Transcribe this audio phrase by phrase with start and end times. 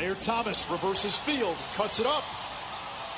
[0.00, 2.24] Thayer Thomas reverses field, cuts it up.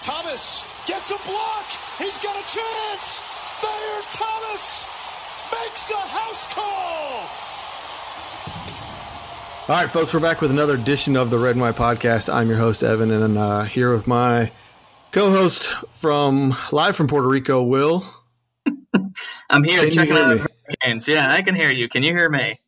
[0.00, 1.64] Thomas gets a block.
[1.96, 3.22] He's got a chance.
[3.60, 4.88] Thayer Thomas
[5.52, 7.28] makes a house call.
[9.68, 12.28] All right, folks, we're back with another edition of the Red and White Podcast.
[12.34, 14.50] I'm your host, Evan, and uh, here with my
[15.12, 18.04] co-host from live from Puerto Rico, Will.
[19.48, 21.06] I'm here can checking out hurricanes.
[21.06, 21.88] Yeah, I can hear you.
[21.88, 22.58] Can you hear me?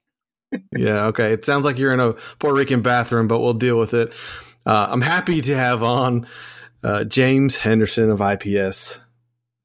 [0.73, 1.33] Yeah, okay.
[1.33, 4.13] It sounds like you're in a Puerto Rican bathroom, but we'll deal with it.
[4.67, 6.27] Uh, I'm happy to have on
[6.83, 9.01] uh, James Henderson of IPS,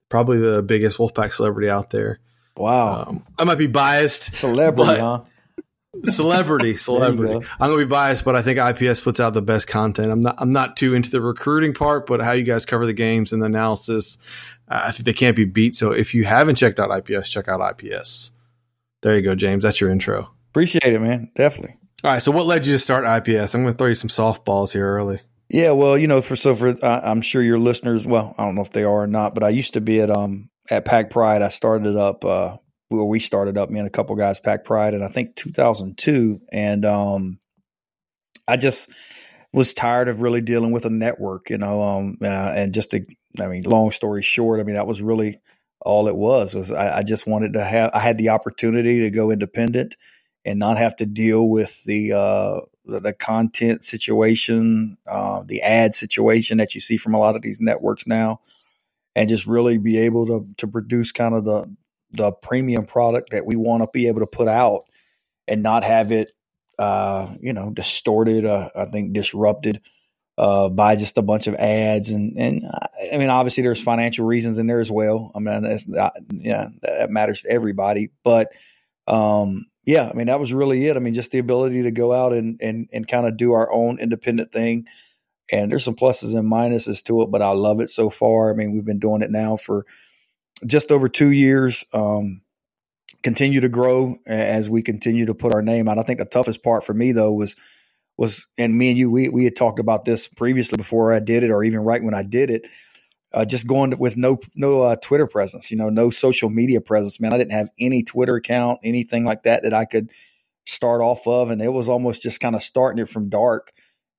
[0.09, 2.19] probably the biggest Wolfpack celebrity out there.
[2.55, 3.05] Wow.
[3.07, 4.35] Um, I might be biased.
[4.35, 5.21] Celebrity, huh?
[6.05, 7.47] Celebrity, celebrity.
[7.59, 10.11] I'm gonna be biased, but I think IPS puts out the best content.
[10.11, 10.35] I'm not.
[10.37, 13.41] I'm not too into the recruiting part, but how you guys cover the games and
[13.41, 14.19] the analysis,
[14.69, 15.75] uh, I think they can't be beat.
[15.75, 18.31] So if you haven't checked out IPS, check out IPS.
[19.01, 19.63] There you go, James.
[19.63, 20.29] That's your intro.
[20.49, 21.31] Appreciate it, man.
[21.35, 21.77] Definitely.
[22.03, 22.21] All right.
[22.21, 23.53] So what led you to start IPS?
[23.53, 25.21] I'm going to throw you some softballs here early.
[25.49, 28.53] Yeah, well, you know, for so for uh, I'm sure your listeners, well, I don't
[28.53, 31.09] know if they are or not, but I used to be at um at Pack
[31.09, 31.41] Pride.
[31.41, 32.57] I started up uh
[32.89, 36.41] well, we started up me and a couple guys Pack Pride, and I think 2002,
[36.51, 37.39] and um,
[38.47, 38.89] I just
[39.53, 43.05] was tired of really dealing with a network, you know, um, uh, and just to,
[43.39, 45.39] I mean, long story short, I mean, that was really
[45.81, 46.55] all it was.
[46.55, 49.95] Was I, I just wanted to have, I had the opportunity to go independent
[50.45, 55.93] and not have to deal with the uh, the, the, content situation, uh, the ad
[55.95, 58.39] situation that you see from a lot of these networks now,
[59.15, 61.75] and just really be able to to produce kind of the
[62.13, 64.85] the premium product that we want to be able to put out
[65.47, 66.31] and not have it,
[66.79, 68.45] uh, you know, distorted.
[68.45, 69.81] Uh, I think disrupted
[70.39, 72.63] uh, by just a bunch of ads and and
[73.11, 75.31] I mean, obviously there's financial reasons in there as well.
[75.35, 78.51] I mean, that's not, yeah, that matters to everybody, but
[79.05, 80.95] um, yeah, I mean, that was really it.
[80.95, 83.71] I mean, just the ability to go out and and and kind of do our
[83.71, 84.87] own independent thing.
[85.51, 88.51] And there's some pluses and minuses to it, but I love it so far.
[88.51, 89.85] I mean, we've been doing it now for
[90.65, 91.85] just over two years.
[91.93, 92.41] Um,
[93.23, 95.97] continue to grow as we continue to put our name out.
[95.97, 97.55] I think the toughest part for me though was
[98.17, 101.43] was and me and you we we had talked about this previously before I did
[101.43, 102.65] it or even right when I did it.
[103.31, 107.19] Uh, just going with no no uh, Twitter presence, you know, no social media presence.
[107.19, 110.09] Man, I didn't have any Twitter account, anything like that that I could
[110.65, 113.71] start off of, and it was almost just kind of starting it from dark.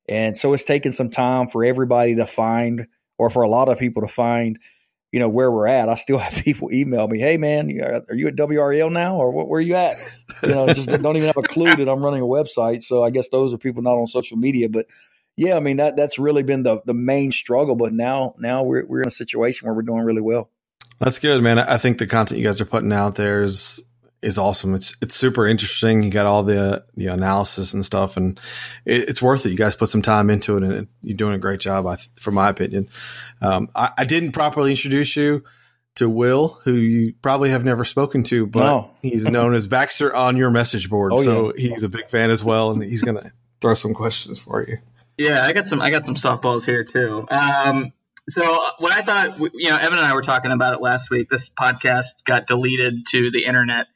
[0.09, 2.87] And so it's taken some time for everybody to find,
[3.19, 4.59] or for a lot of people to find
[5.13, 5.89] you know where we're at.
[5.89, 9.59] I still have people email me, "Hey man, are you at WRL now, or where
[9.59, 9.97] are you at?"
[10.43, 12.83] You know, just don't even have a clue that I'm running a website.
[12.83, 14.69] So I guess those are people not on social media.
[14.69, 14.87] But
[15.37, 17.77] yeah, I mean that that's really been the the main struggle.
[17.77, 20.51] But now now we're we're in a situation where we're doing really well.
[20.99, 21.59] That's good, man.
[21.59, 23.83] I think the content you guys are putting out there is
[24.23, 24.75] is awesome.
[24.75, 26.03] It's it's super interesting.
[26.03, 28.39] You got all the the analysis and stuff, and
[28.85, 29.51] it, it's worth it.
[29.51, 31.87] You guys put some time into it, and it, you're doing a great job.
[31.87, 32.89] I, from my opinion,
[33.41, 35.43] um, I, I, didn't properly introduce you
[35.97, 38.91] to Will, who you probably have never spoken to, but no.
[39.03, 41.13] he's known as Baxter on your message board.
[41.15, 41.71] Oh, so yeah.
[41.71, 44.79] he's a big fan as well, and he's gonna throw some questions for you.
[45.21, 45.81] Yeah, I got some.
[45.81, 47.27] I got some softballs here too.
[47.31, 47.93] Um,
[48.29, 48.43] so
[48.79, 51.29] what I thought, you know, Evan and I were talking about it last week.
[51.29, 53.87] This podcast got deleted to the internet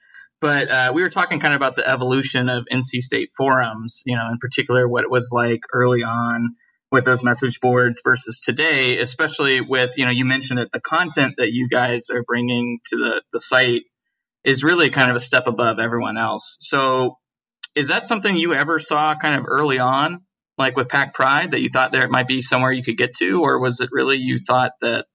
[0.44, 4.14] but uh, we were talking kind of about the evolution of NC State forums, you
[4.14, 6.56] know, in particular what it was like early on
[6.92, 11.36] with those message boards versus today, especially with, you know, you mentioned that the content
[11.38, 13.84] that you guys are bringing to the, the site
[14.44, 16.58] is really kind of a step above everyone else.
[16.60, 17.16] So
[17.74, 20.24] is that something you ever saw kind of early on,
[20.56, 23.42] like with Pack Pride, that you thought there might be somewhere you could get to,
[23.42, 25.06] or was it really you thought that,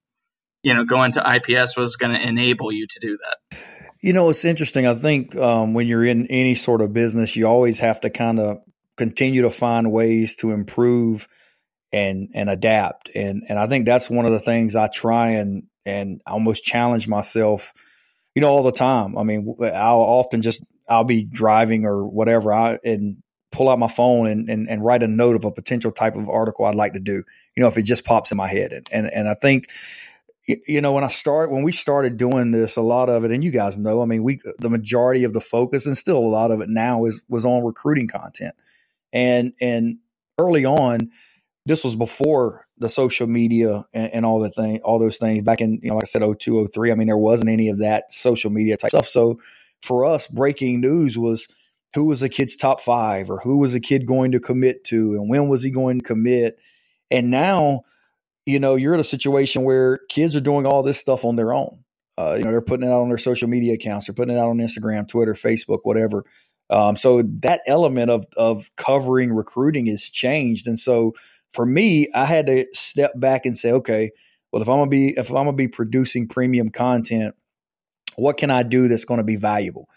[0.63, 3.59] you know, going to IPS was going to enable you to do that?
[4.01, 4.87] You know, it's interesting.
[4.87, 8.39] I think um, when you're in any sort of business, you always have to kind
[8.39, 8.59] of
[8.97, 11.27] continue to find ways to improve
[11.91, 13.09] and and adapt.
[13.15, 17.07] And and I think that's one of the things I try and and almost challenge
[17.07, 17.73] myself.
[18.35, 19.17] You know, all the time.
[19.17, 23.17] I mean, I'll often just I'll be driving or whatever, I and
[23.51, 26.29] pull out my phone and, and and write a note of a potential type of
[26.29, 27.23] article I'd like to do.
[27.55, 29.67] You know, if it just pops in my head, and and, and I think
[30.67, 33.43] you know when i start when we started doing this a lot of it and
[33.43, 36.51] you guys know i mean we the majority of the focus and still a lot
[36.51, 38.55] of it now is was on recruiting content
[39.13, 39.97] and and
[40.37, 41.11] early on
[41.65, 45.61] this was before the social media and, and all the thing all those things back
[45.61, 48.49] in you know like i said 0203 i mean there wasn't any of that social
[48.49, 49.39] media type stuff so
[49.83, 51.47] for us breaking news was
[51.95, 55.13] who was the kid's top five or who was the kid going to commit to
[55.13, 56.57] and when was he going to commit
[57.11, 57.83] and now
[58.49, 61.53] you know, you're in a situation where kids are doing all this stuff on their
[61.53, 61.83] own.
[62.17, 64.39] Uh, you know, they're putting it out on their social media accounts, they're putting it
[64.39, 66.25] out on Instagram, Twitter, Facebook, whatever.
[66.69, 71.15] Um, so that element of of covering recruiting has changed, and so
[71.53, 74.11] for me, I had to step back and say, okay,
[74.51, 77.35] well, if I'm gonna be if I'm gonna be producing premium content,
[78.15, 79.89] what can I do that's going to be valuable?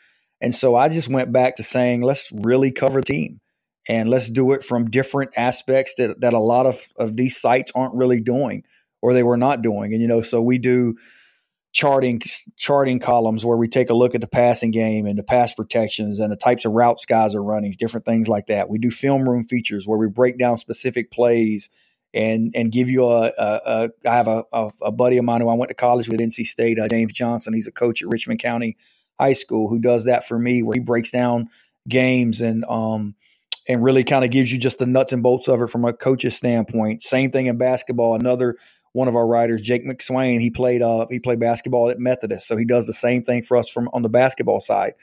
[0.43, 3.41] And so I just went back to saying, let's really cover the team
[3.89, 7.71] and let's do it from different aspects that, that a lot of, of these sites
[7.77, 8.65] aren't really doing
[9.01, 9.93] or they were not doing.
[9.93, 10.97] And, you know, so we do
[11.73, 12.21] charting
[12.57, 16.19] charting columns where we take a look at the passing game and the pass protections
[16.19, 18.69] and the types of routes guys are running, different things like that.
[18.69, 21.71] We do film room features where we break down specific plays
[22.13, 23.33] and and give you a.
[23.39, 24.45] a, a I have a,
[24.83, 27.55] a, buddy of mine who I went to college with NC State, uh, James Johnson.
[27.55, 28.77] He's a coach at Richmond County
[29.21, 31.49] High School who does that for me, where he breaks down
[31.89, 33.15] games and um
[33.69, 35.93] and really kind of gives you just the nuts and bolts of it from a
[35.93, 37.03] coach's standpoint.
[37.03, 38.15] Same thing in basketball.
[38.15, 38.57] Another
[38.93, 42.57] one of our writers, Jake McSwain, he played uh he played basketball at Methodist, so
[42.57, 44.95] he does the same thing for us from on the basketball side.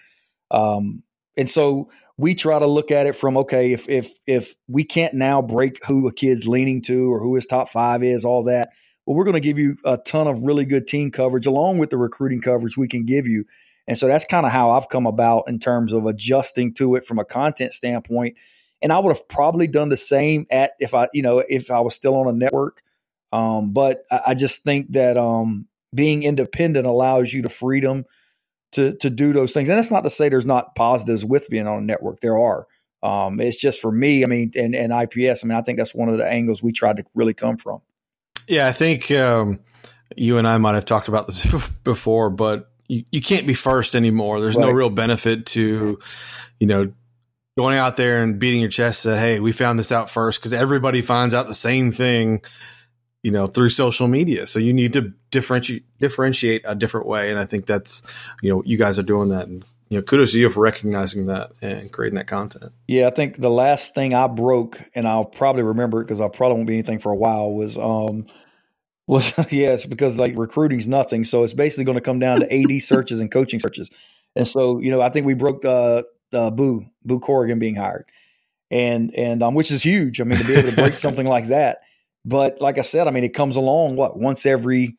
[0.51, 1.03] Um,
[1.37, 5.13] and so we try to look at it from okay, if if if we can't
[5.13, 8.69] now break who a kid's leaning to or who his top five is, all that.
[9.05, 11.89] Well, we're going to give you a ton of really good team coverage along with
[11.89, 13.45] the recruiting coverage we can give you.
[13.89, 17.07] And so that's kind of how I've come about in terms of adjusting to it
[17.07, 18.37] from a content standpoint.
[18.83, 21.79] And I would have probably done the same at if I, you know, if I
[21.79, 22.83] was still on a network.
[23.33, 28.05] Um, but I, I, just think that um, being independent allows you the freedom
[28.73, 29.69] to to do those things.
[29.69, 32.19] And that's not to say there's not positives with being on a network.
[32.19, 32.67] There are.
[33.01, 34.23] Um, it's just for me.
[34.23, 35.43] I mean, and, and IPS.
[35.43, 37.81] I mean, I think that's one of the angles we tried to really come from.
[38.47, 39.61] Yeah, I think um,
[40.15, 41.45] you and I might have talked about this
[41.83, 44.41] before, but you, you can't be first anymore.
[44.41, 44.65] There's right.
[44.65, 45.99] no real benefit to,
[46.59, 46.91] you know,
[47.57, 50.51] going out there and beating your chest that hey, we found this out first because
[50.51, 52.41] everybody finds out the same thing
[53.23, 57.39] you know through social media so you need to differentiate differentiate a different way and
[57.39, 58.01] i think that's
[58.41, 61.25] you know you guys are doing that and you know kudos to you for recognizing
[61.25, 65.25] that and creating that content yeah i think the last thing i broke and i'll
[65.25, 68.25] probably remember it because i probably won't be anything for a while was um
[69.09, 72.81] was yes because like recruiting's nothing so it's basically going to come down to ad
[72.81, 73.89] searches and coaching searches
[74.35, 78.05] and so you know i think we broke the uh, boo boo corrigan being hired
[78.71, 81.47] and and um, which is huge i mean to be able to break something like
[81.47, 81.79] that
[82.25, 84.97] but like I said, I mean, it comes along what once every,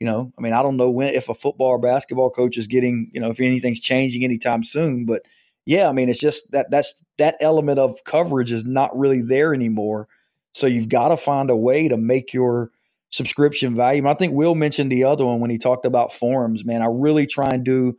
[0.00, 2.66] you know, I mean, I don't know when if a football or basketball coach is
[2.66, 5.06] getting, you know, if anything's changing anytime soon.
[5.06, 5.22] But
[5.66, 9.54] yeah, I mean, it's just that that's that element of coverage is not really there
[9.54, 10.08] anymore.
[10.54, 12.70] So you've got to find a way to make your
[13.10, 14.06] subscription value.
[14.06, 16.64] I think Will mentioned the other one when he talked about forums.
[16.64, 17.98] Man, I really try and do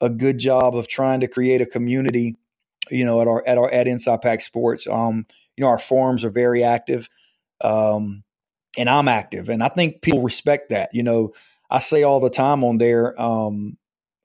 [0.00, 2.36] a good job of trying to create a community.
[2.90, 5.26] You know, at our at our at Inside Pack Sports, um,
[5.56, 7.08] you know, our forums are very active
[7.60, 8.22] um,
[8.76, 10.90] and I'm active, and I think people respect that.
[10.92, 11.32] You know,
[11.70, 13.76] I say all the time on there, um,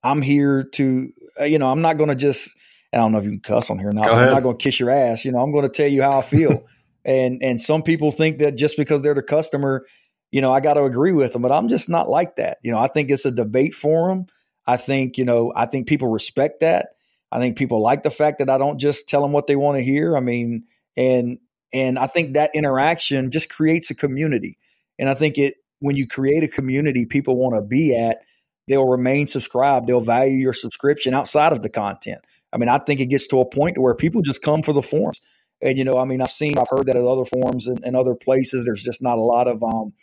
[0.04, 2.52] I'm here to, uh, you know, I'm not going to just.
[2.92, 4.10] I don't know if you can cuss on here not.
[4.10, 5.24] I'm not going to kiss your ass.
[5.24, 6.66] You know, I'm going to tell you how I feel.
[7.06, 9.86] and and some people think that just because they're the customer,
[10.32, 11.42] you know, I got to agree with them.
[11.42, 12.58] But I'm just not like that.
[12.62, 14.28] You know, I think it's a debate forum.
[14.66, 16.90] I think you know, I think people respect that.
[17.32, 19.78] I think people like the fact that I don't just tell them what they want
[19.78, 20.16] to hear.
[20.16, 20.66] I mean,
[20.98, 21.40] and
[21.72, 24.58] and I think that interaction just creates a community.
[24.98, 28.22] And I think it when you create a community people want to be at,
[28.68, 29.88] they'll remain subscribed.
[29.88, 32.20] They'll value your subscription outside of the content.
[32.52, 34.82] I mean, I think it gets to a point where people just come for the
[34.82, 35.22] forums.
[35.62, 37.96] And you know, I mean, I've seen, I've heard that at other forums and, and
[37.96, 39.94] other places, there's just not a lot of, um,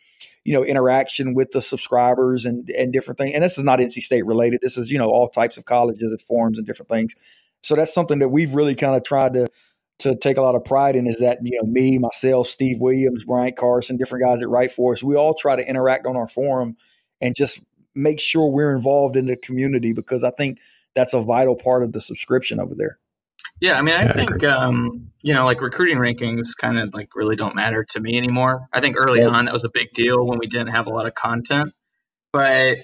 [0.46, 3.32] you know, interaction with the subscribers and and different things.
[3.34, 4.60] And this is not NC State related.
[4.62, 7.16] This is you know all types of colleges and forums and different things.
[7.62, 9.48] So that's something that we've really kind of tried to
[9.98, 13.24] to take a lot of pride in is that you know me, myself, Steve Williams,
[13.24, 16.28] Bryant Carson, different guys that write for us, we all try to interact on our
[16.28, 16.76] forum
[17.20, 17.60] and just
[17.96, 20.60] make sure we're involved in the community because I think
[20.94, 22.98] that's a vital part of the subscription over there.
[23.60, 26.92] Yeah, I mean, I yeah, think I um, you know, like recruiting rankings kind of
[26.92, 28.68] like really don't matter to me anymore.
[28.72, 31.06] I think early on that was a big deal when we didn't have a lot
[31.06, 31.72] of content,
[32.32, 32.78] but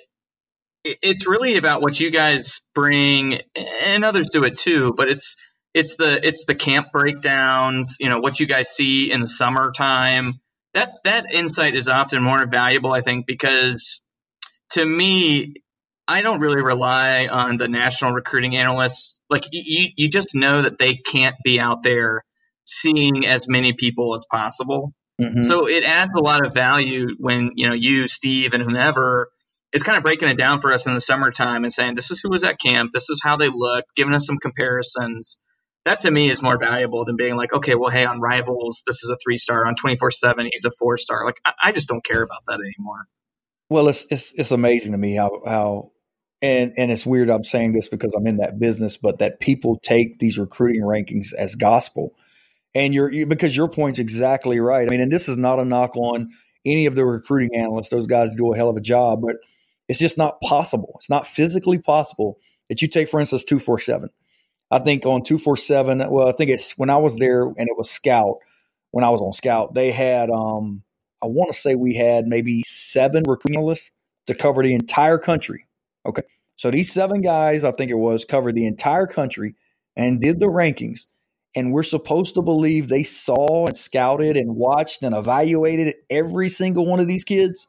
[0.84, 3.40] it's really about what you guys bring,
[3.84, 4.94] and others do it too.
[4.96, 5.36] But it's
[5.74, 10.40] it's the it's the camp breakdowns, you know, what you guys see in the summertime.
[10.74, 14.00] That that insight is often more valuable, I think, because
[14.70, 15.54] to me,
[16.08, 19.16] I don't really rely on the national recruiting analysts.
[19.32, 22.24] Like you, you just know that they can't be out there
[22.64, 24.92] seeing as many people as possible.
[25.20, 25.42] Mm-hmm.
[25.42, 29.30] So it adds a lot of value when you know you, Steve, and whomever
[29.72, 32.20] is kind of breaking it down for us in the summertime and saying this is
[32.20, 35.38] who was at camp, this is how they look, giving us some comparisons
[35.84, 39.02] that to me is more valuable than being like, okay, well, hey, on Rivals, this
[39.02, 39.66] is a three star.
[39.66, 41.24] On twenty four seven, he's a four star.
[41.24, 43.06] Like, I, I, just don't care about that anymore.
[43.68, 45.90] Well, it's it's it's amazing to me how how
[46.42, 49.78] and and it's weird I'm saying this because I'm in that business, but that people
[49.78, 52.14] take these recruiting rankings as gospel.
[52.74, 54.86] And you're you, because your point's exactly right.
[54.86, 56.30] I mean, and this is not a knock on
[56.66, 59.36] any of the recruiting analysts; those guys do a hell of a job, but
[59.88, 60.92] it's just not possible.
[60.96, 64.08] It's not physically possible that you take, for instance, two four seven.
[64.70, 65.98] I think on two four seven.
[66.10, 68.38] Well, I think it's when I was there and it was Scout.
[68.90, 70.82] When I was on Scout, they had um,
[71.22, 73.90] I want to say we had maybe seven recruiting analysts
[74.26, 75.66] to cover the entire country.
[76.04, 76.22] Okay,
[76.56, 79.54] so these seven guys, I think it was, covered the entire country
[79.96, 81.06] and did the rankings.
[81.54, 86.86] And we're supposed to believe they saw and scouted and watched and evaluated every single
[86.86, 87.66] one of these kids.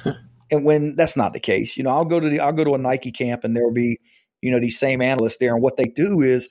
[0.50, 2.74] and when that's not the case, you know, I'll go to the I'll go to
[2.74, 4.00] a Nike camp and there'll be,
[4.40, 6.48] you know, these same analysts there, and what they do is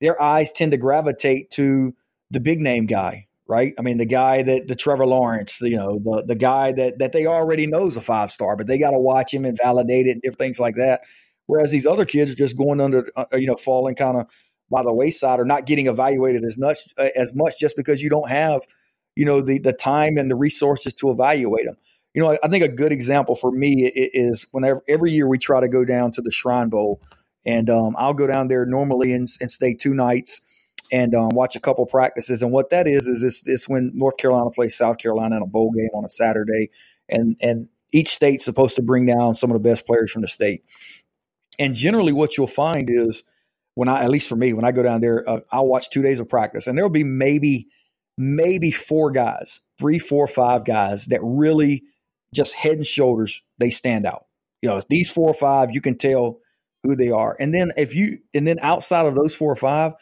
[0.00, 1.94] their eyes tend to gravitate to
[2.30, 3.74] the big name guy, right?
[3.78, 7.12] I mean, the guy that the Trevor Lawrence, you know, the the guy that that
[7.12, 10.06] they already know is a five star, but they got to watch him and validate
[10.06, 11.02] it and different things like that.
[11.46, 14.26] Whereas these other kids are just going under, uh, you know, falling kind of
[14.70, 18.08] by the wayside or not getting evaluated as much uh, as much just because you
[18.08, 18.62] don't have
[19.14, 21.76] you know the the time and the resources to evaluate them.
[22.14, 25.60] You know, I, think a good example for me is whenever every year we try
[25.60, 27.02] to go down to the Shrine Bowl,
[27.44, 30.40] and um, I'll go down there normally and, and stay two nights
[30.94, 32.40] and um, watch a couple practices.
[32.40, 35.46] And what that is is it's, it's when North Carolina plays South Carolina in a
[35.46, 36.70] bowl game on a Saturday,
[37.08, 40.28] and and each state's supposed to bring down some of the best players from the
[40.28, 40.62] state.
[41.58, 43.24] And generally, what you'll find is
[43.74, 46.02] when I, at least for me, when I go down there, uh, I'll watch two
[46.02, 47.66] days of practice, and there'll be maybe,
[48.16, 51.82] maybe four guys, three, four, five guys that really
[52.32, 54.26] just head and shoulders they stand out.
[54.62, 56.38] You know, these four or five, you can tell
[56.84, 59.94] who they are, and then if you, and then outside of those four or five,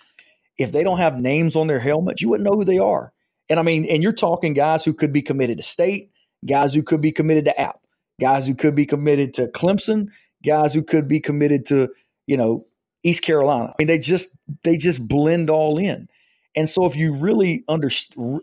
[0.59, 3.13] if they don't have names on their helmets, you wouldn't know who they are.
[3.49, 6.11] And I mean, and you're talking guys who could be committed to state,
[6.47, 7.81] guys who could be committed to App,
[8.21, 10.09] guys who could be committed to Clemson,
[10.45, 11.89] guys who could be committed to,
[12.27, 12.67] you know,
[13.03, 13.71] East Carolina.
[13.71, 14.31] I mean, they just
[14.63, 16.09] they just blend all in.
[16.55, 17.91] And so if you really under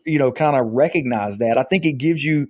[0.05, 2.47] you know kind of recognize that, I think it gives you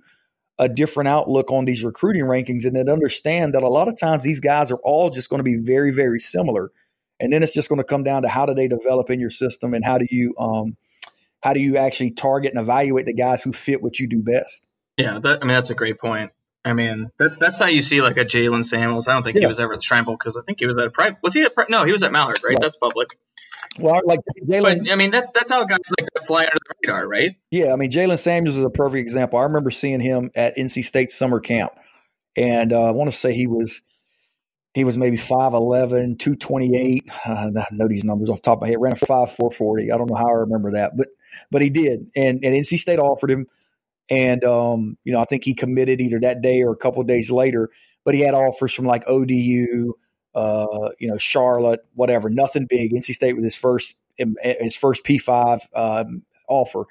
[0.58, 4.24] a different outlook on these recruiting rankings and then understand that a lot of times
[4.24, 6.72] these guys are all just going to be very very similar.
[7.20, 9.30] And then it's just going to come down to how do they develop in your
[9.30, 10.76] system and how do you um
[11.42, 14.66] how do you actually target and evaluate the guys who fit what you do best.
[14.96, 16.32] Yeah, that, I mean that's a great point.
[16.62, 19.08] I mean, that, that's how you see like a Jaylen Samuels.
[19.08, 19.40] I don't think yeah.
[19.40, 21.16] he was ever at Bowl because I think he was at a private.
[21.22, 21.52] Was he at?
[21.70, 22.56] No, he was at Mallard, right?
[22.60, 23.18] That's public.
[23.78, 24.90] Well, like Jaylen.
[24.90, 27.36] I mean, that's that's how guys like fly under the radar, right?
[27.50, 29.38] Yeah, I mean, Jaylen Samuels is a perfect example.
[29.38, 31.72] I remember seeing him at NC State summer camp,
[32.36, 33.80] and uh, I want to say he was
[34.74, 37.04] he was maybe 5'11", 228.
[37.26, 38.80] I know these numbers off the top of my head.
[38.80, 39.90] Ran a five four forty.
[39.90, 41.08] I don't know how I remember that, but
[41.50, 43.46] but he did, and and NC State offered him
[44.10, 47.30] and, um, you know, I think he committed either that day or a couple days
[47.30, 47.70] later,
[48.04, 49.94] but he had offers from like ODU,
[50.34, 52.92] uh, you know, Charlotte, whatever, nothing big.
[52.92, 56.86] NC State was his first, um, his first P5 um, offer.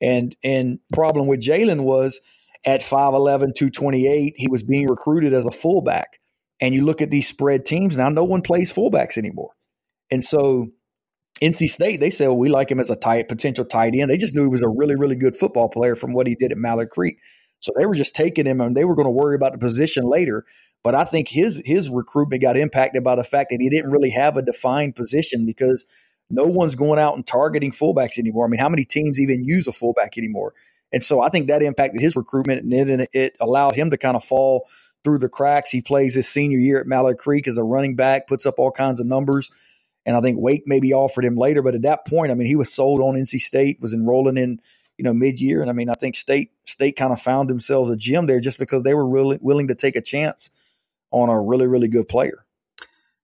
[0.00, 2.20] And, and problem with Jaylen was
[2.66, 6.20] at 5'11, 228, he was being recruited as a fullback.
[6.60, 9.52] And you look at these spread teams now, no one plays fullbacks anymore.
[10.10, 10.70] And so
[11.40, 14.10] NC State, they said, well, we like him as a tight potential tight end.
[14.10, 16.50] They just knew he was a really, really good football player from what he did
[16.50, 17.18] at Mallard Creek.
[17.60, 20.04] So they were just taking him and they were going to worry about the position
[20.04, 20.44] later.
[20.84, 24.10] But I think his his recruitment got impacted by the fact that he didn't really
[24.10, 25.84] have a defined position because
[26.30, 28.46] no one's going out and targeting fullbacks anymore.
[28.46, 30.54] I mean, how many teams even use a fullback anymore?
[30.92, 34.16] And so I think that impacted his recruitment and it, it allowed him to kind
[34.16, 34.68] of fall
[35.08, 35.70] through the cracks.
[35.70, 38.70] He plays his senior year at Mallard Creek as a running back, puts up all
[38.70, 39.50] kinds of numbers
[40.08, 41.60] and I think Wake maybe offered him later.
[41.60, 44.58] But at that point, I mean, he was sold on NC State, was enrolling in
[44.96, 47.90] you know mid year, and I mean, I think State State kind of found themselves
[47.90, 50.48] a gym there just because they were really willing to take a chance
[51.10, 52.46] on a really really good player.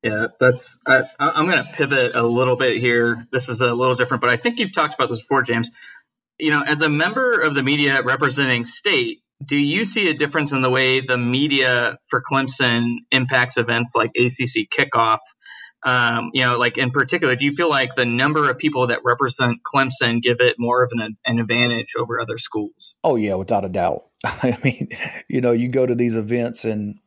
[0.02, 0.78] Yeah, that's.
[0.86, 3.26] I, am going to pivot a little bit here.
[3.32, 5.70] This is a little different, but I think you've talked about this before, James.
[6.38, 10.52] You know, as a member of the media representing state, do you see a difference
[10.52, 15.20] in the way the media for Clemson impacts events like ACC kickoff
[15.84, 19.00] um, you know, like in particular, do you feel like the number of people that
[19.04, 22.94] represent Clemson give it more of an, an advantage over other schools?
[23.04, 24.04] Oh yeah, without a doubt.
[24.24, 24.88] I mean,
[25.28, 27.00] you know, you go to these events and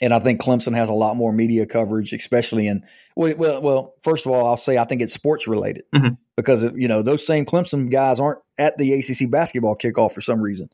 [0.00, 2.84] and I think Clemson has a lot more media coverage, especially in
[3.14, 3.94] well, well.
[4.02, 6.14] First of all, I'll say I think it's sports related mm-hmm.
[6.34, 10.40] because you know those same Clemson guys aren't at the ACC basketball kickoff for some
[10.40, 10.70] reason.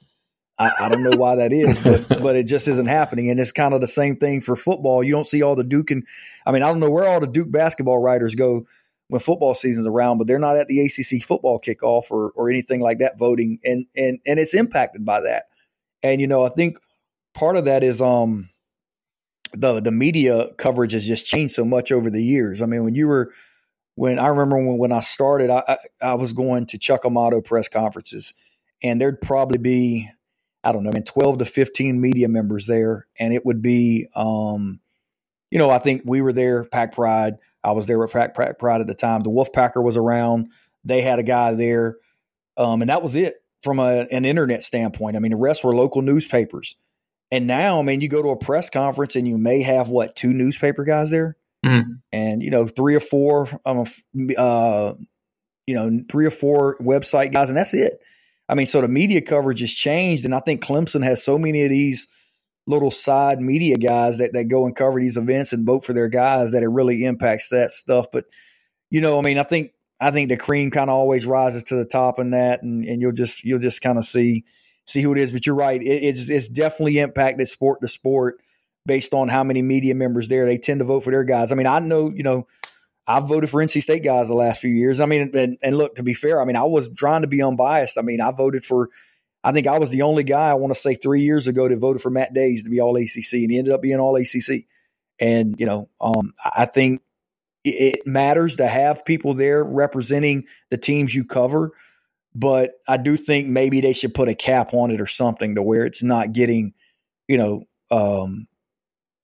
[0.59, 3.31] I, I, don't know why that is, but but it just isn't happening.
[3.31, 5.03] And it's kind of the same thing for football.
[5.03, 6.07] You don't see all the Duke and
[6.47, 8.67] I mean I don't know where all the Duke basketball writers go
[9.09, 12.81] when football season's around, but they're not at the ACC football kickoff or or anything
[12.81, 15.45] like that voting, and and and it's impacted by that.
[16.03, 16.79] And you know I think
[17.35, 18.51] part of that is um
[19.53, 22.63] the the media coverage has just changed so much over the years.
[22.63, 23.33] I mean, when you were
[23.97, 27.41] when I remember when, when I started, I, I, I was going to Chuck Amato
[27.41, 28.35] press conferences,
[28.83, 30.11] and there'd probably be
[30.65, 34.09] I don't know, I mean, twelve to fifteen media members there, and it would be,
[34.15, 34.81] um,
[35.51, 37.35] you know, I think we were there, Pack Pride.
[37.63, 39.23] I was there with Pack, Pack Pride at the time.
[39.23, 40.49] The Wolfpacker was around.
[40.85, 41.97] They had a guy there,
[42.57, 45.17] um, and that was it from a, an internet standpoint.
[45.17, 46.77] I mean, the rest were local newspapers.
[47.31, 50.15] And now, I mean, you go to a press conference and you may have what
[50.15, 51.93] two newspaper guys there, mm-hmm.
[52.13, 53.85] and you know three or four, um,
[54.37, 54.93] uh,
[55.67, 57.99] you know, three or four website guys, and that's it.
[58.49, 61.65] I mean, so the media coverage has changed, and I think Clemson has so many
[61.65, 62.07] of these
[62.67, 66.09] little side media guys that, that go and cover these events and vote for their
[66.09, 68.07] guys that it really impacts that stuff.
[68.13, 68.25] But
[68.91, 71.77] you know, I mean, I think I think the cream kind of always rises to
[71.77, 74.45] the top in that, and, and you'll just you'll just kind of see
[74.87, 75.31] see who it is.
[75.31, 78.41] But you're right; it, it's it's definitely impacted sport to sport
[78.87, 80.45] based on how many media members there.
[80.45, 81.53] They tend to vote for their guys.
[81.53, 82.47] I mean, I know you know.
[83.07, 85.01] I've voted for NC State guys the last few years.
[85.01, 87.43] I mean, and, and look, to be fair, I mean, I was trying to be
[87.43, 87.99] unbiased.
[87.99, 88.89] I mean, I voted for,
[89.43, 91.79] I think I was the only guy I want to say three years ago that
[91.79, 94.65] voted for Matt Dayes to be all ACC, and he ended up being all ACC.
[95.21, 97.03] And you know, um, I think
[97.65, 101.73] it matters to have people there representing the teams you cover.
[102.35, 105.63] But I do think maybe they should put a cap on it or something to
[105.63, 106.75] where it's not getting,
[107.29, 108.49] you know, um,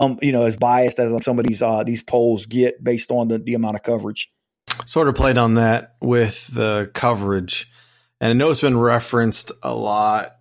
[0.01, 3.29] um you know, as biased as some of these uh, these polls get based on
[3.29, 4.33] the, the amount of coverage.
[4.87, 7.71] Sort of played on that with the coverage,
[8.21, 10.37] and I know it's been referenced a lot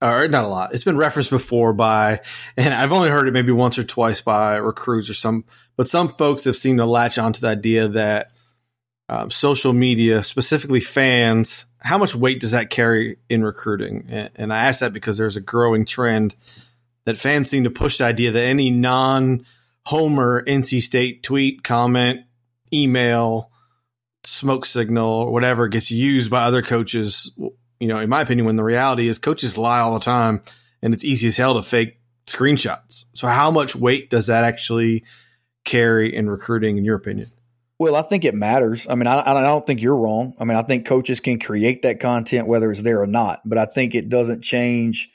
[0.00, 0.74] or not a lot.
[0.74, 2.20] It's been referenced before by,
[2.56, 5.44] and I've only heard it maybe once or twice by recruits or some
[5.76, 8.30] but some folks have seemed to latch onto the idea that
[9.08, 14.06] um, social media, specifically fans, how much weight does that carry in recruiting?
[14.08, 16.34] And, and I ask that because there's a growing trend
[17.04, 19.44] that fans seem to push the idea that any non
[19.86, 22.20] Homer NC State tweet, comment,
[22.72, 23.50] email,
[24.24, 27.36] smoke signal, or whatever gets used by other coaches.
[27.80, 30.40] You know, in my opinion, when the reality is coaches lie all the time
[30.82, 33.06] and it's easy as hell to fake screenshots.
[33.14, 35.04] So, how much weight does that actually
[35.64, 37.30] carry in recruiting, in your opinion?
[37.78, 38.86] Well, I think it matters.
[38.88, 40.34] I mean, I, I don't think you're wrong.
[40.38, 43.58] I mean, I think coaches can create that content whether it's there or not, but
[43.58, 45.10] I think it doesn't change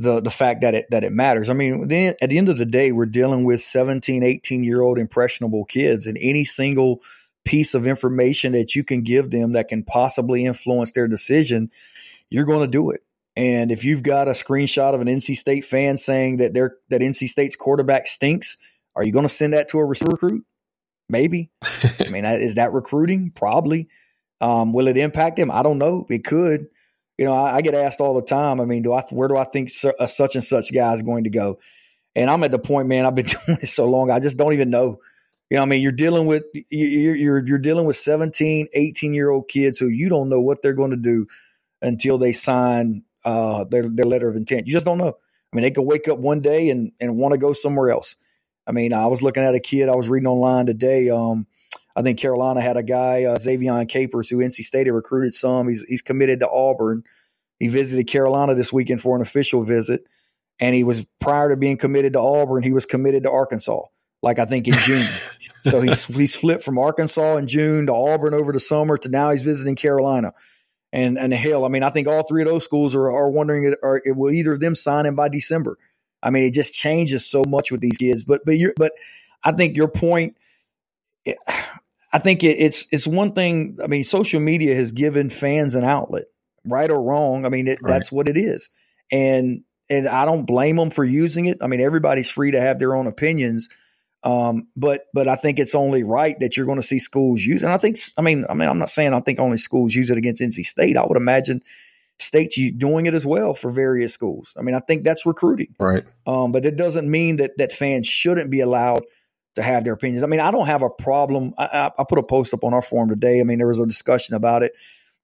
[0.00, 1.50] the the fact that it that it matters.
[1.50, 4.98] I mean, at the end of the day, we're dealing with 17, 18 year old
[4.98, 7.02] impressionable kids, and any single
[7.44, 11.70] piece of information that you can give them that can possibly influence their decision,
[12.30, 13.02] you're going to do it.
[13.36, 17.02] And if you've got a screenshot of an NC State fan saying that their that
[17.02, 18.56] NC State's quarterback stinks,
[18.96, 20.46] are you going to send that to a recruit?
[21.10, 21.50] Maybe.
[21.62, 23.32] I mean, is that recruiting?
[23.34, 23.88] Probably.
[24.40, 25.50] Um, will it impact him?
[25.50, 26.06] I don't know.
[26.08, 26.68] It could.
[27.20, 28.62] You know, I, I, get asked all the time.
[28.62, 31.02] I mean, do I where do I think su- a such and such guy is
[31.02, 31.58] going to go?
[32.16, 33.04] And I'm at the point, man.
[33.04, 35.00] I've been doing this so long, I just don't even know.
[35.50, 39.28] You know, I mean, you're dealing with you're you're, you're dealing with 17, 18 year
[39.28, 41.26] old kids who you don't know what they're going to do
[41.82, 44.66] until they sign uh, their their letter of intent.
[44.66, 45.18] You just don't know.
[45.52, 48.16] I mean, they could wake up one day and and want to go somewhere else.
[48.66, 51.10] I mean, I was looking at a kid I was reading online today.
[51.10, 51.46] Um,
[51.96, 55.68] I think Carolina had a guy, uh, Zevian Capers, who NC State had recruited some.
[55.68, 57.04] He's he's committed to Auburn.
[57.58, 60.04] He visited Carolina this weekend for an official visit,
[60.60, 63.82] and he was prior to being committed to Auburn, he was committed to Arkansas.
[64.22, 65.08] Like I think in June.
[65.64, 69.30] so he's he's flipped from Arkansas in June to Auburn over the summer to now
[69.30, 70.32] he's visiting Carolina.
[70.92, 73.74] And and hell, I mean, I think all three of those schools are are wondering,
[73.82, 75.78] are will either of them sign him by December?
[76.22, 78.24] I mean, it just changes so much with these kids.
[78.24, 78.92] But but you but
[79.42, 80.36] I think your point.
[81.24, 81.38] It,
[82.12, 83.78] I think it, it's it's one thing.
[83.82, 86.24] I mean, social media has given fans an outlet,
[86.64, 87.44] right or wrong.
[87.44, 87.92] I mean, it, right.
[87.92, 88.68] that's what it is,
[89.12, 91.58] and and I don't blame them for using it.
[91.60, 93.68] I mean, everybody's free to have their own opinions,
[94.22, 97.62] um, but but I think it's only right that you're going to see schools use.
[97.62, 100.10] And I think I mean I mean I'm not saying I think only schools use
[100.10, 100.96] it against NC State.
[100.96, 101.62] I would imagine
[102.18, 104.52] states doing it as well for various schools.
[104.58, 106.04] I mean, I think that's recruiting, right?
[106.26, 109.04] Um, but it doesn't mean that that fans shouldn't be allowed
[109.56, 110.22] to have their opinions.
[110.22, 111.54] I mean, I don't have a problem.
[111.58, 113.40] I, I, I, put a post up on our forum today.
[113.40, 114.72] I mean, there was a discussion about it.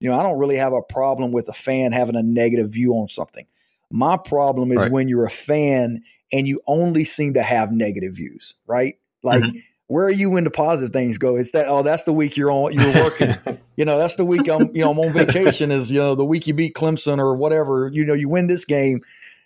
[0.01, 2.93] You know, I don't really have a problem with a fan having a negative view
[2.95, 3.47] on something.
[3.91, 4.91] My problem is right.
[4.91, 8.97] when you're a fan and you only seem to have negative views, right?
[9.23, 9.43] Like.
[9.43, 9.59] Mm-hmm
[9.89, 11.37] where are you when the positive things go?
[11.37, 13.37] It's that oh, that's the week you're on you're working.
[13.77, 15.71] you know, that's the week I'm you know I'm on vacation.
[15.71, 17.89] Is you know the week you beat Clemson or whatever.
[17.93, 19.03] You know, you win this game.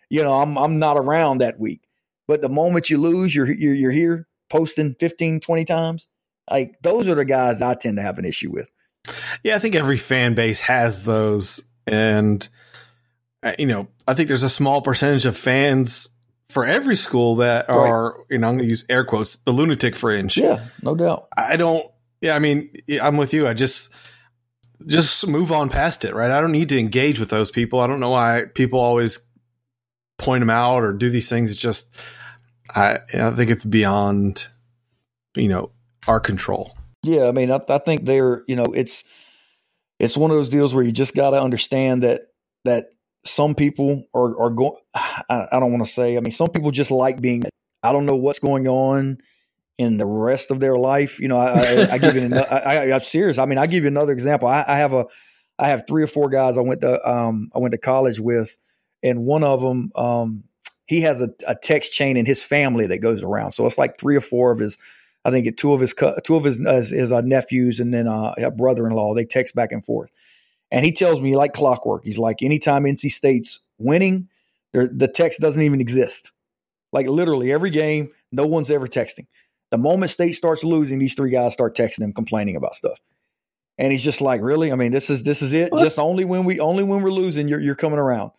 [0.09, 1.83] You know, I'm I'm not around that week.
[2.27, 6.09] But the moment you lose, you're you're, you're here posting 15, 20 times.
[6.51, 8.71] Like those are the guys I tend to have an issue with.
[9.43, 12.47] Yeah, I think every fan base has those, and
[13.43, 16.11] uh, you know, I think there's a small percentage of fans
[16.51, 17.77] for every school that right.
[17.77, 20.37] are, you know, I'm going to use air quotes, the lunatic fringe.
[20.37, 21.29] Yeah, no doubt.
[21.37, 21.87] I don't,
[22.21, 23.47] yeah, I mean, I'm with you.
[23.47, 23.91] I just,
[24.85, 26.31] just move on past it, right?
[26.31, 27.81] I don't need to engage with those people.
[27.81, 29.21] I don't know why people always
[30.19, 31.53] point them out or do these things.
[31.53, 31.95] It's just,
[32.75, 34.47] I, I think it's beyond,
[35.35, 35.71] you know,
[36.07, 36.77] our control.
[37.03, 39.05] Yeah, I mean, I, I think they're, you know, it's,
[39.99, 42.23] it's one of those deals where you just got to understand that
[42.65, 42.87] that
[43.25, 44.81] some people are are going.
[44.95, 46.17] I, I don't want to say.
[46.17, 47.45] I mean, some people just like being.
[47.83, 49.19] I don't know what's going on
[49.79, 51.21] in the rest of their life.
[51.21, 52.23] You know, I, I, I give you.
[52.23, 53.39] Another, I, am serious.
[53.39, 54.49] I mean, I give you another example.
[54.49, 55.07] I, I, have a.
[55.59, 57.09] I have three or four guys I went to.
[57.09, 58.59] Um, I went to college with,
[59.03, 59.93] and one of them.
[59.95, 60.45] Um,
[60.91, 63.53] he has a, a text chain in his family that goes around.
[63.53, 64.77] So it's like three or four of his.
[65.25, 68.35] I think two of his two of his his, his uh, nephews and then uh,
[68.37, 69.15] a brother in law.
[69.15, 70.11] They text back and forth.
[70.73, 72.03] And he tells me like clockwork.
[72.05, 74.29] He's like, anytime NC State's winning,
[74.73, 76.33] the text doesn't even exist.
[76.93, 79.29] Like literally every game, no one's ever texting.
[79.71, 82.99] The moment State starts losing, these three guys start texting him, complaining about stuff.
[83.79, 84.73] And he's just like, really?
[84.73, 85.71] I mean, this is this is it.
[85.71, 85.85] What?
[85.85, 88.33] Just only when we only when we're losing, you're you're coming around.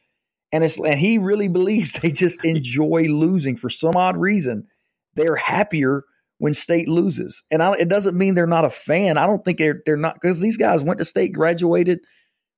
[0.51, 4.67] And it's and he really believes they just enjoy losing for some odd reason.
[5.15, 6.03] They're happier
[6.37, 7.43] when state loses.
[7.51, 9.17] And I, it doesn't mean they're not a fan.
[9.17, 11.99] I don't think they're they're not because these guys went to state, graduated,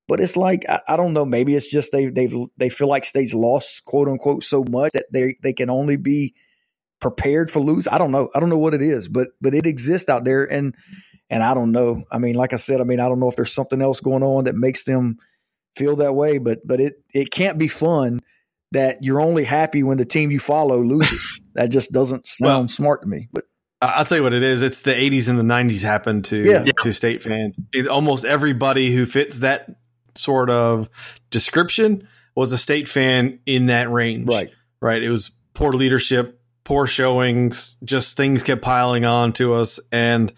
[0.07, 1.25] but it's like I, I, don't know.
[1.25, 5.07] Maybe it's just they they they feel like state's lost quote unquote so much that
[5.11, 6.33] they they can only be
[7.01, 7.87] prepared for lose.
[7.87, 8.29] I don't know.
[8.33, 10.75] I don't know what it is, but but it exists out there, and
[11.29, 12.03] and I don't know.
[12.11, 14.23] I mean, like I said, I mean, I don't know if there's something else going
[14.23, 15.17] on that makes them
[15.75, 18.21] feel that way, but but it it can't be fun
[18.71, 21.39] that you're only happy when the team you follow loses.
[21.55, 23.29] that just doesn't sound well, smart to me.
[23.31, 23.45] But
[23.81, 24.61] I'll tell you what it is.
[24.61, 26.63] It's the 80s and the 90s happened to yeah.
[26.79, 27.55] to state fans.
[27.73, 29.69] It, almost everybody who fits that
[30.15, 30.89] sort of
[31.29, 34.27] description was a state fan in that range.
[34.27, 34.51] Right.
[34.81, 35.03] Right.
[35.03, 39.79] It was poor leadership, poor showings, just things kept piling on to us.
[39.91, 40.33] And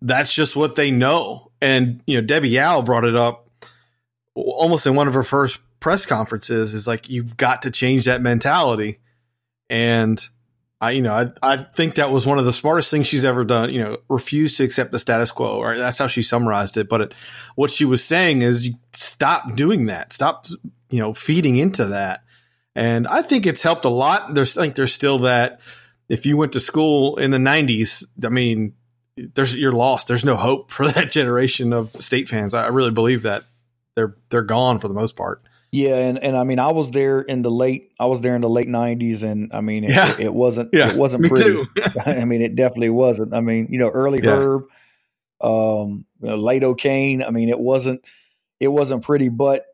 [0.00, 1.50] that's just what they know.
[1.60, 3.47] And, you know, Debbie Yow brought it up
[4.44, 8.22] almost in one of her first press conferences is like, you've got to change that
[8.22, 8.98] mentality.
[9.70, 10.22] And
[10.80, 13.44] I, you know, I, I think that was one of the smartest things she's ever
[13.44, 13.72] done.
[13.72, 15.62] You know, refuse to accept the status quo.
[15.62, 15.76] Right?
[15.76, 16.88] That's how she summarized it.
[16.88, 17.14] But it,
[17.56, 20.12] what she was saying is, stop doing that.
[20.12, 20.46] Stop,
[20.90, 22.22] you know, feeding into that.
[22.74, 24.34] And I think it's helped a lot.
[24.34, 25.60] There's, I think there's still that.
[26.08, 28.74] If you went to school in the '90s, I mean,
[29.16, 30.06] there's you're lost.
[30.08, 32.54] There's no hope for that generation of state fans.
[32.54, 33.44] I really believe that
[33.98, 35.42] they're they're gone for the most part.
[35.72, 38.40] Yeah, and, and I mean, I was there in the late, I was there in
[38.40, 40.12] the late '90s, and I mean, it, yeah.
[40.12, 41.62] it, it wasn't, yeah, it wasn't pretty.
[42.06, 43.34] I mean, it definitely wasn't.
[43.34, 44.30] I mean, you know, early yeah.
[44.30, 44.62] Herb,
[45.40, 47.24] um, you know, late O'Cain.
[47.24, 48.02] I mean, it wasn't,
[48.60, 49.28] it wasn't pretty.
[49.28, 49.66] But,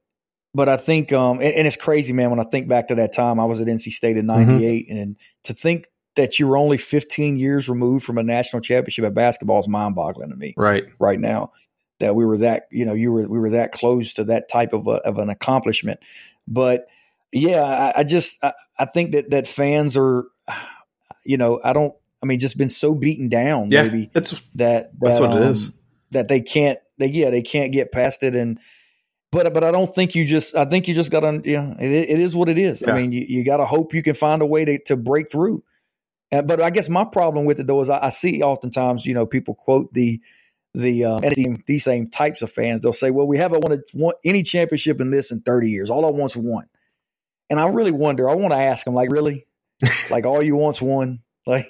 [0.54, 2.30] but I think, um, and, and, it's crazy, man.
[2.30, 4.98] When I think back to that time, I was at NC State in '98, mm-hmm.
[4.98, 9.14] and to think that you were only 15 years removed from a national championship at
[9.14, 10.54] basketball is mind-boggling to me.
[10.56, 11.52] Right, right now
[12.00, 14.72] that we were that you know you were we were that close to that type
[14.72, 16.00] of a, of an accomplishment.
[16.46, 16.88] But
[17.32, 20.26] yeah, I, I just I, I, think that that fans are,
[21.24, 21.94] you know, I don't.
[22.22, 23.70] I mean, just been so beaten down.
[23.70, 25.72] Yeah, maybe that's that, that that's what um, it is.
[26.12, 26.78] That they can't.
[26.98, 28.58] They yeah, they can't get past it and.
[29.32, 31.74] But, but I don't think you just I think you just got to you know
[31.80, 32.82] it, it is what it is.
[32.82, 32.92] Yeah.
[32.92, 35.28] I mean you, you got to hope you can find a way to, to break
[35.28, 35.64] through.
[36.30, 39.12] Uh, but I guess my problem with it though is I, I see oftentimes you
[39.12, 40.20] know people quote the
[40.74, 41.22] the um,
[41.66, 45.00] these same types of fans, they'll say, "Well, we haven't won, a, won any championship
[45.00, 45.90] in this in 30 years.
[45.90, 46.66] All I want's one."
[47.50, 48.28] And I really wonder.
[48.28, 49.46] I want to ask them, like, really,
[50.10, 51.20] like all you want's one.
[51.46, 51.66] Like,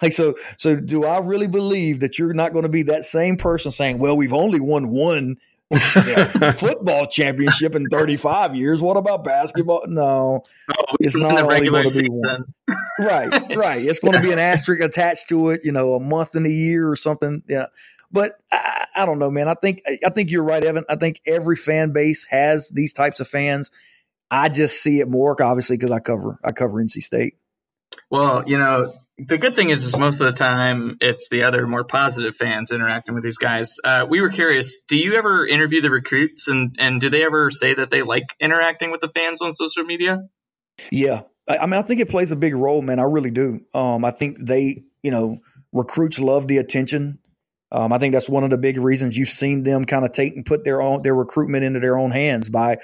[0.00, 3.36] like, so, so do I really believe that you're not going to be that same
[3.36, 5.36] person saying, "Well, we've only won one
[6.04, 8.82] you know, football championship in 35 years.
[8.82, 9.84] What about basketball?
[9.86, 10.42] No,
[10.76, 12.52] oh, it's not only going to be one.
[12.98, 13.84] right, right.
[13.84, 15.60] It's going to be an asterisk attached to it.
[15.62, 17.44] You know, a month in a year or something.
[17.48, 17.66] Yeah.
[18.12, 19.48] But I, I, don't know, man.
[19.48, 20.84] I think I think you're right, Evan.
[20.88, 23.70] I think every fan base has these types of fans.
[24.30, 27.34] I just see it more, obviously, because I cover I cover NC State.
[28.10, 31.66] Well, you know, the good thing is, is most of the time it's the other
[31.66, 33.78] more positive fans interacting with these guys.
[33.82, 34.80] Uh, we were curious.
[34.80, 38.34] Do you ever interview the recruits, and and do they ever say that they like
[38.40, 40.22] interacting with the fans on social media?
[40.90, 42.98] Yeah, I, I mean, I think it plays a big role, man.
[42.98, 43.60] I really do.
[43.74, 45.38] Um, I think they, you know,
[45.72, 47.19] recruits love the attention
[47.72, 50.34] um, I think that's one of the big reasons you've seen them kind of take
[50.34, 52.78] and put their own their recruitment into their own hands by,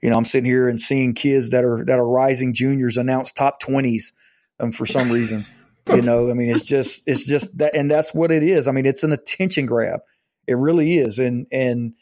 [0.00, 3.32] you know, I'm sitting here and seeing kids that are that are rising juniors announce
[3.32, 4.12] top twenties,
[4.58, 5.44] um, for some reason.
[5.88, 8.68] you know, I mean, it's just it's just that, and that's what it is.
[8.68, 10.00] I mean, it's an attention grab.
[10.46, 11.94] It really is, and and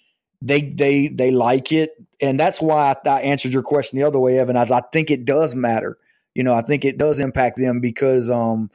[0.42, 1.90] they they they like it,
[2.20, 4.56] and that's why I, I answered your question the other way, Evan.
[4.56, 5.98] As I think it does matter
[6.34, 8.70] you know, I think it does impact them because um,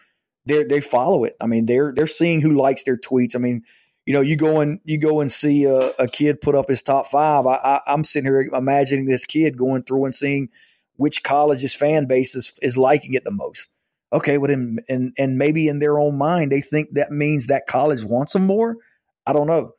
[0.45, 1.35] they they follow it.
[1.41, 3.35] I mean, they're they're seeing who likes their tweets.
[3.35, 3.63] I mean,
[4.05, 6.81] you know, you go and you go and see a, a kid put up his
[6.81, 7.45] top five.
[7.45, 10.49] I, I, am sitting here imagining this kid going through and seeing
[10.97, 13.69] which college's fan base is, is liking it the most.
[14.13, 17.67] Okay, well, then, and and maybe in their own mind they think that means that
[17.67, 18.77] college wants them more.
[19.25, 19.73] I don't know,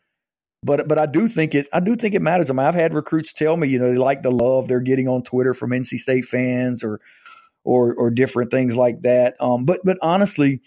[0.63, 1.69] but but I do think it.
[1.73, 2.51] I do think it matters.
[2.51, 5.07] I mean, I've had recruits tell me, you know, they like the love they're getting
[5.07, 7.01] on Twitter from NC State fans or
[7.67, 9.35] or or different things like that.
[9.41, 10.63] Um, but but honestly,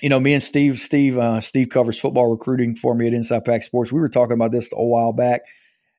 [0.00, 3.44] you know, me and Steve, Steve, uh, Steve covers football recruiting for me at Inside
[3.44, 3.92] Pack Sports.
[3.92, 5.42] We were talking about this a while back.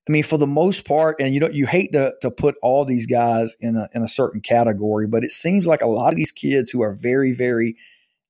[0.07, 2.85] I mean, for the most part, and you know, you hate to to put all
[2.85, 6.17] these guys in a in a certain category, but it seems like a lot of
[6.17, 7.75] these kids who are very, very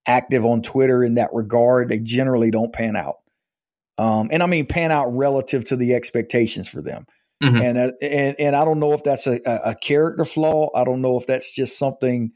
[0.06, 3.18] active on Twitter in that regard, they generally don't pan out.
[3.98, 7.06] Um, and I mean, pan out relative to the expectations for them.
[7.42, 7.58] Mm-hmm.
[7.58, 10.70] And, uh, and and I don't know if that's a, a character flaw.
[10.76, 12.34] I don't know if that's just something,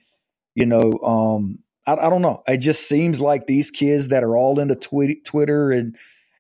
[0.56, 2.42] you know, um, I, I, don't know.
[2.48, 5.98] It just seems like these kids that are all into tweet, Twitter and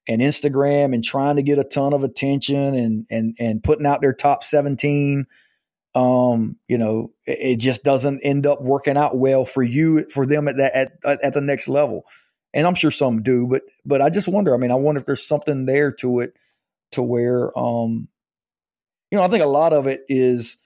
[0.07, 4.01] and Instagram and trying to get a ton of attention and and and putting out
[4.01, 5.25] their top 17
[5.95, 10.25] um you know it, it just doesn't end up working out well for you for
[10.25, 12.03] them at that at, at the next level
[12.53, 15.05] and i'm sure some do but but i just wonder i mean i wonder if
[15.05, 16.33] there's something there to it
[16.91, 18.07] to where um
[19.13, 20.57] you know i think a lot of it is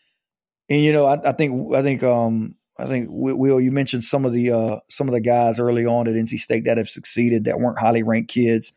[0.69, 4.25] and you know i, I think i think um I think Will, you mentioned some
[4.25, 7.45] of the uh, some of the guys early on at NC State that have succeeded
[7.45, 8.71] that weren't highly ranked kids,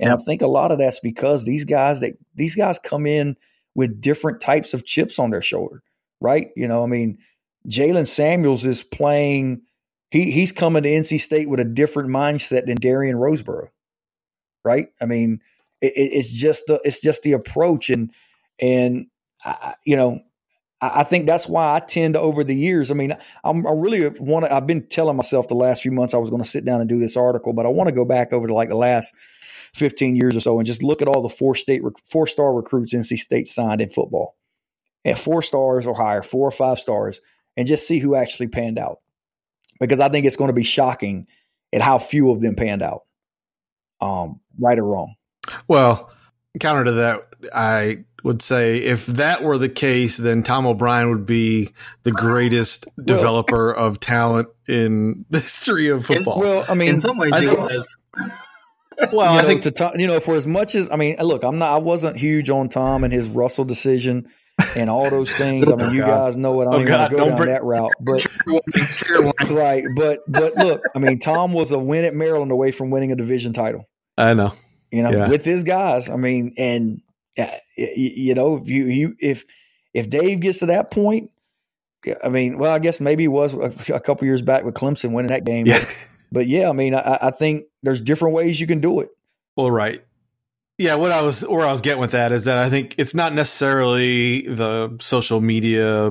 [0.00, 3.36] and I think a lot of that's because these guys that these guys come in
[3.74, 5.82] with different types of chips on their shoulder,
[6.20, 6.50] right?
[6.56, 7.18] You know, I mean,
[7.68, 9.62] Jaylen Samuels is playing.
[10.10, 13.68] He he's coming to NC State with a different mindset than Darian Roseboro,
[14.64, 14.88] right?
[15.00, 15.40] I mean,
[15.80, 18.10] it, it's just the it's just the approach and
[18.60, 19.06] and
[19.44, 20.20] I, you know
[20.80, 22.90] I think that's why I tend to over the years.
[22.90, 24.52] I mean, I'm, I really want to.
[24.52, 26.88] I've been telling myself the last few months I was going to sit down and
[26.88, 29.14] do this article, but I want to go back over to like the last
[29.74, 32.92] 15 years or so and just look at all the four state four star recruits
[32.92, 34.36] NC State signed in football
[35.06, 37.22] at four stars or higher, four or five stars,
[37.56, 38.98] and just see who actually panned out.
[39.80, 41.26] Because I think it's going to be shocking
[41.72, 43.02] at how few of them panned out,
[44.02, 45.14] um, right or wrong.
[45.68, 46.10] Well,
[46.60, 51.26] counter to that, I would say if that were the case, then Tom O'Brien would
[51.26, 51.70] be
[52.02, 56.40] the greatest well, developer of talent in the history of football.
[56.40, 57.96] well, I mean, in some ways, he was.
[59.12, 61.16] Well, you I know, think to Tom, you know, for as much as I mean,
[61.18, 64.28] look, I'm not, I wasn't huge on Tom and his Russell decision
[64.74, 65.70] and all those things.
[65.70, 67.62] I mean, you oh, guys know what I don't oh, even go down bring, that
[67.62, 69.84] route, but right.
[69.94, 73.16] But but look, I mean, Tom was a win at Maryland away from winning a
[73.16, 73.88] division title.
[74.16, 74.54] I know.
[74.90, 75.28] You know, yeah.
[75.28, 76.08] with his guys.
[76.08, 77.02] I mean, and
[77.76, 79.44] you know, if you, you if
[79.94, 81.30] if Dave gets to that point,
[82.22, 85.12] I mean, well, I guess maybe he was a, a couple years back with Clemson
[85.12, 85.66] winning that game.
[85.66, 85.80] Yeah.
[85.80, 85.96] But,
[86.32, 89.08] but yeah, I mean, I, I think there's different ways you can do it.
[89.56, 90.04] Well, right.
[90.78, 93.14] Yeah, what I was where I was getting with that is that I think it's
[93.14, 96.10] not necessarily the social media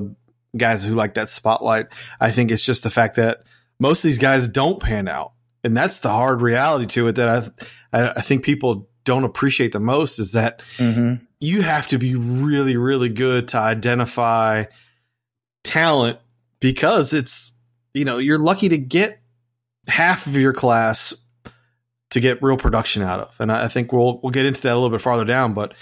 [0.56, 1.86] guys who like that spotlight.
[2.18, 3.44] I think it's just the fact that
[3.78, 7.14] most of these guys don't pan out, and that's the hard reality to it.
[7.14, 7.52] That
[7.92, 11.24] I I think people don't appreciate the most is that mm-hmm.
[11.40, 14.64] you have to be really, really good to identify
[15.64, 16.18] talent
[16.60, 17.52] because it's,
[17.94, 19.20] you know, you're lucky to get
[19.88, 21.14] half of your class
[22.10, 23.40] to get real production out of.
[23.40, 25.74] And I think we'll we'll get into that a little bit farther down, but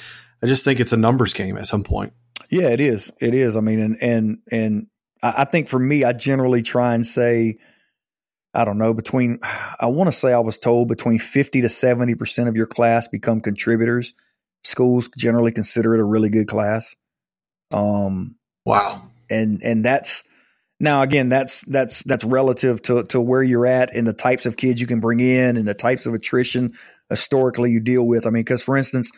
[0.43, 2.13] I just think it's a numbers game at some point.
[2.51, 3.11] Yeah, it is.
[3.21, 3.57] It is.
[3.57, 4.87] I mean, and and and
[5.23, 7.59] I think for me, I generally try and say
[8.55, 12.49] I don't know, between, I want to say I was told between 50 to 70%
[12.49, 14.15] of your class become contributors.
[14.63, 16.95] Schools generally consider it a really good class.
[17.73, 19.03] Um, wow.
[19.29, 20.23] And, and that's,
[20.79, 24.57] now again, that's, that's, that's relative to, to where you're at and the types of
[24.57, 26.75] kids you can bring in and the types of attrition
[27.11, 28.27] historically you deal with.
[28.27, 29.11] I mean, because for instance,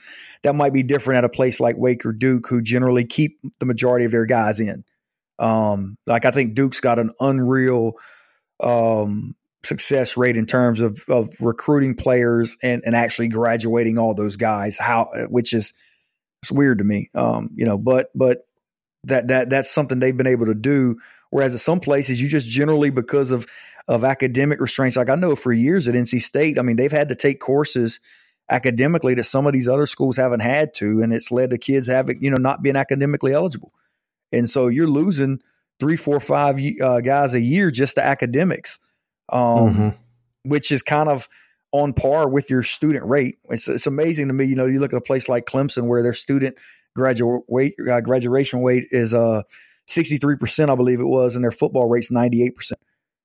[0.42, 3.66] that might be different at a place like Wake or Duke, who generally keep the
[3.66, 4.84] majority of their guys in.
[5.38, 7.92] Um, like I think Duke's got an unreal
[8.60, 14.36] um, success rate in terms of, of recruiting players and, and actually graduating all those
[14.36, 14.78] guys.
[14.78, 15.74] How, which is
[16.42, 17.78] it's weird to me, um, you know.
[17.78, 18.46] But but
[19.04, 20.96] that that that's something they've been able to do.
[21.30, 23.46] Whereas at some places, you just generally because of
[23.88, 27.08] of academic restraints, like I know for years at NC State, I mean they've had
[27.08, 28.00] to take courses
[28.48, 31.88] academically that some of these other schools haven't had to, and it's led to kids
[31.88, 33.72] having you know not being academically eligible,
[34.32, 35.40] and so you're losing
[35.80, 38.78] three, four, five uh, guys a year just to academics,
[39.30, 39.88] um, mm-hmm.
[40.42, 41.28] which is kind of
[41.72, 43.38] on par with your student rate.
[43.50, 44.46] It's, it's amazing to me.
[44.46, 46.56] You know, you look at a place like Clemson where their student
[46.94, 47.42] graduate
[47.90, 49.42] uh, graduation rate is uh
[49.88, 52.72] 63%, I believe it was, and their football rate's 98%.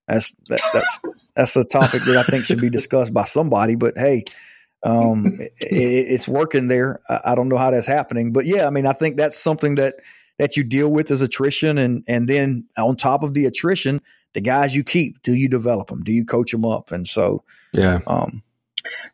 [0.08, 1.00] That's that, that's
[1.36, 3.76] that's a topic that I think should be discussed by somebody.
[3.76, 4.26] But hey,
[4.84, 7.02] um, it, it's working there.
[7.08, 9.76] I, I, don't know how that's happening, but yeah, I mean, I think that's something
[9.76, 9.96] that
[10.42, 14.02] that you deal with as attrition, and and then on top of the attrition,
[14.34, 16.02] the guys you keep, do you develop them?
[16.02, 16.92] Do you coach them up?
[16.92, 18.00] And so, yeah.
[18.08, 18.42] Um,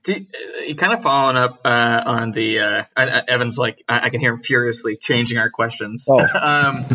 [0.06, 0.26] do
[0.66, 4.36] you, kind of following up uh, on the uh, Evan's like I, I, can hear
[4.36, 6.08] him furiously changing our questions.
[6.10, 6.18] Oh.
[6.42, 6.86] um,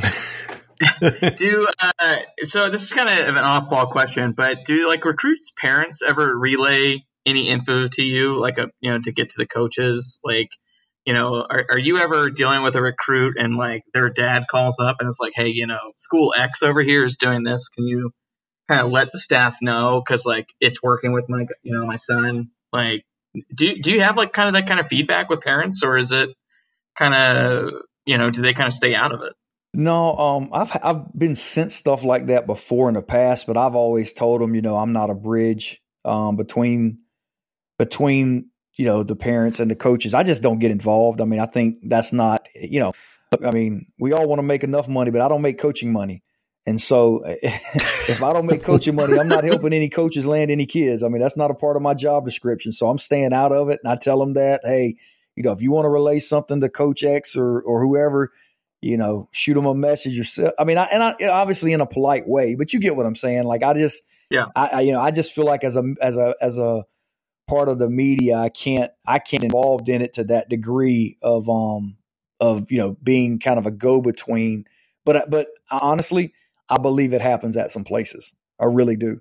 [1.37, 6.03] do uh, so this is kind of an off-ball question, but do like recruits' parents
[6.03, 10.21] ever relay any info to you, like a you know to get to the coaches?
[10.25, 10.53] Like,
[11.05, 14.77] you know, are, are you ever dealing with a recruit and like their dad calls
[14.79, 17.69] up and it's like, hey, you know, school X over here is doing this.
[17.69, 18.12] Can you
[18.69, 21.97] kind of let the staff know because like it's working with my you know my
[21.97, 22.51] son?
[22.73, 23.05] Like,
[23.55, 26.12] do do you have like kind of that kind of feedback with parents, or is
[26.12, 26.31] it
[26.97, 27.73] kind of
[28.07, 29.33] you know do they kind of stay out of it?
[29.75, 33.75] No, um, I've I've been sent stuff like that before in the past, but I've
[33.75, 36.99] always told them, you know, I'm not a bridge um, between
[37.79, 40.15] between you know the parents and the coaches.
[40.15, 41.21] I just don't get involved.
[41.21, 42.93] I mean, I think that's not you know,
[43.45, 46.23] I mean, we all want to make enough money, but I don't make coaching money,
[46.67, 50.67] and so if I don't make coaching money, I'm not helping any coaches land any
[50.67, 51.03] kids.
[51.03, 53.69] I mean, that's not a part of my job description, so I'm staying out of
[53.69, 53.81] it.
[53.83, 54.97] And I tell them that, hey,
[55.37, 58.33] you know, if you want to relay something to Coach X or or whoever
[58.83, 60.53] you know, shoot them a message yourself.
[60.59, 63.15] I mean, I, and I, obviously in a polite way, but you get what I'm
[63.15, 63.45] saying.
[63.45, 66.17] Like I just, yeah, I, I, you know, I just feel like as a as
[66.17, 66.85] a as a
[67.49, 71.49] part of the media, I can't I can't involved in it to that degree of
[71.49, 71.97] um
[72.41, 74.67] of you know being kind of a go between.
[75.05, 76.33] But but honestly,
[76.69, 78.33] I believe it happens at some places.
[78.59, 79.21] I really do.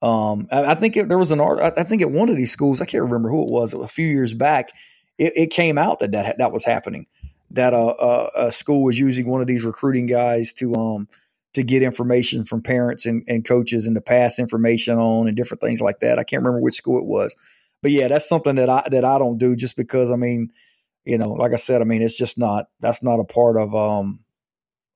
[0.00, 1.60] Um, I, I think it, there was an art.
[1.76, 3.74] I think at one of these schools, I can't remember who it was.
[3.74, 4.70] A few years back,
[5.18, 7.06] it, it came out that that that was happening
[7.50, 11.08] that a, a, a, school was using one of these recruiting guys to um
[11.54, 15.60] to get information from parents and, and coaches and to pass information on and different
[15.60, 16.18] things like that.
[16.18, 17.34] I can't remember which school it was,
[17.82, 20.52] but yeah, that's something that I that I don't do just because I mean,
[21.04, 23.74] you know, like I said, I mean, it's just not that's not a part of
[23.74, 24.20] um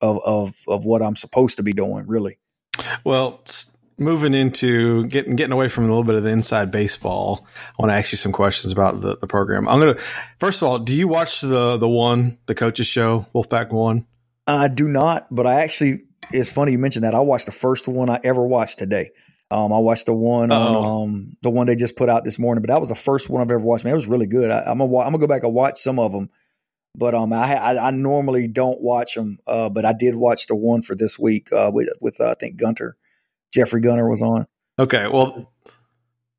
[0.01, 2.37] of of of what I'm supposed to be doing, really.
[3.03, 3.43] Well,
[3.97, 7.91] moving into getting getting away from a little bit of the inside baseball, I want
[7.91, 9.67] to ask you some questions about the, the program.
[9.67, 9.99] I'm gonna
[10.39, 14.05] first of all, do you watch the the one the coaches show Wolfpack One?
[14.45, 17.15] I do not, but I actually it's funny you mentioned that.
[17.15, 19.11] I watched the first one I ever watched today.
[19.53, 22.63] Um, I watched the one on um, the one they just put out this morning,
[22.63, 23.83] but that was the first one I've ever watched.
[23.83, 24.49] Man, it was really good.
[24.49, 26.31] I, am gonna I'm gonna go back and watch some of them,
[26.95, 30.55] but um, I I, I normally don't watch them, uh, but I did watch the
[30.55, 32.97] one for this week uh, with with uh, I think Gunter
[33.53, 34.47] Jeffrey Gunter was on.
[34.79, 35.51] Okay, well,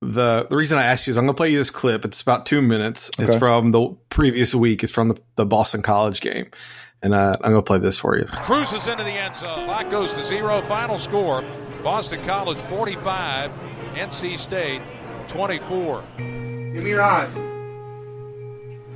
[0.03, 2.05] the the reason I asked you is I'm going to play you this clip.
[2.05, 3.11] It's about two minutes.
[3.19, 3.31] Okay.
[3.31, 4.83] It's from the previous week.
[4.83, 6.51] It's from the, the Boston College game,
[7.05, 8.25] and uh, I'm going to play this for you.
[8.25, 9.67] Cruises into the end zone.
[9.67, 10.63] Clock goes to zero.
[10.63, 11.45] Final score:
[11.83, 13.53] Boston College 45,
[13.93, 14.81] NC State
[15.29, 16.03] 24.
[16.17, 17.31] Give me your eyes.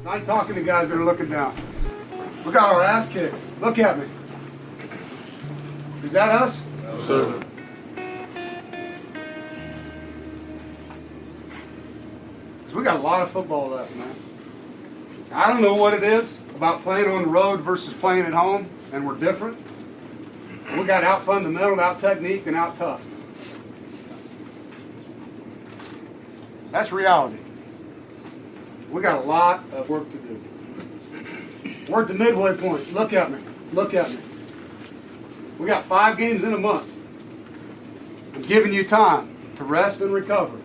[0.06, 1.54] I ain't talking to guys that are looking down.
[2.46, 3.36] We got our ass kicked.
[3.60, 4.06] Look at me.
[6.02, 6.62] Is that us?
[6.82, 7.44] No, sir.
[12.74, 14.14] we got a lot of football left, man.
[15.32, 18.68] I don't know what it is about playing on the road versus playing at home,
[18.92, 19.56] and we're different.
[20.76, 23.00] We got out fundamental, out technique, and out tough.
[26.72, 27.38] That's reality.
[28.90, 30.44] We got a lot of work to do.
[31.88, 32.92] We're at the midway point.
[32.92, 33.38] Look at me.
[33.72, 34.18] Look at me.
[35.60, 36.90] We got five games in a month.
[38.34, 40.56] I'm giving you time to rest and recover.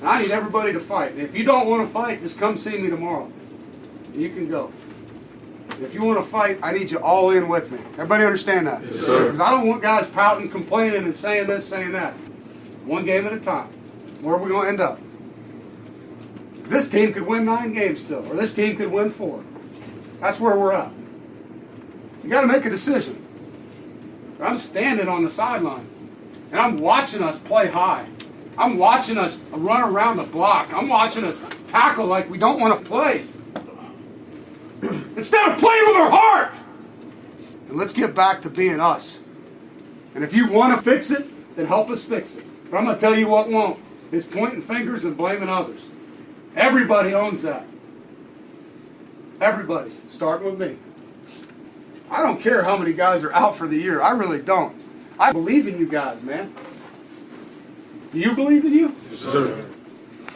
[0.00, 1.12] And I need everybody to fight.
[1.12, 3.32] And if you don't want to fight, just come see me tomorrow.
[4.12, 4.72] You can go.
[5.80, 7.78] If you want to fight, I need you all in with me.
[7.92, 8.82] Everybody understand that?
[8.84, 9.24] Yes, sir.
[9.26, 12.14] Because I don't want guys pouting, complaining, and saying this, saying that.
[12.84, 13.68] One game at a time.
[14.20, 15.00] Where are we going to end up?
[16.56, 19.44] Because this team could win nine games still, or this team could win four.
[20.20, 20.90] That's where we're at.
[22.24, 23.24] You got to make a decision.
[24.40, 25.88] I'm standing on the sideline,
[26.50, 28.06] and I'm watching us play high.
[28.56, 30.72] I'm watching us run around the block.
[30.72, 33.26] I'm watching us tackle like we don't want to play.
[35.18, 36.54] Instead of playing with her heart.
[37.68, 39.18] And let's get back to being us.
[40.14, 42.44] And if you want to fix it, then help us fix it.
[42.70, 43.80] But I'm going to tell you what won't
[44.12, 45.82] is pointing fingers and blaming others.
[46.54, 47.66] Everybody owns that.
[49.40, 50.78] Everybody, starting with me.
[52.10, 54.00] I don't care how many guys are out for the year.
[54.00, 54.80] I really don't.
[55.18, 56.54] I believe in you guys, man.
[58.12, 58.94] Do you believe in you?
[59.10, 59.66] Yes, sir.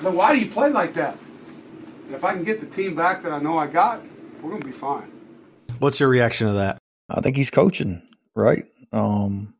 [0.02, 1.16] Then why do you play like that?
[2.06, 4.02] And if I can get the team back that I know I got,
[4.42, 5.10] we're going to be fine.
[5.78, 6.78] What's your reaction to that?
[7.08, 8.02] I think he's coaching,
[8.34, 8.66] right?
[8.92, 9.54] Um,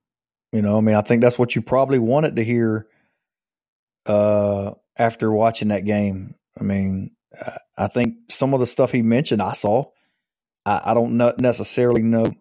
[0.52, 2.86] you know, I mean, I think that's what you probably wanted to hear
[4.06, 6.34] uh, after watching that game.
[6.58, 7.12] I mean,
[7.78, 9.86] I think some of the stuff he mentioned, I saw.
[10.66, 12.34] I, I don't know, necessarily know.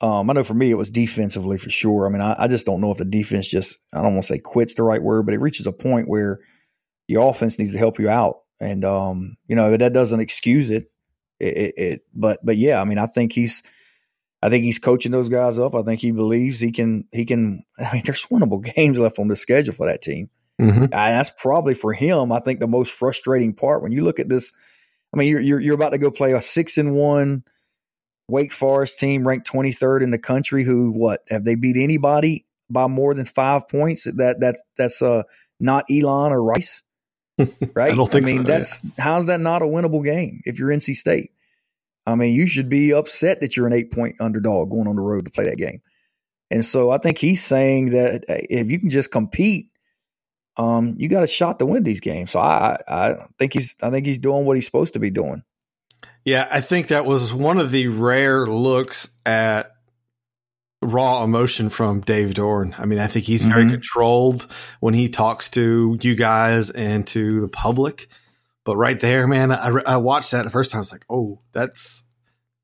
[0.00, 2.06] Um, I know for me, it was defensively for sure.
[2.06, 4.28] I mean, I, I just don't know if the defense just, I don't want to
[4.28, 6.40] say quits the right word, but it reaches a point where
[7.06, 8.38] your offense needs to help you out.
[8.60, 10.90] And, um, you know, that doesn't excuse it.
[11.42, 13.62] It, it, it, but, but yeah, I mean, I think he's,
[14.40, 15.74] I think he's coaching those guys up.
[15.74, 19.28] I think he believes he can, he can, I mean, there's winnable games left on
[19.28, 20.30] the schedule for that team.
[20.60, 20.84] Mm-hmm.
[20.84, 24.28] And that's probably for him, I think the most frustrating part when you look at
[24.28, 24.52] this.
[25.12, 27.44] I mean, you're, you're, you're about to go play a six and one
[28.28, 30.64] Wake Forest team ranked 23rd in the country.
[30.64, 34.04] Who what have they beat anybody by more than five points?
[34.04, 35.24] That that's that's uh
[35.60, 36.82] not Elon or Rice,
[37.74, 37.92] right?
[37.92, 38.26] I don't think.
[38.26, 38.90] I mean, so, that's yeah.
[38.98, 41.32] how's that not a winnable game if you're NC State?
[42.06, 45.02] I mean, you should be upset that you're an eight point underdog going on the
[45.02, 45.82] road to play that game.
[46.50, 49.68] And so I think he's saying that if you can just compete
[50.56, 52.32] um, you got a shot to win these games.
[52.32, 55.42] So I, I think he's, I think he's doing what he's supposed to be doing.
[56.24, 59.72] Yeah, I think that was one of the rare looks at
[60.82, 62.78] raw emotion from Dave Doeren.
[62.78, 63.70] I mean, I think he's very mm-hmm.
[63.70, 64.46] controlled
[64.80, 68.08] when he talks to you guys and to the public.
[68.64, 70.78] But right there, man, I, I watched that the first time.
[70.78, 72.04] I was like, oh, that's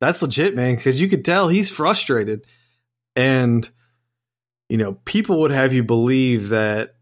[0.00, 2.46] that's legit, man, because you could tell he's frustrated,
[3.16, 3.68] and
[4.68, 6.94] you know, people would have you believe that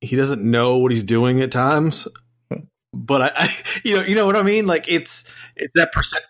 [0.00, 2.06] he doesn't know what he's doing at times.
[2.92, 3.54] But I, I
[3.84, 4.66] you know, you know what I mean.
[4.66, 5.24] Like it's
[5.56, 6.24] it's that percent.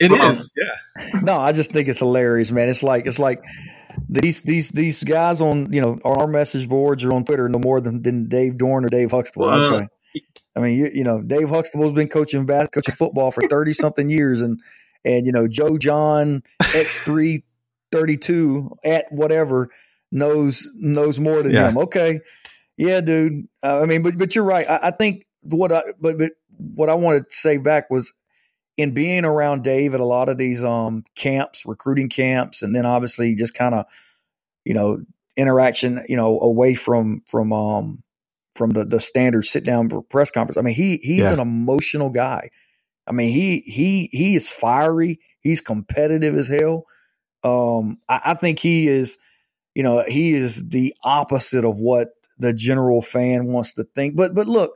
[0.00, 1.20] It is, yeah.
[1.22, 2.68] No, I just think it's hilarious, man.
[2.68, 3.42] It's like it's like
[4.08, 7.80] these these these guys on you know our message boards or on Twitter no more
[7.80, 9.46] than, than Dave Doeren or Dave Huxtable.
[9.46, 9.88] Well, okay.
[10.56, 14.08] I mean, you, you know, Dave Huxtable's been coaching basketball, coaching football for thirty something
[14.08, 14.60] years, and
[15.04, 16.42] and you know, Joe John
[16.74, 17.44] X three
[17.92, 19.70] thirty two at whatever
[20.10, 21.68] knows knows more than yeah.
[21.68, 21.78] him.
[21.78, 22.20] Okay,
[22.76, 23.48] yeah, dude.
[23.62, 24.68] Uh, I mean, but but you're right.
[24.68, 28.12] I, I, think what I but but what I wanted to say back was
[28.78, 32.86] in being around Dave at a lot of these um camps, recruiting camps, and then
[32.86, 33.84] obviously just kind of
[34.64, 35.04] you know
[35.36, 38.02] interaction, you know, away from from um
[38.54, 40.56] from the the standard sit down press conference.
[40.56, 41.32] I mean, he he's yeah.
[41.34, 42.50] an emotional guy.
[43.06, 45.20] I mean, he he he is fiery.
[45.40, 46.86] He's competitive as hell.
[47.42, 49.18] Um, I, I think he is,
[49.74, 54.14] you know, he is the opposite of what the general fan wants to think.
[54.14, 54.74] But but look,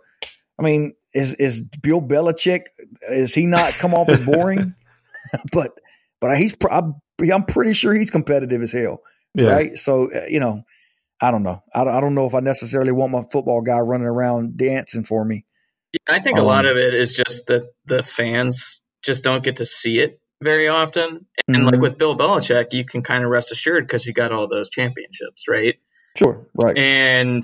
[0.59, 2.67] I mean, is is Bill Belichick?
[3.09, 4.75] Is he not come off as boring?
[5.53, 5.79] but
[6.21, 6.95] but he's I'm,
[7.33, 9.03] I'm pretty sure he's competitive as hell,
[9.35, 9.53] yeah.
[9.53, 9.77] right?
[9.77, 10.65] So uh, you know,
[11.21, 11.63] I don't know.
[11.75, 15.25] I, I don't know if I necessarily want my football guy running around dancing for
[15.25, 15.45] me.
[15.93, 19.45] Yeah, I think um, a lot of it is just that the fans just don't
[19.45, 21.27] get to see it very often.
[21.47, 21.67] And mm-hmm.
[21.67, 24.71] like with Bill Belichick, you can kind of rest assured because you got all those
[24.71, 25.77] championships, right?
[26.17, 26.77] Sure, right.
[26.77, 27.43] And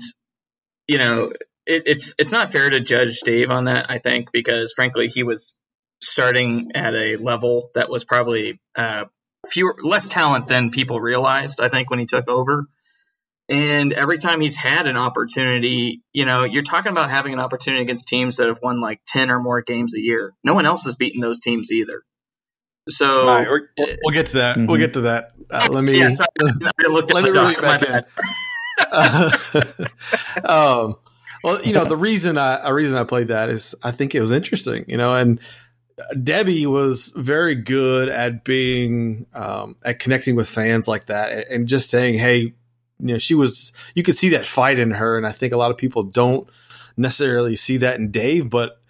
[0.87, 1.31] you know,
[1.69, 3.85] it, it's it's not fair to judge Dave on that.
[3.89, 5.53] I think because frankly, he was
[6.01, 9.05] starting at a level that was probably uh,
[9.47, 11.61] fewer less talent than people realized.
[11.61, 12.65] I think when he took over.
[13.51, 17.81] And every time he's had an opportunity, you know, you're talking about having an opportunity
[17.81, 20.35] against teams that have won like 10 or more games a year.
[20.43, 22.03] No one else has beaten those teams either.
[22.87, 23.47] So right,
[24.03, 24.57] we'll get to that.
[24.57, 24.67] Mm-hmm.
[24.67, 25.31] We'll get to that.
[25.49, 26.27] Uh, let me yeah, sorry,
[26.89, 28.03] let me really back in.
[30.45, 30.95] um,
[31.43, 34.21] well, you know, the reason I a reason I played that is I think it
[34.21, 35.39] was interesting, you know, and
[36.23, 41.89] Debbie was very good at being um, at connecting with fans like that and just
[41.89, 42.53] saying, hey, you
[42.99, 45.71] know, she was you could see that fight in her, and I think a lot
[45.71, 46.49] of people don't
[46.97, 48.81] necessarily see that in Dave, but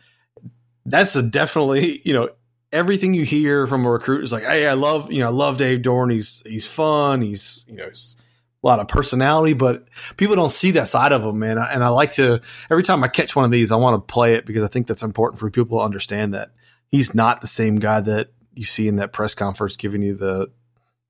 [0.86, 2.30] that's a definitely you know
[2.72, 5.58] everything you hear from a recruit is like, hey, I love you know I love
[5.58, 6.12] Dave Doeren.
[6.12, 7.22] He's he's fun.
[7.22, 8.16] He's you know he's
[8.62, 9.86] a lot of personality, but
[10.18, 11.58] people don't see that side of him, man.
[11.58, 14.34] And I like to every time I catch one of these, I want to play
[14.34, 16.52] it because I think that's important for people to understand that
[16.90, 20.52] he's not the same guy that you see in that press conference giving you the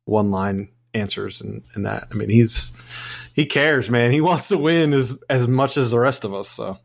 [0.06, 2.08] one line answers and, and that.
[2.12, 2.76] I mean, he's
[3.34, 4.12] he cares, man.
[4.12, 6.50] He wants to win as as much as the rest of us.
[6.50, 6.78] So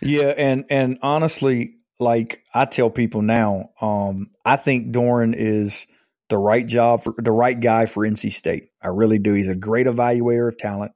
[0.00, 5.86] yeah, and and honestly, like I tell people now, um, I think Doeren is
[6.28, 8.70] the right job for the right guy for NC State.
[8.82, 9.32] I really do.
[9.32, 10.92] He's a great evaluator of talent.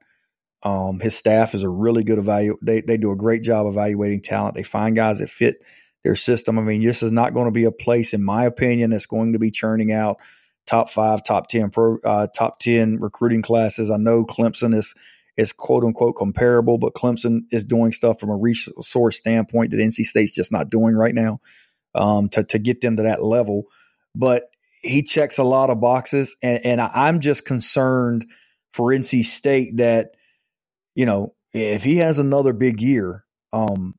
[0.61, 2.59] Um, his staff is a really good evaluate.
[2.61, 4.55] They they do a great job evaluating talent.
[4.55, 5.63] They find guys that fit
[6.03, 6.59] their system.
[6.59, 9.33] I mean, this is not going to be a place, in my opinion, that's going
[9.33, 10.17] to be churning out
[10.65, 13.91] top five, top ten pro, uh, top ten recruiting classes.
[13.91, 14.93] I know Clemson is
[15.35, 20.05] is quote unquote comparable, but Clemson is doing stuff from a resource standpoint that NC
[20.05, 21.41] State's just not doing right now
[21.95, 23.65] um, to to get them to that level.
[24.15, 24.49] But
[24.83, 28.25] he checks a lot of boxes, and, and I'm just concerned
[28.73, 30.11] for NC State that
[30.95, 33.23] you know if he has another big year,
[33.53, 33.95] um,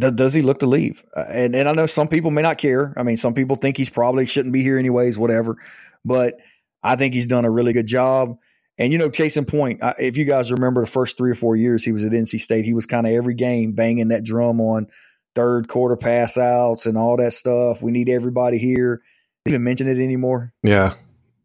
[0.00, 1.02] th- does he look to leave?
[1.14, 2.94] Uh, and and I know some people may not care.
[2.96, 5.56] I mean, some people think he's probably shouldn't be here anyways, whatever.
[6.04, 6.34] But
[6.82, 8.38] I think he's done a really good job.
[8.78, 11.56] And you know, case in point, if you guys remember the first three or four
[11.56, 14.60] years he was at NC State, he was kind of every game banging that drum
[14.60, 14.86] on
[15.34, 17.82] third quarter pass outs and all that stuff.
[17.82, 19.02] We need everybody here.
[19.46, 20.52] Even mention it anymore?
[20.62, 20.94] Yeah.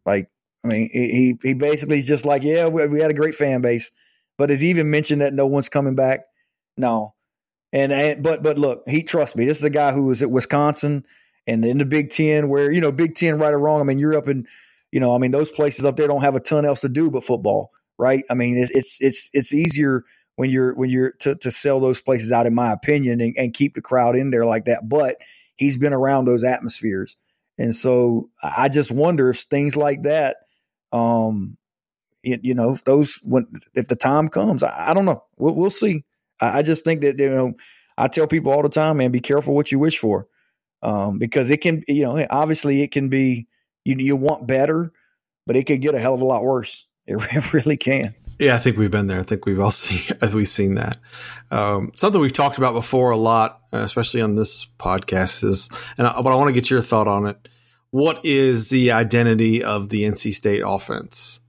[0.04, 0.28] Like,
[0.64, 3.60] I mean, he he basically is just like, yeah, we, we had a great fan
[3.60, 3.90] base,
[4.38, 6.20] but has he even mentioned that no one's coming back?
[6.76, 7.14] No.
[7.72, 9.46] And, and but but look, he trusts me.
[9.46, 11.04] This is a guy who was at Wisconsin
[11.46, 13.80] and in the Big Ten, where you know Big Ten, right or wrong.
[13.80, 14.46] I mean, you're up in,
[14.92, 17.10] you know, I mean those places up there don't have a ton else to do
[17.10, 18.24] but football, right?
[18.30, 20.04] I mean, it's it's it's, it's easier
[20.36, 23.54] when you're when you're to, to sell those places out, in my opinion, and, and
[23.54, 24.88] keep the crowd in there like that.
[24.88, 25.16] But
[25.56, 27.16] he's been around those atmospheres,
[27.58, 30.38] and so I just wonder if things like that,
[30.92, 31.56] um,
[32.22, 35.24] you, you know, if those when if the time comes, I, I don't know.
[35.36, 36.04] We'll, we'll see.
[36.40, 37.54] I, I, just think that you know,
[37.96, 40.26] I tell people all the time, man, be careful what you wish for,
[40.82, 43.46] um, because it can, you know, obviously it can be
[43.84, 44.92] you you want better,
[45.46, 46.86] but it could get a hell of a lot worse.
[47.06, 48.14] It, it really can.
[48.38, 49.20] Yeah, I think we've been there.
[49.20, 50.98] I think we've all seen we've seen that.
[51.50, 55.68] Um, something we've talked about before a lot, especially on this podcast, is
[55.98, 57.48] and I, but I want to get your thought on it.
[57.90, 61.40] What is the identity of the NC State offense?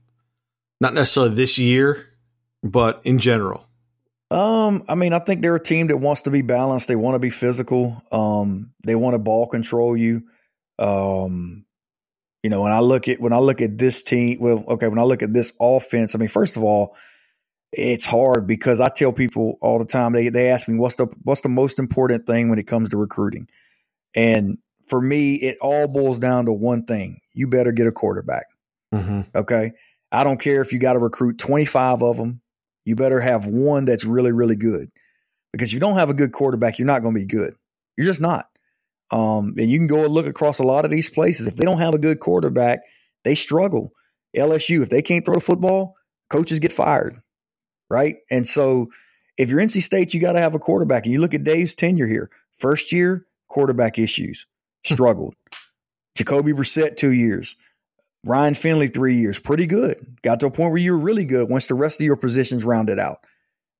[0.80, 2.06] Not necessarily this year,
[2.62, 3.66] but in general.
[4.30, 6.88] Um, I mean, I think they're a team that wants to be balanced.
[6.88, 8.02] They want to be physical.
[8.10, 10.22] Um, they want to ball control you.
[10.78, 11.65] Um,
[12.46, 15.00] you know, when I look at when I look at this team, well, okay, when
[15.00, 16.94] I look at this offense, I mean, first of all,
[17.72, 21.06] it's hard because I tell people all the time they they ask me what's the
[21.24, 23.48] what's the most important thing when it comes to recruiting,
[24.14, 28.46] and for me, it all boils down to one thing: you better get a quarterback.
[28.94, 29.22] Mm-hmm.
[29.34, 29.72] Okay,
[30.12, 32.40] I don't care if you got to recruit twenty five of them.
[32.84, 34.88] You better have one that's really really good,
[35.52, 37.56] because if you don't have a good quarterback, you're not going to be good.
[37.96, 38.46] You're just not.
[39.10, 41.46] Um, and you can go and look across a lot of these places.
[41.46, 42.80] If they don't have a good quarterback,
[43.24, 43.92] they struggle.
[44.36, 45.94] LSU, if they can't throw the football,
[46.28, 47.20] coaches get fired,
[47.88, 48.16] right?
[48.30, 48.90] And so
[49.38, 51.04] if you're NC State, you got to have a quarterback.
[51.04, 52.30] And you look at Dave's tenure here.
[52.58, 54.46] First year, quarterback issues,
[54.84, 55.34] struggled.
[56.16, 57.56] Jacoby Brissett, two years.
[58.24, 59.38] Ryan Finley, three years.
[59.38, 60.18] Pretty good.
[60.22, 62.98] Got to a point where you're really good once the rest of your positions rounded
[62.98, 63.18] out.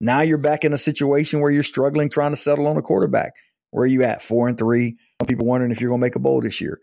[0.01, 3.33] Now you're back in a situation where you're struggling trying to settle on a quarterback.
[3.71, 4.23] Where are you at?
[4.23, 4.99] Four and three.
[5.27, 6.81] People wondering if you're going to make a bowl this year.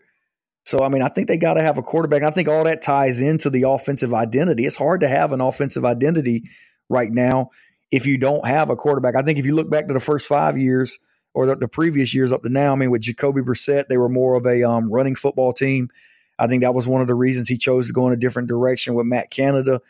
[0.64, 2.22] So, I mean, I think they got to have a quarterback.
[2.22, 4.64] I think all that ties into the offensive identity.
[4.64, 6.44] It's hard to have an offensive identity
[6.88, 7.50] right now
[7.90, 9.14] if you don't have a quarterback.
[9.14, 10.98] I think if you look back to the first five years
[11.34, 14.08] or the, the previous years up to now, I mean, with Jacoby Brissett, they were
[14.08, 15.90] more of a um, running football team.
[16.38, 18.48] I think that was one of the reasons he chose to go in a different
[18.48, 19.80] direction with Matt Canada.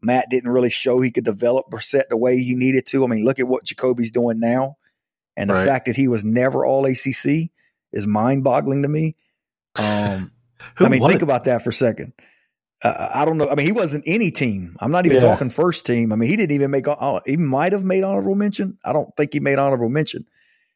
[0.00, 3.04] Matt didn't really show he could develop Brissett the way he needed to.
[3.04, 4.78] I mean, look at what Jacoby's doing now.
[5.36, 5.66] And the right.
[5.66, 7.50] fact that he was never all ACC
[7.92, 9.16] is mind boggling to me.
[9.76, 10.32] Um,
[10.78, 12.12] I mean, think about that for a second.
[12.82, 13.48] Uh, I don't know.
[13.48, 14.76] I mean, he wasn't any team.
[14.80, 15.28] I'm not even yeah.
[15.28, 16.12] talking first team.
[16.12, 16.88] I mean, he didn't even make.
[16.88, 18.78] Uh, he might have made honorable mention.
[18.84, 20.26] I don't think he made honorable mention.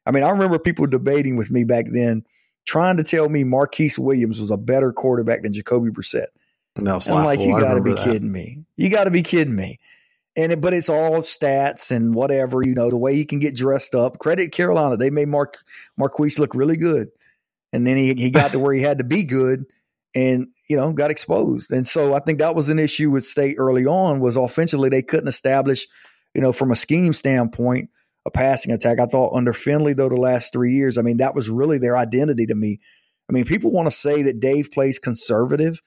[0.05, 2.25] I mean, I remember people debating with me back then,
[2.65, 6.27] trying to tell me Marquise Williams was a better quarterback than Jacoby Brissett.
[6.77, 8.05] No, I'm like, you got to be that.
[8.05, 8.65] kidding me.
[8.77, 9.81] You got to be kidding me.
[10.37, 13.57] And it, but it's all stats and whatever you know the way he can get
[13.57, 14.19] dressed up.
[14.19, 15.59] Credit Carolina, they made Mark
[15.97, 17.09] Marquise look really good,
[17.73, 19.65] and then he he got to where he had to be good,
[20.15, 21.73] and you know got exposed.
[21.73, 25.03] And so I think that was an issue with State early on was offensively they
[25.03, 25.87] couldn't establish,
[26.35, 27.89] you know, from a scheme standpoint,
[28.27, 29.01] a passing attack.
[29.01, 31.97] I thought under Finley though the last three years, I mean that was really their
[31.97, 32.81] identity to me.
[33.31, 35.81] I mean people want to say that Dave plays conservative,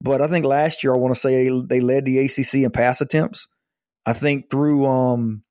[0.00, 3.02] but I think last year I want to say they led the ACC in pass
[3.02, 3.46] attempts.
[4.06, 5.42] I think through um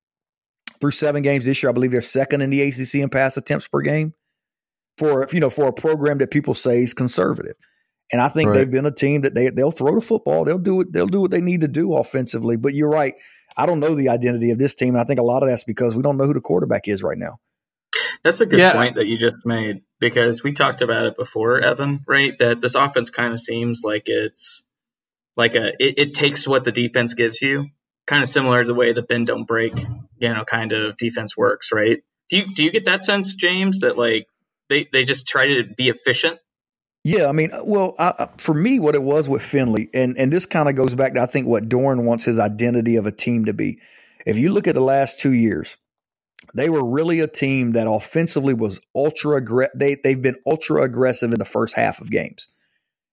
[0.80, 3.68] through seven games this year, I believe they're second in the ACC in pass attempts
[3.68, 4.14] per game
[4.98, 7.56] for you know for a program that people say is conservative.
[8.12, 8.58] And I think right.
[8.58, 11.22] they've been a team that they they'll throw the football, they'll do it, they'll do
[11.22, 12.58] what they need to do offensively.
[12.58, 13.16] But you're right,
[13.58, 15.64] I don't know the identity of this team, and I think a lot of that's
[15.64, 17.40] because we don't know who the quarterback is right now.
[18.24, 18.74] That's a good yeah.
[18.74, 22.04] point that you just made because we talked about it before, Evan.
[22.08, 24.64] Right, that this offense kind of seems like it's
[25.38, 27.70] like a it, it takes what the defense gives you
[28.06, 29.74] kind of similar to the way the bend don't break,
[30.18, 32.04] you know, kind of defense works, right?
[32.30, 34.28] Do you do you get that sense, James, that like
[34.70, 36.40] they they just try to be efficient?
[37.06, 40.46] Yeah, I mean, well, I, for me, what it was with Finley, and and this
[40.46, 43.46] kind of goes back to I think what Doeren wants his identity of a team
[43.46, 43.80] to be.
[44.26, 45.78] If you look at the last two years,
[46.54, 49.78] they were really a team that offensively was ultra aggressive.
[49.78, 52.48] They they've been ultra aggressive in the first half of games.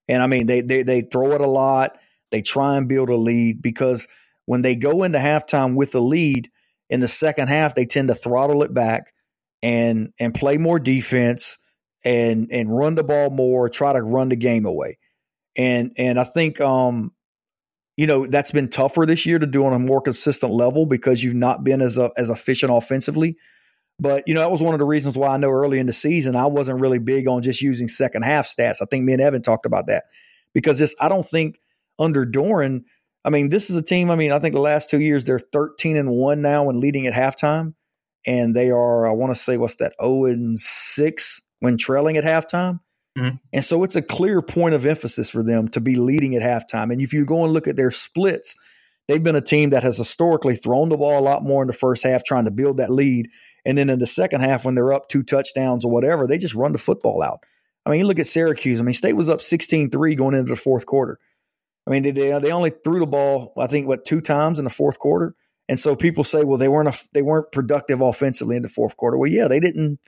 [0.08, 1.98] And I mean, they they they throw it a lot.
[2.30, 4.06] They try and build a lead because
[4.50, 6.50] when they go into halftime with a lead
[6.88, 9.12] in the second half, they tend to throttle it back
[9.62, 11.56] and and play more defense
[12.04, 14.98] and and run the ball more, try to run the game away.
[15.54, 17.12] And and I think um
[17.96, 21.22] you know that's been tougher this year to do on a more consistent level because
[21.22, 23.36] you've not been as a, as efficient offensively.
[24.00, 25.92] But you know that was one of the reasons why I know early in the
[25.92, 28.82] season I wasn't really big on just using second half stats.
[28.82, 30.06] I think me and Evan talked about that
[30.54, 31.60] because just I don't think
[32.00, 32.82] under Doeren.
[33.24, 34.10] I mean, this is a team.
[34.10, 37.06] I mean, I think the last two years they're thirteen and one now and leading
[37.06, 37.74] at halftime,
[38.26, 42.16] and they are I want to say what's that zero oh and six when trailing
[42.16, 42.80] at halftime.
[43.18, 43.36] Mm-hmm.
[43.52, 46.92] And so it's a clear point of emphasis for them to be leading at halftime.
[46.92, 48.56] And if you go and look at their splits,
[49.08, 51.72] they've been a team that has historically thrown the ball a lot more in the
[51.72, 53.28] first half, trying to build that lead.
[53.64, 56.54] And then in the second half, when they're up two touchdowns or whatever, they just
[56.54, 57.44] run the football out.
[57.84, 58.80] I mean, you look at Syracuse.
[58.80, 61.18] I mean, State was up 16 3 going into the fourth quarter.
[61.86, 64.70] I mean, they, they only threw the ball, I think, what, two times in the
[64.70, 65.34] fourth quarter.
[65.68, 68.96] And so people say, well, they weren't a, they weren't productive offensively in the fourth
[68.96, 69.16] quarter.
[69.16, 69.98] Well, yeah, they didn't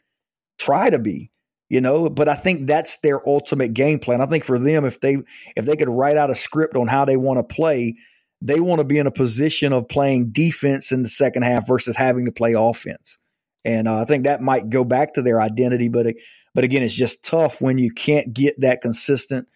[0.59, 1.33] try to be
[1.73, 5.01] you know but i think that's their ultimate game plan i think for them if
[5.01, 5.17] they
[5.57, 7.97] if they could write out a script on how they want to play
[8.43, 11.97] they want to be in a position of playing defense in the second half versus
[11.97, 13.19] having to play offense
[13.65, 16.07] and uh, i think that might go back to their identity but
[16.55, 19.49] but again it's just tough when you can't get that consistent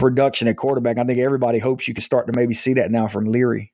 [0.00, 3.06] production at quarterback i think everybody hopes you can start to maybe see that now
[3.06, 3.72] from leary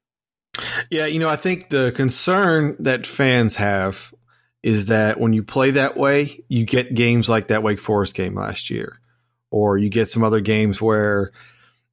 [0.90, 4.12] yeah you know i think the concern that fans have
[4.66, 8.34] is that when you play that way, you get games like that Wake Forest game
[8.34, 8.98] last year,
[9.52, 11.30] or you get some other games where,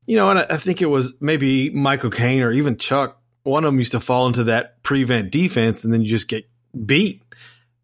[0.07, 3.21] you know, and I, think it was maybe Michael Cain or even Chuck.
[3.43, 6.49] One of them used to fall into that prevent defense, and then you just get
[6.83, 7.21] beat.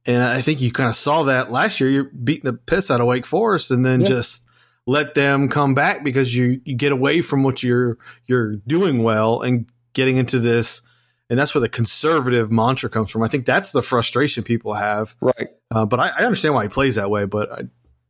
[0.08, 1.92] And I think you kind of saw that last year.
[1.92, 4.08] You're beating the piss out of Wake Forest, and then yeah.
[4.08, 4.44] just
[4.90, 9.42] let them come back because you you get away from what you're you're doing well
[9.42, 10.82] and getting into this
[11.30, 13.22] and that's where the conservative mantra comes from.
[13.22, 15.16] I think that's the frustration people have.
[15.22, 15.50] Right.
[15.70, 17.26] Uh, but I, I, understand why he plays that way.
[17.26, 17.62] But I,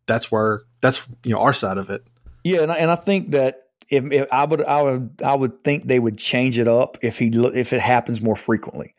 [0.08, 2.02] that's where that's you know our side of it.
[2.46, 5.66] Yeah, and I, and I think that if, if, I would I would I would
[5.66, 8.96] think they would change it up if he if it happens more frequently.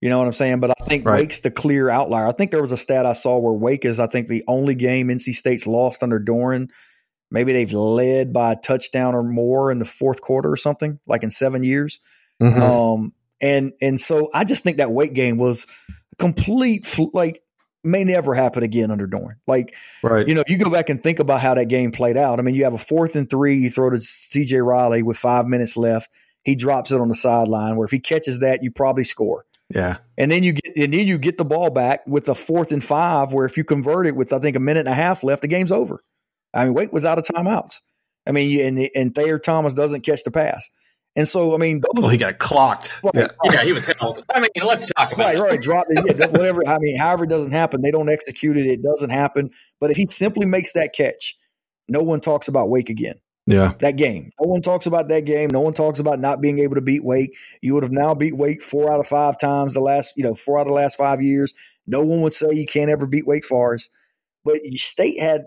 [0.00, 0.58] You know what I'm saying?
[0.58, 1.20] But I think right.
[1.20, 2.26] Wake's the clear outlier.
[2.26, 4.74] I think there was a stat I saw where Wake is I think the only
[4.74, 6.70] game NC State's lost under Doeren.
[7.30, 11.22] Maybe they've led by a touchdown or more in the fourth quarter or something, like
[11.22, 12.00] in seven years.
[12.42, 12.62] Mm-hmm.
[12.62, 15.66] Um, and and so I just think that Wake game was
[16.18, 17.42] complete like
[17.82, 19.36] may never happen again under Doeren.
[19.46, 20.26] Like, right.
[20.26, 22.38] you know, you go back and think about how that game played out.
[22.38, 25.46] I mean, you have a fourth and three, you throw to CJ Riley with five
[25.46, 26.10] minutes left.
[26.42, 29.44] He drops it on the sideline where if he catches that, you probably score.
[29.68, 29.98] Yeah.
[30.18, 32.82] And then you get and then you get the ball back with a fourth and
[32.82, 35.42] five where if you convert it with I think a minute and a half left,
[35.42, 36.02] the game's over.
[36.52, 37.80] I mean, Wake was out of timeouts.
[38.26, 40.70] I mean, you, and and Thayer Thomas doesn't catch the pass.
[41.16, 42.02] And so, I mean, those.
[42.02, 43.00] Well, he got clocked.
[43.02, 43.28] Right, yeah.
[43.44, 44.24] yeah, he was held.
[44.32, 45.40] I mean, let's talk about right, it.
[45.40, 46.16] Right, drop it.
[46.18, 46.66] Yeah, whatever.
[46.66, 48.66] I mean, however it doesn't happen, they don't execute it.
[48.66, 49.50] It doesn't happen.
[49.80, 51.34] But if he simply makes that catch,
[51.88, 53.16] no one talks about Wake again.
[53.46, 53.72] Yeah.
[53.80, 54.30] That game.
[54.40, 55.50] No one talks about that game.
[55.50, 57.36] No one talks about not being able to beat Wake.
[57.60, 60.34] You would have now beat Wake four out of five times the last, you know,
[60.34, 61.52] four out of the last five years.
[61.88, 63.90] No one would say you can't ever beat Wake Forest.
[64.44, 65.46] But State had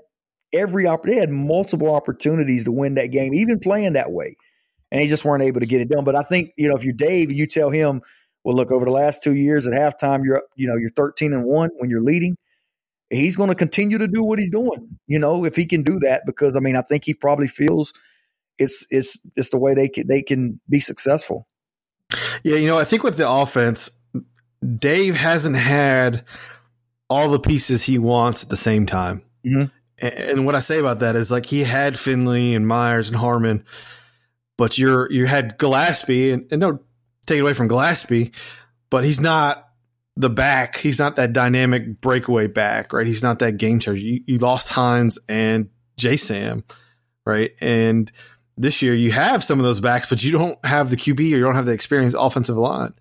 [0.53, 4.35] every opportunity, they had multiple opportunities to win that game, even playing that way
[4.93, 6.05] and they just weren't able to get it done.
[6.05, 8.01] But I think you know if you're Dave, you tell him,
[8.43, 11.43] well, look over the last two years at halftime, you're you know you're 13 and
[11.43, 12.37] one when you're leading.
[13.09, 15.99] He's going to continue to do what he's doing, you know, if he can do
[15.99, 17.91] that, because I mean, I think he probably feels
[18.59, 21.47] it's it's it's the way they can they can be successful.
[22.43, 23.89] Yeah, you know, I think with the offense,
[24.77, 26.23] Dave hasn't had
[27.09, 29.23] all the pieces he wants at the same time.
[29.45, 29.69] Mm-hmm.
[30.01, 33.63] And what I say about that is like he had Finley and Meyers and Harmon,
[34.57, 36.81] but you're you had Gallaspy, and, and don't
[37.25, 38.33] take it away from Gallaspy,
[38.89, 39.69] but he's not
[40.15, 40.77] the back.
[40.77, 43.07] He's not that dynamic breakaway back, right?
[43.07, 43.99] He's not that game changer.
[43.99, 46.63] You, you lost Hines and J Sam,
[47.25, 47.51] right?
[47.61, 48.11] And
[48.57, 51.23] this year you have some of those backs, but you don't have the QB or
[51.23, 52.93] you don't have the experienced offensive line.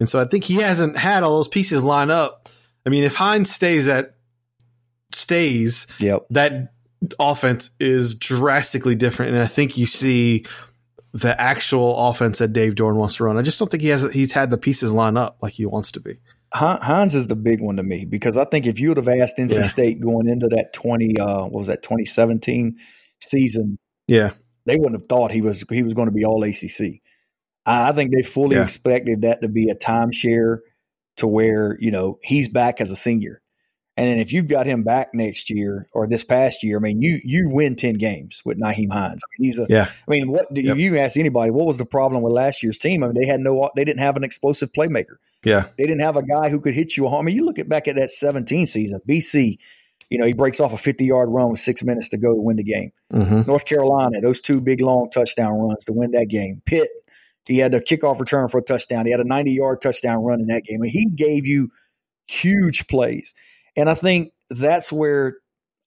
[0.00, 2.48] And so I think he hasn't had all those pieces line up.
[2.86, 4.16] I mean, if Hines stays at
[5.16, 6.26] stays, yep.
[6.30, 6.72] that
[7.18, 9.34] offense is drastically different.
[9.34, 10.44] And I think you see
[11.12, 13.38] the actual offense that Dave Doeren wants to run.
[13.38, 15.92] I just don't think he has he's had the pieces line up like he wants
[15.92, 16.18] to be.
[16.52, 19.38] Hines is the big one to me because I think if you would have asked
[19.38, 19.62] NC yeah.
[19.62, 22.78] State going into that twenty uh, what was that twenty seventeen
[23.20, 24.32] season, yeah,
[24.66, 27.00] they wouldn't have thought he was he was going to be all ACC.
[27.66, 28.62] I think they fully yeah.
[28.62, 30.58] expected that to be a timeshare
[31.16, 33.40] to where you know he's back as a senior,
[33.96, 37.00] And then if you've got him back next year or this past year, I mean,
[37.00, 39.22] you you win ten games with Nyheim Hines.
[39.22, 39.66] I mean, he's a.
[39.68, 39.86] Yeah.
[39.86, 40.76] I mean, what Yep.
[40.78, 43.04] you ask anybody, what was the problem with last year's team?
[43.04, 45.16] I mean, they had no, they didn't have an explosive playmaker.
[45.44, 45.66] Yeah.
[45.78, 47.20] They didn't have a guy who could hit you a home.
[47.20, 49.58] I mean, you look at back at that 17 season, BC.
[50.10, 52.40] You know, he breaks off a 50 yard run with six minutes to go to
[52.40, 52.90] win the game.
[53.12, 56.62] hmm North Carolina, those two big long touchdown runs to win that game.
[56.66, 56.88] Pitt,
[57.46, 59.06] he had a kickoff return for a touchdown.
[59.06, 60.82] He had a 90 yard touchdown run in that game.
[60.82, 61.70] And he gave you
[62.26, 63.34] huge plays.
[63.76, 65.38] And I think that's where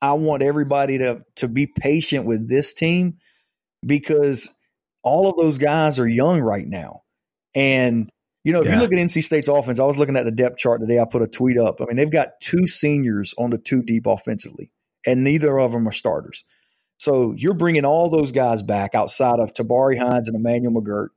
[0.02, 3.18] I want everybody to to be patient with this team
[3.86, 4.54] because
[5.04, 7.04] all of those guys are young right now.
[7.56, 8.10] And
[8.44, 10.58] you know, if you look at NC State's offense, I was looking at the depth
[10.58, 11.00] chart today.
[11.00, 11.82] I put a tweet up.
[11.82, 14.72] I mean, they've got two seniors on the two deep offensively,
[15.06, 16.46] and neither of them are starters.
[16.98, 21.10] So you're bringing all those guys back outside of Tabari Hines and Emmanuel McGirt.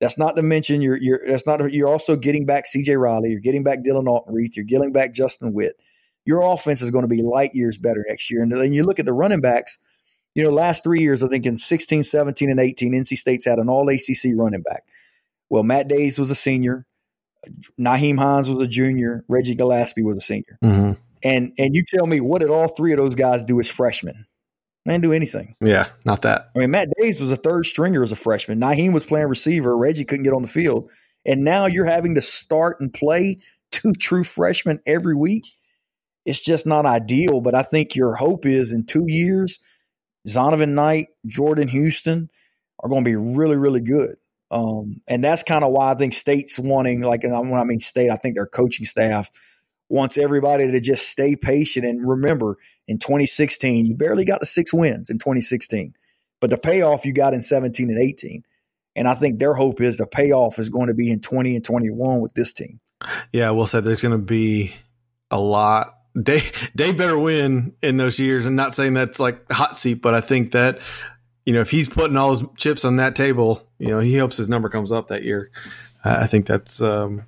[0.00, 3.40] That's not to mention you're you're that's not you're also getting back CJ Riley, you're
[3.40, 5.76] getting back Dylan Autenrieth, you're getting back Justin Witt.
[6.24, 8.42] Your offense is going to be light years better next year.
[8.42, 9.78] And then you look at the running backs,
[10.34, 13.58] you know, last three years, I think in 16, 17, and 18, NC State's had
[13.58, 14.84] an all ACC running back.
[15.50, 16.86] Well, Matt Dayes was a senior,
[17.78, 20.58] Nyheim Hines was a junior, Reggie Gallaspy was a senior.
[20.62, 20.92] hmm
[21.22, 24.26] And and you tell me what did all three of those guys do as freshmen?
[24.84, 25.54] They didn't do anything.
[25.60, 25.88] Yeah.
[26.04, 26.50] Not that.
[26.56, 28.60] I mean, Matt Dayes was a third stringer as a freshman.
[28.60, 29.76] Naheem was playing receiver.
[29.76, 30.90] Reggie couldn't get on the field.
[31.24, 33.38] And now you're having to start and play
[33.70, 35.44] two true freshmen every week.
[36.24, 37.40] It's just not ideal.
[37.40, 39.60] But I think your hope is in two years,
[40.28, 42.30] Zonovan Knight, Jordan Houston
[42.80, 44.16] are going to be really, really good.
[44.50, 47.80] Um, and that's kind of why I think State's wanting, like, and when I mean
[47.80, 49.30] State, I think their coaching staff
[49.88, 51.86] wants everybody to just stay patient.
[51.86, 55.94] And remember, in 2016, you barely got the six wins in 2016,
[56.40, 58.44] but the payoff you got in 17 and 18.
[58.94, 61.64] And I think their hope is the payoff is going to be in 20 and
[61.64, 62.78] 21 with this team.
[63.32, 63.50] Yeah.
[63.50, 64.74] We'll say there's going to be
[65.30, 65.94] a lot.
[66.14, 66.42] They
[66.74, 68.46] they better win in those years.
[68.46, 70.80] And not saying that's like hot seat, but I think that
[71.46, 74.36] you know if he's putting all his chips on that table, you know he hopes
[74.36, 75.50] his number comes up that year.
[76.04, 77.26] I think that's um,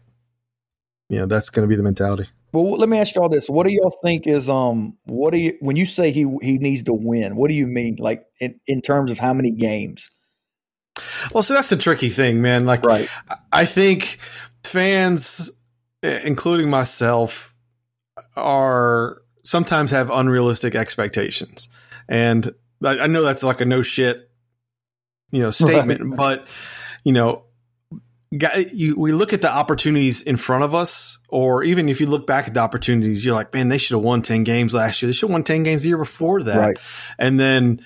[1.09, 2.28] you know that's going to be the mentality.
[2.53, 4.97] Well, let me ask y'all this: What do y'all think is um?
[5.07, 7.37] What do you when you say he he needs to win?
[7.37, 10.11] What do you mean, like in, in terms of how many games?
[11.32, 12.64] Well, so that's the tricky thing, man.
[12.64, 13.09] Like Right.
[13.53, 14.18] I think
[14.62, 15.51] fans,
[16.03, 17.54] including myself,
[18.37, 21.68] are sometimes have unrealistic expectations,
[22.09, 22.53] and
[22.85, 24.30] I, I know that's like a no shit,
[25.30, 26.16] you know, statement.
[26.16, 26.47] But
[27.05, 27.45] you know,
[28.72, 32.26] you, we look at the opportunities in front of us, or even if you look
[32.26, 35.09] back at the opportunities, you're like, man, they should have won ten games last year.
[35.09, 36.78] They should have won ten games the year before that, Right.
[37.18, 37.80] and then.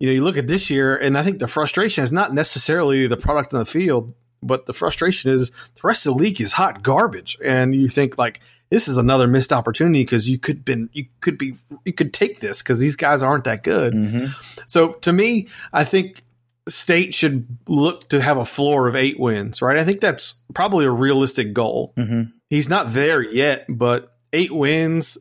[0.00, 3.06] You know, you look at this year, and I think the frustration is not necessarily
[3.06, 4.12] the product on the field,
[4.46, 8.18] but the frustration is the rest of the league is hot garbage, and you think
[8.18, 8.40] like
[8.70, 12.40] this is another missed opportunity because you could been you could be you could take
[12.40, 13.94] this because these guys aren't that good.
[13.94, 14.26] Mm-hmm.
[14.66, 16.24] So to me, I think
[16.68, 19.76] State should look to have a floor of eight wins, right?
[19.76, 21.92] I think that's probably a realistic goal.
[21.96, 22.22] Mm-hmm.
[22.48, 25.18] He's not there yet, but eight wins,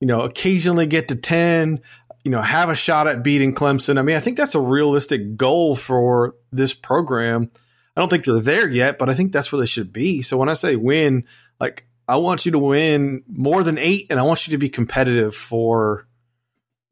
[0.00, 1.80] you know, occasionally get to 10,
[2.24, 3.98] you know, have a shot at beating Clemson.
[3.98, 7.50] I mean, I think that's a realistic goal for this program.
[7.98, 10.22] I don't think they're there yet, but I think that's where they should be.
[10.22, 11.24] So when I say win,
[11.58, 14.68] like I want you to win more than eight, and I want you to be
[14.68, 16.06] competitive for,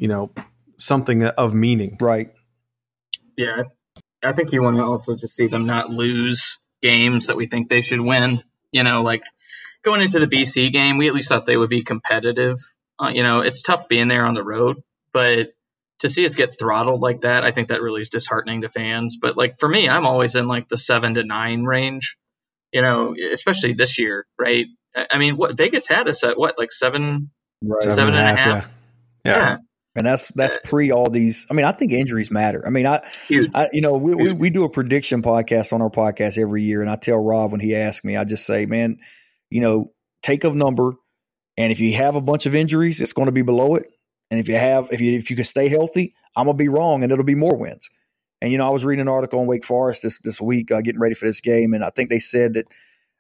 [0.01, 0.33] you know,
[0.79, 1.97] something of meaning.
[2.01, 2.33] Right.
[3.37, 3.63] Yeah,
[4.21, 7.69] I think you want to also just see them not lose games that we think
[7.69, 8.43] they should win.
[8.73, 9.23] You know, like
[9.85, 12.57] going into the BC game, we at least thought they would be competitive.
[12.99, 14.83] Uh, you know, it's tough being there on the road,
[15.13, 15.51] but
[16.01, 19.16] to see us get throttled like that, I think that really is disheartening to fans.
[19.20, 22.16] But like for me, I'm always in like the seven to nine range.
[22.72, 24.66] You know, especially this year, right?
[24.94, 27.30] I I mean, what Vegas had us at what like seven,
[27.62, 27.82] Right.
[27.82, 28.72] Seven and a half.
[29.24, 29.36] Yeah.
[29.38, 29.57] yeah.
[29.94, 31.47] And that's that's pre all these.
[31.51, 32.62] I mean, I think injuries matter.
[32.66, 33.51] I mean, I, huge.
[33.55, 36.82] I you know, we, we we do a prediction podcast on our podcast every year,
[36.82, 38.99] and I tell Rob when he asks me, I just say, man,
[39.49, 39.92] you know,
[40.22, 40.92] take a number,
[41.57, 43.86] and if you have a bunch of injuries, it's going to be below it.
[44.31, 47.03] And if you have, if you if you can stay healthy, I'm gonna be wrong,
[47.03, 47.91] and it'll be more wins.
[48.43, 50.81] And you know, I was reading an article on Wake Forest this this week, uh,
[50.81, 52.66] getting ready for this game, and I think they said that.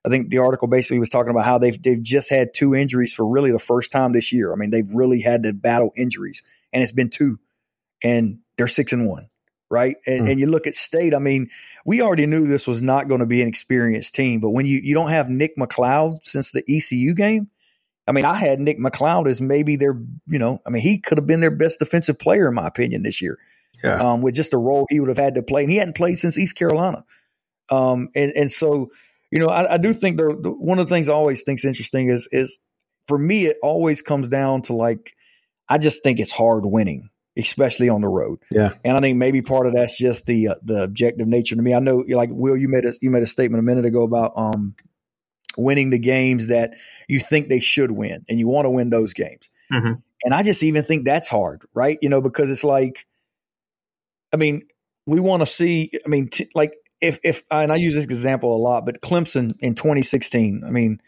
[0.04, 3.12] I think the article basically was talking about how they've they've just had two injuries
[3.12, 4.52] for really the first time this year.
[4.52, 7.40] I mean, they've really had to battle injuries, and it's been two,
[8.04, 9.28] and they're six and one,
[9.70, 9.96] right?
[10.06, 10.30] And, Mm.
[10.30, 11.12] and you look at State.
[11.12, 11.50] I mean,
[11.84, 14.78] we already knew this was not going to be an experienced team, but when you
[14.82, 17.48] you don't have Nick McLeod since the ECU game,
[18.06, 21.18] I mean, I had Nick McLeod as maybe their, you know, I mean, he could
[21.18, 23.38] have been their best defensive player in my opinion this year,
[23.82, 23.94] Yeah.
[23.96, 26.18] um, with just the role he would have had to play, and he hadn't played
[26.18, 27.04] since East Carolina,
[27.70, 28.90] um, and and so
[29.32, 31.58] you know, I, I do think the, the one of the things I always think
[31.58, 32.58] is interesting is is
[33.08, 35.12] for me, it always comes down to like,
[35.68, 38.38] I just think it's hard winning, especially on the road.
[38.50, 38.74] Yeah.
[38.84, 41.74] And I think maybe part of that's just the uh, the objective nature to me.
[41.74, 44.32] I know, like Will, you made a you made a statement a minute ago about
[44.36, 44.74] um
[45.56, 46.74] winning the games that
[47.08, 49.50] you think they should win, and you want to win those games.
[49.72, 49.94] Mm-hmm.
[50.24, 51.98] And I just even think that's hard, right?
[52.00, 53.06] You know, because it's like,
[54.32, 54.62] I mean,
[55.06, 55.90] we want to see.
[56.04, 59.54] I mean, t- like if if and I use this example a lot, but Clemson
[59.60, 60.62] in 2016.
[60.66, 61.00] I mean,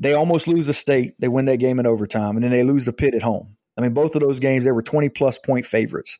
[0.00, 1.14] they almost lose the state.
[1.18, 3.56] They win that game in overtime, and then they lose the Pitt at home.
[3.76, 6.18] I mean, both of those games they were 20 plus point favorites.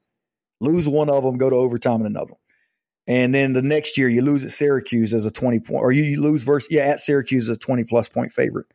[0.61, 2.35] Lose one of them, go to overtime in another.
[3.09, 6.21] And then the next year you lose at Syracuse as a 20 point, or you,
[6.21, 8.67] lose versus yeah at Syracuse as a 20 plus point favorite.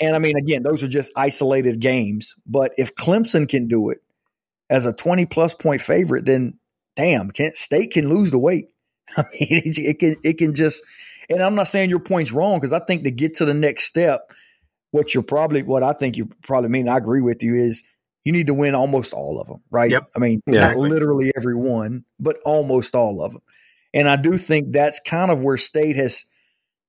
[0.00, 2.34] And I mean, again, those are just isolated games.
[2.46, 3.98] But if Clemson can do it
[4.70, 6.58] as a 20 plus point favorite, then
[6.96, 8.74] damn, State can lose the Wake.
[9.16, 10.82] I mean, it, it can it can just.
[11.28, 13.84] And I'm not saying your point's wrong because I think to get to the next
[13.84, 14.32] step,
[14.92, 16.88] what you're probably what I think you probably mean.
[16.88, 17.84] I agree with you is
[18.24, 19.90] you need to win almost all of them, right?
[19.90, 20.10] Yep.
[20.14, 23.42] I mean, not literally every one, but almost all of them.
[23.94, 26.24] And I do think that's kind of where State has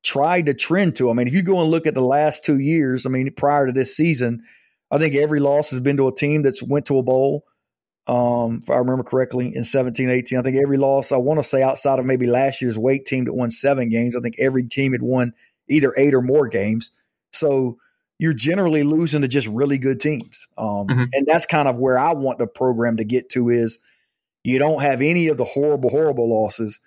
[0.03, 1.09] tried to trend to.
[1.09, 3.67] I mean, if you go and look at the last two years, I mean, prior
[3.67, 4.43] to this season,
[4.91, 7.45] I think every loss has been to a team that's went to a bowl.
[8.05, 11.43] Um, if I remember correctly, in 17, 18, I think every loss, I want to
[11.43, 14.67] say outside of maybe last year's Wake team that won seven games, I think every
[14.67, 15.33] team had won
[15.69, 16.91] either eight or more games.
[17.31, 17.77] So
[18.23, 20.47] you're generally losing to just really good teams.
[20.57, 21.09] Um, Mhm.
[21.11, 23.79] And that's kind of where I want the program to get to is
[24.45, 26.79] you don't have any of the horrible, horrible losses,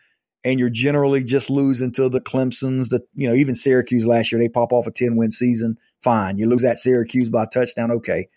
[0.45, 4.41] and you're generally just losing to the Clemsons, the you know even Syracuse last year
[4.41, 5.77] they pop off a ten win season.
[6.03, 8.29] Fine, you lose at Syracuse by a touchdown, okay,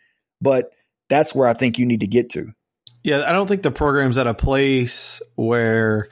[0.41, 0.71] but
[1.07, 2.51] that's where I think you need to get to.
[3.05, 6.09] Yeah, I don't think the program's at a place where,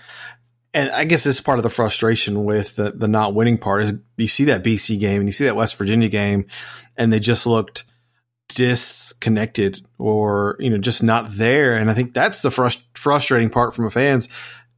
[0.77, 3.83] and I guess this is part of the frustration with the, the not winning part
[3.83, 6.45] is you see that BC game and you see that West Virginia game,
[6.95, 7.83] and they just looked
[8.49, 11.75] disconnected or you know just not there.
[11.77, 14.27] And I think that's the frust- frustrating part from a fans.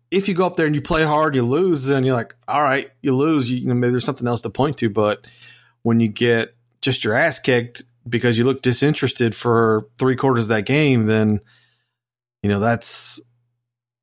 [0.10, 2.64] If you go up there and you play hard, you lose, and you're like, all
[2.64, 3.52] right, you lose.
[3.52, 4.90] You, you know, maybe there's something else to point to.
[4.90, 5.28] But
[5.82, 10.50] when you get just your ass kicked because you look disinterested for three quarters of
[10.50, 11.42] that game, then
[12.42, 13.20] you know that's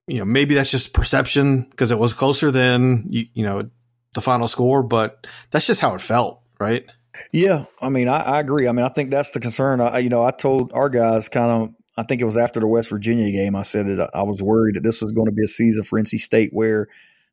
[0.07, 3.69] you know maybe that's just perception because it was closer than you, you know
[4.15, 6.87] the final score but that's just how it felt right
[7.33, 8.69] Yeah, I mean, I, I agree.
[8.69, 9.81] I mean, I think that's the concern.
[9.81, 11.75] I, you know, I told our guys kind of.
[11.99, 13.57] I think it was after the West Virginia game.
[13.57, 15.99] I said that I was worried that this was going to be a season for
[15.99, 16.89] NC State where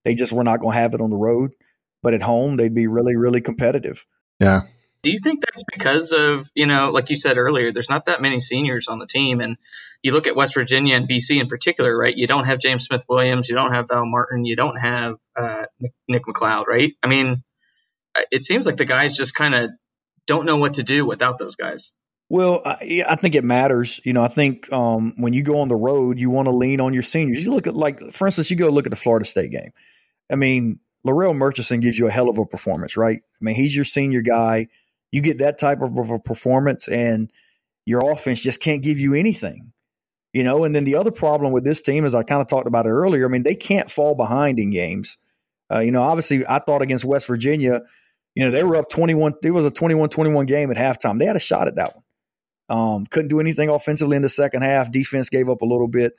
[0.05, 1.51] they just were not going to have it on the road,
[2.01, 4.05] but at home they'd be really, really competitive.
[4.39, 4.61] yeah
[5.03, 8.21] Do you think that's because of, you know, like you said earlier, there's not that
[8.21, 9.41] many seniors on the team.
[9.41, 9.57] And
[10.01, 12.15] you look at West Virginia and BC in particular, right?
[12.15, 15.65] You don't have James Smith Williams, you don't have Val Martin, you don't have uh,
[16.07, 16.93] Nick, McLeod, right?
[17.03, 17.43] I mean,
[18.31, 19.71] it seems like the guys just kind of
[20.25, 21.91] don't know what to do without those guys.
[22.29, 23.99] Well, I, I think it matters.
[24.05, 26.79] You know, I think um, when you go on the road, you want to lean
[26.79, 27.45] on your seniors.
[27.45, 29.71] You look at, like, for instance, you go look at the Florida State game.
[30.31, 33.19] I mean, Larrell Murchison gives you a hell of a performance, right?
[33.19, 34.67] I mean, he's your senior guy.
[35.13, 37.31] You get that type of a performance, and
[37.85, 39.71] your offense just can't give you anything.
[40.33, 42.65] You know, and then the other problem with this team, as I kind of talked
[42.65, 45.19] about it earlier, I mean, they can't fall behind in games.
[45.71, 47.81] Uh, you know, obviously, I thought against West Virginia,
[48.33, 49.35] you know, they were up 21.
[49.43, 51.19] It was a 21 21 game at halftime.
[51.19, 52.03] They had a shot at that one.
[52.69, 54.91] Um, couldn't do anything offensively in the second half.
[54.91, 56.13] Defense gave up a little bit.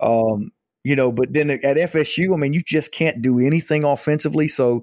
[0.00, 4.48] Um, you know, but then at FSU, I mean, you just can't do anything offensively.
[4.48, 4.82] So,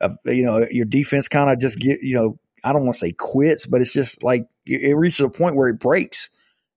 [0.00, 2.98] uh, you know, your defense kind of just get, you know, I don't want to
[3.00, 6.30] say quits, but it's just like it reaches a point where it breaks.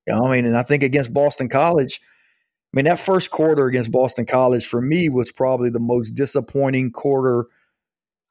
[0.07, 3.67] You know, I mean, and I think against Boston College, I mean, that first quarter
[3.67, 7.47] against Boston College for me was probably the most disappointing quarter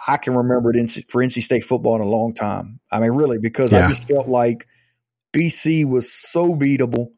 [0.07, 2.81] I can remember it in, for NC State football in a long time.
[2.91, 4.67] I mean, really, because I just felt like
[5.35, 7.09] BC was so beatable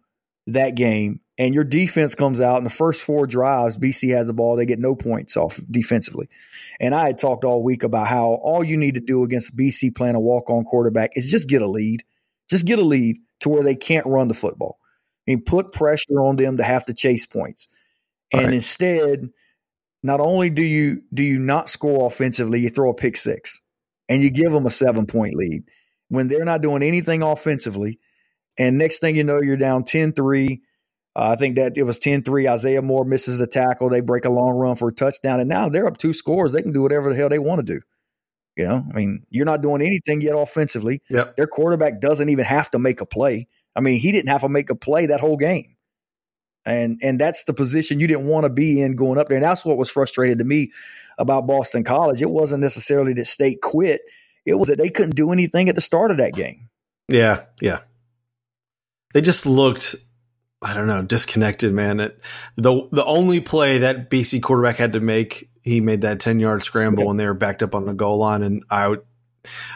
[0.46, 3.78] that game, and your defense comes out in the first four drives.
[3.78, 6.28] BC has the ball; they get no points off defensively.
[6.80, 9.94] And I had talked all week about how all you need to do against BC
[9.94, 12.04] playing a walk-on quarterback is just get a lead,
[12.50, 14.78] just get a lead to where they can't run the football.
[15.28, 17.68] I mean, put pressure on them to have to chase points,
[18.32, 18.54] and Right.
[18.54, 19.28] instead
[20.04, 23.62] not only do you do you not score offensively, you throw a pick six
[24.08, 25.64] and you give them a seven point lead
[26.10, 28.00] when they're not doing anything offensively.
[28.58, 30.62] And next thing you know, you're down 10 3.
[31.16, 32.48] Uh, I think that it was 10 3.
[32.48, 33.88] Isaiah Moore misses the tackle.
[33.88, 35.40] They break a long run for a touchdown.
[35.40, 36.52] And now they're up two scores.
[36.52, 37.80] They can do whatever the hell they want to do.
[38.56, 41.02] You know, I mean, you're not doing anything yet offensively.
[41.10, 41.36] Yep.
[41.36, 43.48] Their quarterback doesn't even have to make a play.
[43.74, 45.76] I mean, he didn't have to make a play that whole game
[46.66, 49.36] and and that's the position you didn't want to be in going up there.
[49.36, 50.72] And that's what was frustrated to me
[51.16, 52.20] about Boston College.
[52.20, 54.00] It wasn't necessarily that State quit;
[54.44, 56.68] It was that they couldn't do anything at the start of that game.
[57.08, 57.80] Yeah, yeah.
[59.14, 59.94] They just looked,
[60.62, 62.00] I don't know, disconnected, man.
[62.00, 62.20] It,
[62.56, 66.64] the the only play that BC quarterback had to make, he made that ten yard
[66.64, 69.02] scramble when they were backed up on the goal line, and I would.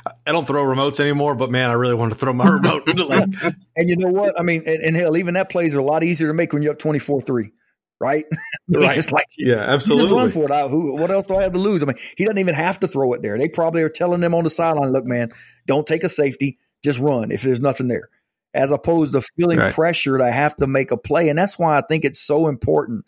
[0.04, 2.88] I don't throw remotes anymore, but man, I really want to throw my remote.
[2.88, 3.28] like,
[3.76, 4.38] and you know what?
[4.38, 6.62] I mean, and, and hell, even that plays are a lot easier to make when
[6.62, 7.52] you're up twenty four three
[8.00, 8.24] right?
[8.68, 8.98] right.
[8.98, 10.16] it's like yeah, absolutely.
[10.16, 10.50] run for it.
[10.50, 11.82] I, who, what else do I have to lose?
[11.82, 13.38] I mean, he doesn't even have to throw it there.
[13.38, 15.30] They probably are telling them on the sideline, "Look, man,
[15.66, 18.08] don't take a safety, just run if there's nothing there."
[18.52, 19.72] As opposed to feeling Right.
[19.72, 23.06] pressure to have to make a play, and that's why I think it's so important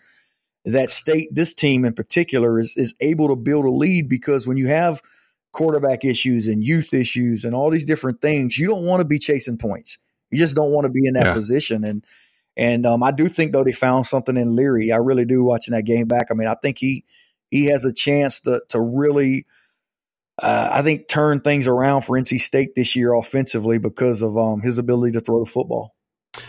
[0.65, 4.57] that state, this team in particular, is is able to build a lead because when
[4.57, 5.03] you have
[5.53, 9.19] quarterback issues and youth issues and all these different things, you don't want to be
[9.19, 9.99] chasing points.
[10.31, 11.33] You just don't want to be in that Yeah.
[11.35, 11.85] position.
[11.85, 12.05] And
[12.57, 14.93] and um, I do think though they found something in Leary.
[14.93, 16.29] I really do watching that game back.
[16.31, 17.05] I mean, I think he
[17.51, 19.47] he has a chance to to really,
[20.39, 24.61] uh, I think, turn things around for NC State this year offensively because of um,
[24.61, 25.95] his ability to throw the football.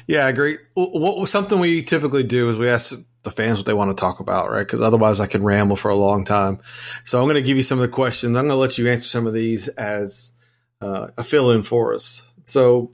[0.08, 0.58] Yeah, I agree.
[0.76, 4.20] What, something we typically do is we ask the fans what they want to talk
[4.20, 4.66] about, right?
[4.66, 6.60] Because otherwise, I can ramble for a long time.
[7.06, 8.38] So I'm going to give you some of the questions.
[8.38, 10.32] I'm going to let you answer some of these as
[10.82, 12.28] uh, a fill in for us.
[12.46, 12.92] So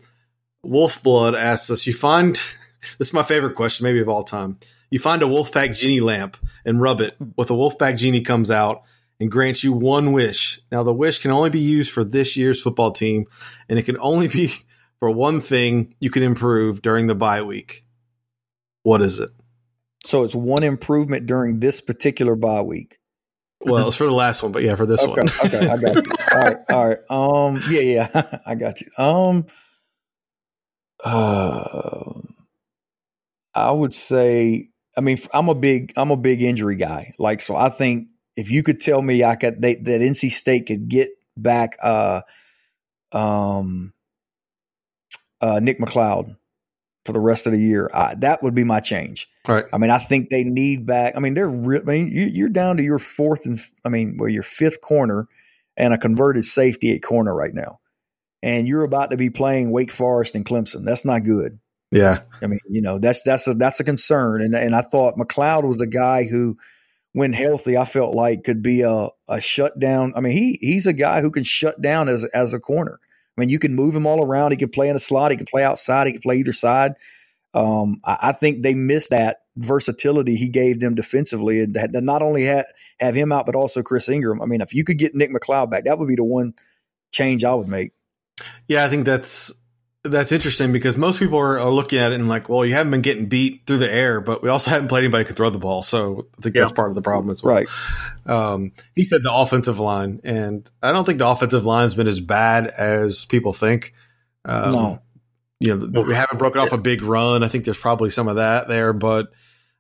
[0.66, 2.36] Wolfblood asks us: You find
[2.98, 4.58] this is my favorite question, maybe of all time.
[4.92, 7.16] You find a Wolfpack genie lamp and rub it.
[7.36, 8.84] With a Wolfpack genie comes out
[9.20, 10.62] and grants you one wish.
[10.72, 13.26] Now the wish can only be used for this year's football team,
[13.68, 14.54] and it can only be
[15.00, 17.84] for one thing you can improve during the bye week.
[18.84, 19.30] What is it?
[20.06, 23.00] So it's one improvement during this particular bye week.
[23.62, 25.30] Well, it's for the last one, but yeah, for this okay, one.
[25.46, 26.12] okay, I got you.
[26.32, 27.00] All right, all right.
[27.50, 28.88] Um, yeah, yeah, I got you.
[28.98, 29.48] Um,
[31.04, 32.22] uh,
[33.54, 37.14] I would say, I mean, I'm a big, I'm a big injury guy.
[37.20, 38.08] Like, so I think
[38.40, 42.22] if you could tell me I could they, that NC State could get back, uh,
[43.12, 43.94] um,
[45.42, 46.36] uh, Nick McLeod
[47.06, 49.28] for the rest of the year, I, that would be my change.
[49.48, 49.66] Right.
[49.74, 51.16] I mean, I think they need back.
[51.16, 51.50] I mean, they're.
[51.50, 53.60] Re- I mean, you, you're down to your fourth and.
[53.84, 55.28] I mean, well, your fifth corner,
[55.76, 57.80] and a converted safety at corner right now,
[58.44, 60.86] and you're about to be playing Wake Forest and Clemson.
[60.86, 61.60] That's not good.
[61.92, 62.22] Yeah.
[62.42, 64.44] I mean, you know, that's that's a that's a concern.
[64.44, 66.58] And and I thought McLeod was the guy who,
[67.20, 70.14] when healthy, I felt like could be a a shutdown.
[70.16, 72.98] I mean, he he's a guy who can shut down as as a corner.
[73.04, 74.52] I mean, you can move him all around.
[74.52, 75.32] He can play in a slot.
[75.32, 76.08] He can play outside.
[76.08, 76.94] He can play either side.
[77.54, 82.04] Um, I, I think they missed that versatility he gave them defensively, and that, that
[82.04, 82.64] not only ha-
[83.02, 84.42] have him out, but also Chris Ingram.
[84.42, 86.54] I mean, if you could get Nick McLeod back, that would be the one
[87.12, 87.92] change I would make.
[88.70, 89.52] Yeah, I think that's
[90.04, 92.92] that's interesting because most people are, are looking at it and like, well, you haven't
[92.92, 95.50] been getting beat through the air, but we also haven't played anybody who can throw
[95.50, 95.84] the ball.
[95.84, 97.56] So I think that's part of the problem as well.
[97.56, 97.68] Right.
[98.26, 102.22] Um, he said the offensive line, and I don't think the offensive line's been as
[102.22, 103.94] bad as people think.
[104.46, 105.02] Um, No.
[105.60, 107.44] you know, we haven't broken off a big run.
[107.44, 109.28] I think there's probably some of that there, but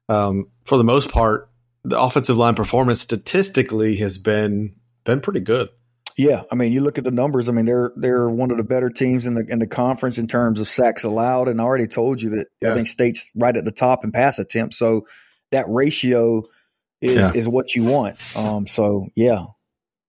[0.10, 1.50] um, for the most part,
[1.86, 5.70] the offensive line performance statistically has been been pretty good.
[6.20, 7.48] Yeah, I mean, you look at the numbers.
[7.48, 10.28] I mean, they're they're one of the better teams in the in the conference in
[10.28, 11.48] terms of sacks allowed.
[11.48, 12.72] And I already told you that Yeah.
[12.72, 14.78] I think State's right at the top in pass attempts.
[14.78, 15.08] So
[15.52, 16.44] that ratio
[17.02, 17.32] is Yeah.
[17.34, 18.18] is what you want.
[18.36, 19.46] Um, so yeah,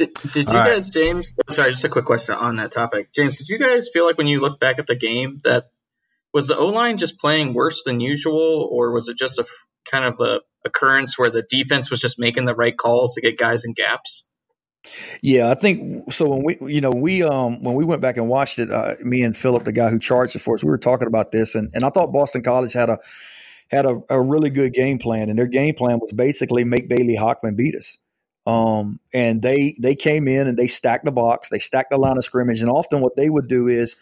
[0.00, 0.74] Did, did you All right.
[0.74, 1.32] guys, James?
[1.48, 3.12] oh, Sorry, just a quick question on that topic.
[3.14, 5.70] James, did you guys feel like when you look back at the game that
[6.34, 9.46] was the O line just playing worse than usual, or was it just a
[9.88, 13.38] kind of a occurrence where the defense was just making the right calls to get
[13.38, 14.26] guys in gaps?
[15.22, 16.28] Yeah, I think so.
[16.28, 19.22] When we, you know, we um when we went back and watched it, uh, me
[19.22, 21.70] and Philip, the guy who charged it for us, we were talking about this, and
[21.74, 22.98] and I thought Boston College had a
[23.68, 27.16] had a, a really good game plan, and their game plan was basically make Bailey
[27.16, 27.98] Hockman beat us.
[28.46, 32.16] Um, and they they came in and they stacked the box, they stacked the line
[32.16, 33.96] of scrimmage, and often what they would do is,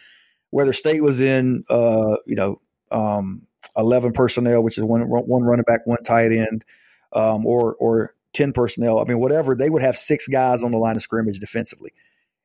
[0.50, 2.60] whether State was in, uh, you know,
[2.92, 3.42] um,
[3.76, 6.64] eleven personnel, which is one one running back, one tight end,
[7.12, 8.98] um, or or 10 personnel.
[8.98, 11.92] I mean, whatever, they would have six guys on the line of scrimmage defensively.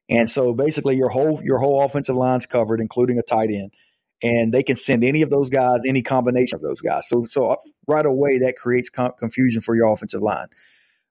[0.10, 3.74] And so basically your whole your whole offensive line's covered, including a tight end.
[4.22, 7.08] And they can send any of those guys, any combination of those guys.
[7.08, 7.56] So so uh,
[7.88, 10.48] right away that creates com- confusion for your offensive line.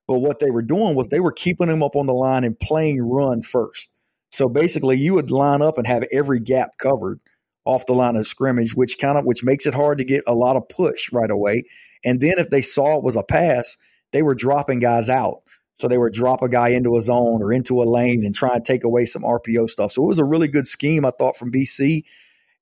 [0.08, 2.58] But what they were doing was they were keeping them up on the line and
[2.58, 3.90] playing run first.
[4.30, 7.20] So basically you would line up and have every gap covered
[7.64, 10.34] off the line of scrimmage, which kind of which makes it hard to get a
[10.34, 11.64] lot of push right away.
[12.04, 13.78] And then if they saw it was a pass,
[14.12, 15.42] they were dropping guys out.
[15.78, 18.54] So they would drop a guy into a zone or into a lane and try
[18.54, 19.92] and take away some RPO stuff.
[19.92, 22.04] So it was a really good scheme, I thought, from BC.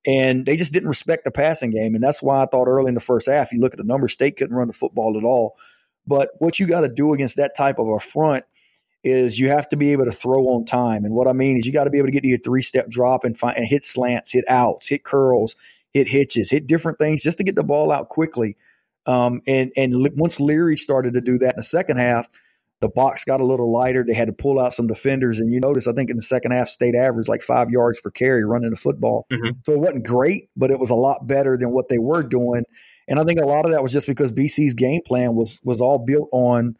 [0.07, 1.95] And they just didn't respect the passing game.
[1.95, 4.15] And that's why I thought early in the first half, you look at the numbers,
[4.15, 5.57] State couldn't run the football at all.
[6.07, 8.45] But what you got to do against that type of a front
[9.03, 11.05] is you have to be able to throw on time.
[11.05, 12.63] And what I mean is you got to be able to get to your three
[12.63, 15.57] step drop and, find, and hit slants, hit outs, hit curls,
[15.93, 18.57] hit hitches, hit different things just to get the ball out quickly.
[19.07, 22.29] Um, and and once Leary started to do that in the second half,
[22.81, 24.05] the box got a little lighter.
[24.07, 26.53] They had to pull out some defenders, and you notice I think in the second
[26.53, 29.27] half, state average like five yards per carry running the football.
[29.31, 29.59] Mm-hmm.
[29.65, 32.65] So it wasn't great, but it was a lot better than what they were doing.
[33.09, 35.81] And I think a lot of that was just because BC's game plan was was
[35.81, 36.77] all built on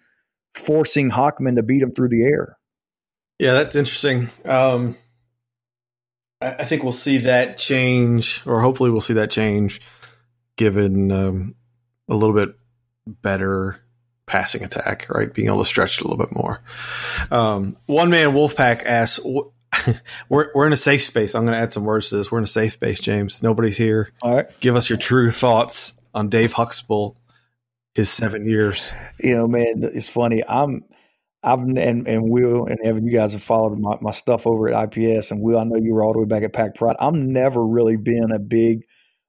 [0.55, 2.57] forcing Hockman to beat him through the air.
[3.39, 4.29] Yeah, that's interesting.
[4.45, 4.97] Um,
[6.41, 9.81] I, I, think we'll see that change, or hopefully we'll see that change,
[10.57, 11.55] given um,
[12.11, 12.55] a little bit
[13.07, 13.81] better
[14.27, 15.33] passing attack, right?
[15.33, 16.61] Being able to stretch it a little bit more.
[17.31, 19.21] Um, one man Wolfpack asks,
[20.29, 21.35] we're, we're in a safe space.
[21.35, 22.31] I'm going to add some words to this.
[22.31, 23.43] We're in a safe space, James.
[23.43, 24.11] Nobody's here.
[24.23, 24.47] All right.
[24.61, 27.17] Give us your true thoughts on Dave Huxtable,
[27.95, 28.93] his seven years.
[29.19, 30.43] You know, man, it's funny.
[30.47, 30.85] I'm,
[31.43, 34.97] I've and, and Will and Evan, you guys have followed my, my stuff over at
[34.97, 36.97] IPS, and Will, I know you were all the way back at Pack Pride.
[36.99, 38.85] I'm never really been a big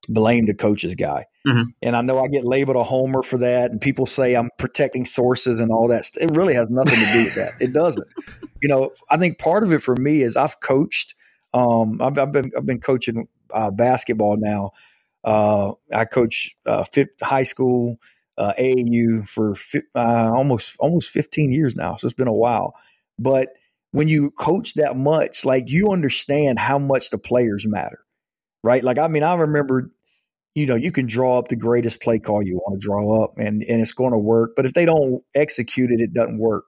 [0.08, 1.26] blame the coaches guy.
[1.48, 1.70] Mm-hmm.
[1.82, 5.06] And I know I get labeled a homer for that, and people say I'm protecting
[5.06, 6.10] sources and all that.
[6.20, 7.54] It really has nothing to do with that.
[7.60, 8.08] It doesn't.
[8.62, 11.16] You know, I think part of it for me is I've coached.
[11.54, 14.72] Um, I've, I've been I've been coaching uh, basketball now.
[15.24, 16.86] Uh, I coach uh,
[17.22, 17.98] high school
[18.38, 22.76] uh, AAU for fi- uh, almost almost 15 years now, so it's been a while.
[23.20, 23.50] But
[23.92, 28.00] when you coach that much, like you understand how much the players matter,
[28.64, 28.84] right?
[28.84, 29.92] Like I mean, I remember,
[30.56, 33.32] you know, you can draw up the greatest play call you want to draw up,
[33.38, 34.52] and and it's going to work.
[34.56, 36.66] But if they don't execute it, it doesn't work.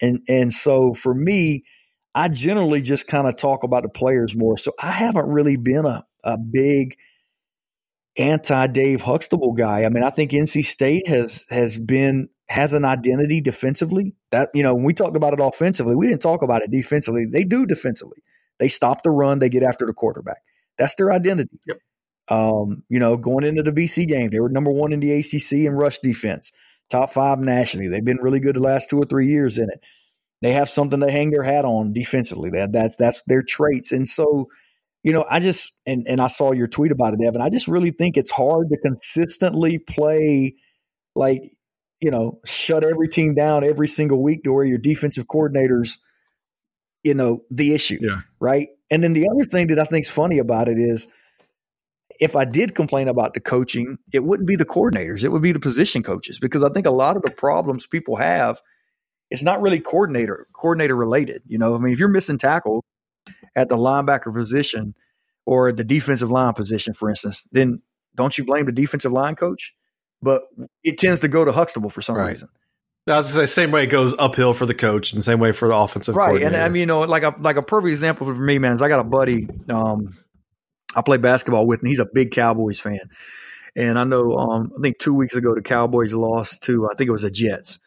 [0.00, 1.64] And and so for me,
[2.14, 4.58] I generally just kind of talk about the players more.
[4.58, 6.96] So I haven't really been a a big
[8.18, 9.84] anti Dave Huxtable guy.
[9.84, 14.14] I mean, I think NC State has has been has an identity defensively.
[14.30, 17.26] That you know, when we talked about it offensively, we didn't talk about it defensively.
[17.26, 18.18] They do defensively.
[18.58, 19.38] They stop the run.
[19.38, 20.40] They get after the quarterback.
[20.78, 21.58] That's their identity.
[21.66, 21.78] Yep.
[22.28, 25.66] Um, you know, going into the BC game, they were number one in the ACC
[25.66, 26.52] in rush defense,
[26.88, 27.88] top five nationally.
[27.88, 29.84] They've been really good the last two or three years in it.
[30.40, 32.50] They have something to hang their hat on defensively.
[32.50, 34.48] That that's that's their traits, and so
[35.02, 37.42] you know, I just and and I saw your tweet about it, Evan.
[37.42, 40.56] I just really think it's hard to consistently play
[41.14, 41.42] like
[42.00, 45.98] you know shut every team down every single week to where your defensive coordinators,
[47.02, 48.20] you know, the issue, yeah.
[48.40, 48.68] right?
[48.92, 51.08] And then the other thing that I think is funny about it is,
[52.20, 55.52] if I did complain about the coaching, it wouldn't be the coordinators; it would be
[55.52, 58.60] the position coaches because I think a lot of the problems people have,
[59.30, 61.42] it's not really coordinator coordinator related.
[61.46, 62.84] You know, I mean, if you're missing tackles
[63.56, 64.94] at the linebacker position
[65.46, 67.80] or the defensive line position, for instance, then
[68.14, 69.74] don't you blame the defensive line coach?
[70.20, 70.42] But
[70.84, 72.28] it tends to go to Huxtable for some right.
[72.28, 72.50] reason.
[73.06, 75.68] I was say same way it goes uphill for the coach, and same way for
[75.68, 76.40] the offensive right.
[76.40, 78.82] And I mean, you know, like a like a perfect example for me, man, is
[78.82, 80.16] I got a buddy um,
[80.94, 83.00] I play basketball with, and he's a big Cowboys fan.
[83.74, 87.08] And I know, um, I think two weeks ago the Cowboys lost to I think
[87.08, 87.80] it was the Jets,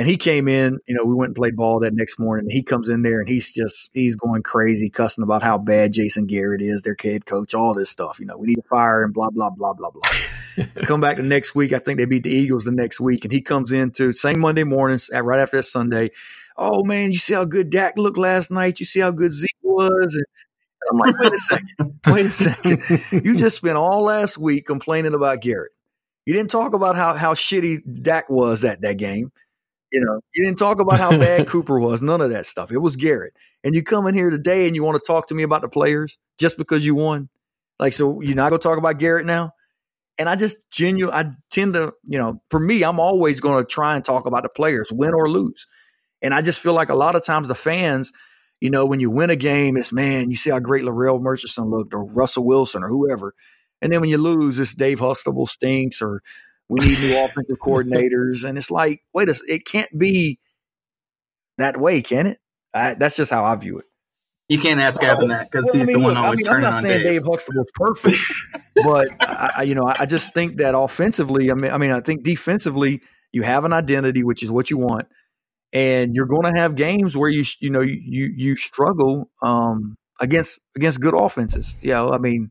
[0.00, 2.48] and he came in, you know, we went and played ball that next morning.
[2.48, 6.24] he comes in there and he's just he's going crazy, cussing about how bad Jason
[6.24, 8.18] Garrett is, their head coach, all this stuff.
[8.18, 10.66] You know, we need to fire him, blah blah blah blah blah.
[10.86, 11.74] Come back the next week.
[11.74, 14.40] I think they beat the Eagles the next week, and he comes in into same
[14.40, 16.12] Monday mornings right after Sunday.
[16.56, 18.80] Oh man, you see how good Dak looked last night?
[18.80, 20.14] You see how good Zeke was?
[20.14, 20.24] And
[20.90, 23.22] I'm like, wait a second, wait a second.
[23.22, 25.72] You just spent all last week complaining about Garrett.
[26.24, 29.30] You didn't talk about how how shitty Dak was that that game.
[29.92, 32.70] You know, you didn't talk about how bad Cooper was, none of that stuff.
[32.70, 33.34] It was Garrett.
[33.64, 35.68] And you come in here today and you want to talk to me about the
[35.68, 37.28] players just because you won.
[37.78, 39.52] Like, so you're not going to talk about Garrett now?
[40.18, 43.66] And I just genuinely, I tend to, you know, for me, I'm always going to
[43.66, 45.66] try and talk about the players, win or lose.
[46.22, 48.12] And I just feel like a lot of times the fans,
[48.60, 51.70] you know, when you win a game, it's man, you see how great Larrell Murchison
[51.70, 53.34] looked or Russell Wilson or whoever.
[53.80, 56.22] And then when you lose, it's Dave Huxtable stinks or
[56.70, 60.38] we need new offensive coordinators, and it's like, wait a, it can't be
[61.58, 62.38] that way, can it?
[62.72, 63.86] I, that's just how I view it.
[64.48, 66.42] You can't ask Evan that because well, he's I mean, the one look, always I
[66.42, 68.18] mean, turning I'm not saying Dave, Dave Huxtable's perfect,
[68.84, 72.22] but I, you know, I just think that offensively, I mean, I mean, I think
[72.22, 73.00] defensively,
[73.32, 75.08] you have an identity, which is what you want,
[75.72, 80.60] and you're going to have games where you you know you you struggle um, against
[80.76, 81.76] against good offenses.
[81.82, 82.50] Yeah, I mean,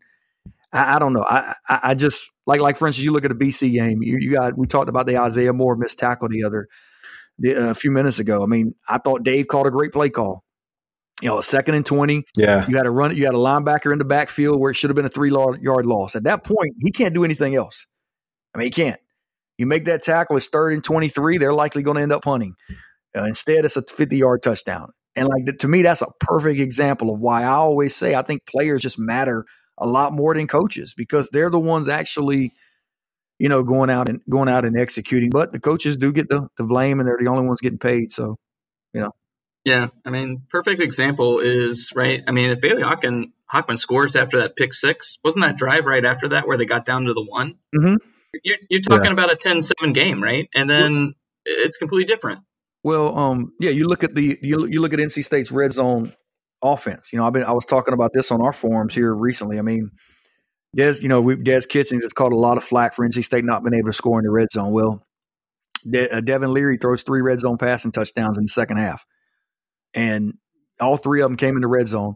[0.72, 1.24] I, I don't know.
[1.24, 4.02] I, I, I just like like for instance, you look at a BC game.
[4.02, 6.68] You, you got we talked about the Isaiah Moore missed tackle the other
[7.38, 8.44] the, a few minutes ago.
[8.44, 10.44] I mean, I thought Dave called a great play call.
[11.22, 12.24] You know, a second and twenty.
[12.36, 13.16] Yeah, you had a run.
[13.16, 15.86] You had a linebacker in the backfield where it should have been a three yard
[15.86, 16.16] loss.
[16.16, 17.86] At that point, he can't do anything else.
[18.54, 19.00] I mean, he can't.
[19.58, 20.38] You make that tackle.
[20.38, 21.38] It's third and twenty three.
[21.38, 22.56] They're likely going to end up punting.
[23.18, 24.92] Uh, instead, it's a 50 yard touchdown.
[25.16, 28.46] And like to me, that's a perfect example of why I always say I think
[28.46, 29.46] players just matter
[29.80, 32.54] a lot more than coaches because they're the ones actually,
[33.38, 35.30] you know, going out and going out and executing.
[35.30, 38.12] But the coaches do get the, the blame, and they're the only ones getting paid.
[38.12, 38.38] So,
[38.94, 39.12] you know.
[39.66, 42.24] Yeah, I mean, perfect example is right.
[42.28, 46.04] I mean, if Bailey Hawkin, Hockman scores after that pick six, wasn't that drive right
[46.04, 47.56] after that where they got down to the one?
[47.76, 47.96] Mm-hmm.
[48.44, 49.12] You're, you're talking yeah.
[49.12, 50.48] about a 10-7 game, right?
[50.54, 51.16] And then
[51.46, 52.42] it's completely different.
[52.84, 56.14] Well, um, yeah, you look at the you you look at NC State's red zone
[56.64, 57.12] offense.
[57.12, 59.60] You know, I've been I was talking about this on our forums here recently.
[59.60, 59.92] I mean,
[60.76, 63.46] Des, you know, we Des Kitchings has caught a lot of flack for NC State
[63.46, 64.72] not being able to score in the red zone.
[64.72, 65.06] Well,
[65.90, 69.06] De- uh, Devin Leary throws three red zone passing touchdowns in the second half,
[69.94, 70.34] and
[70.80, 72.16] all three of them came in the red zone.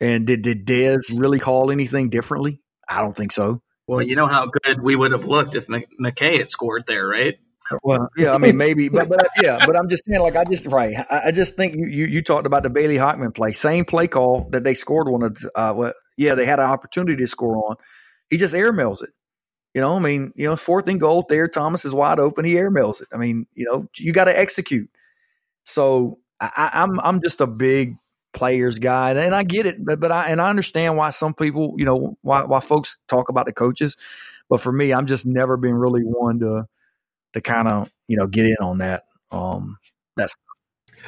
[0.00, 2.60] And did did Des really call anything differently?
[2.88, 3.62] I don't think so.
[3.86, 7.34] Well, you know how good we would have looked if McKay had scored there, right?
[7.82, 10.66] Well, yeah, I mean, maybe, but, but yeah, but I'm just saying, like, I just
[10.66, 13.84] right, I, I just think you, you, you talked about the Bailey Hockman play, same
[13.84, 17.26] play call that they scored one of, uh, well, yeah, they had an opportunity to
[17.26, 17.76] score on.
[18.30, 19.10] He just airmails it.
[19.74, 21.48] You know, I mean, you know, fourth and goal there.
[21.48, 22.44] Thomas is wide open.
[22.44, 23.08] He airmails it.
[23.12, 24.88] I mean, you know, you got to execute.
[25.64, 27.96] So I, I'm I'm just a big
[28.32, 31.74] players guy, and I get it, but but I and I understand why some people,
[31.76, 33.96] you know, why why folks talk about the coaches,
[34.48, 36.68] but for me, I'm just never been really one to
[37.34, 39.04] to kind of you know get in on that.
[39.30, 39.76] Um,
[40.16, 40.34] that's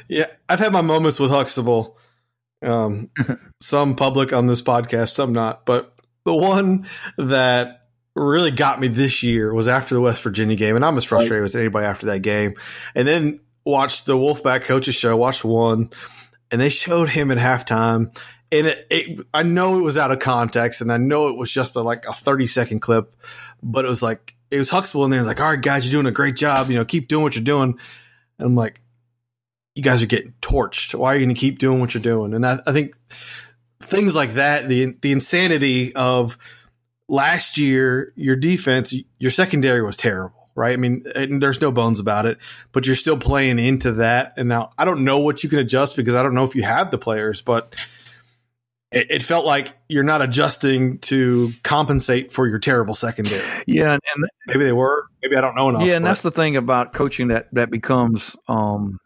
[0.09, 0.27] yeah.
[0.49, 1.97] I've had my moments with Huxtable.
[2.63, 3.11] Um,
[3.61, 5.67] some public on this podcast, some not.
[5.67, 5.95] But
[6.25, 6.87] the one
[7.17, 11.05] that really got me this year was after the West Virginia game, and I'm as
[11.05, 12.55] frustrated as anybody after that game.
[12.95, 15.91] And then watched the Wolfpack coaches show, watched one,
[16.51, 18.17] and they showed him at halftime.
[18.53, 21.51] And it, it, I know it was out of context, and I know it was
[21.51, 23.17] just a, like a 30 second clip,
[23.63, 26.01] but it was like it was Huxtable and there was like, all right, guys, you're
[26.01, 26.69] doing a great job.
[26.71, 27.79] You know, keep doing what you're doing.
[28.39, 28.81] And I'm like,
[29.75, 30.95] you guys are getting torched.
[30.95, 32.33] Why are you going to keep doing what you're doing?
[32.35, 32.97] And I, I think
[33.81, 36.39] things like that, the the insanity of
[37.09, 40.73] last year, your defense, your secondary was terrible, right?
[40.73, 41.05] I mean,
[41.41, 42.39] there's no bones about it,
[42.73, 44.35] but you're still playing into that.
[44.37, 46.63] And now I don't know what you can adjust because I don't know if you
[46.63, 47.75] have the players, but
[48.93, 53.45] it, it, felt like you're not adjusting to compensate for your terrible secondary.
[53.67, 55.07] Yeah, and maybe they were.
[55.23, 55.83] Maybe I don't know enough.
[55.83, 56.11] Yeah, and but.
[56.11, 58.99] that's the thing about coaching that that becomes, um,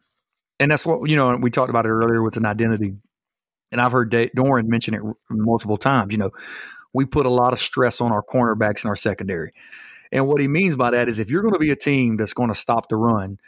[0.58, 1.36] and that's what you know.
[1.36, 2.94] We talked about it earlier with an identity,
[3.72, 5.00] and I've heard Doeren mention it
[5.30, 6.12] multiple times.
[6.12, 6.30] You know,
[6.92, 9.52] we put a lot of stress on our cornerbacks and our secondary.
[10.12, 12.34] And what he means by that is if you're going to be a team that's
[12.34, 13.38] going to stop the run,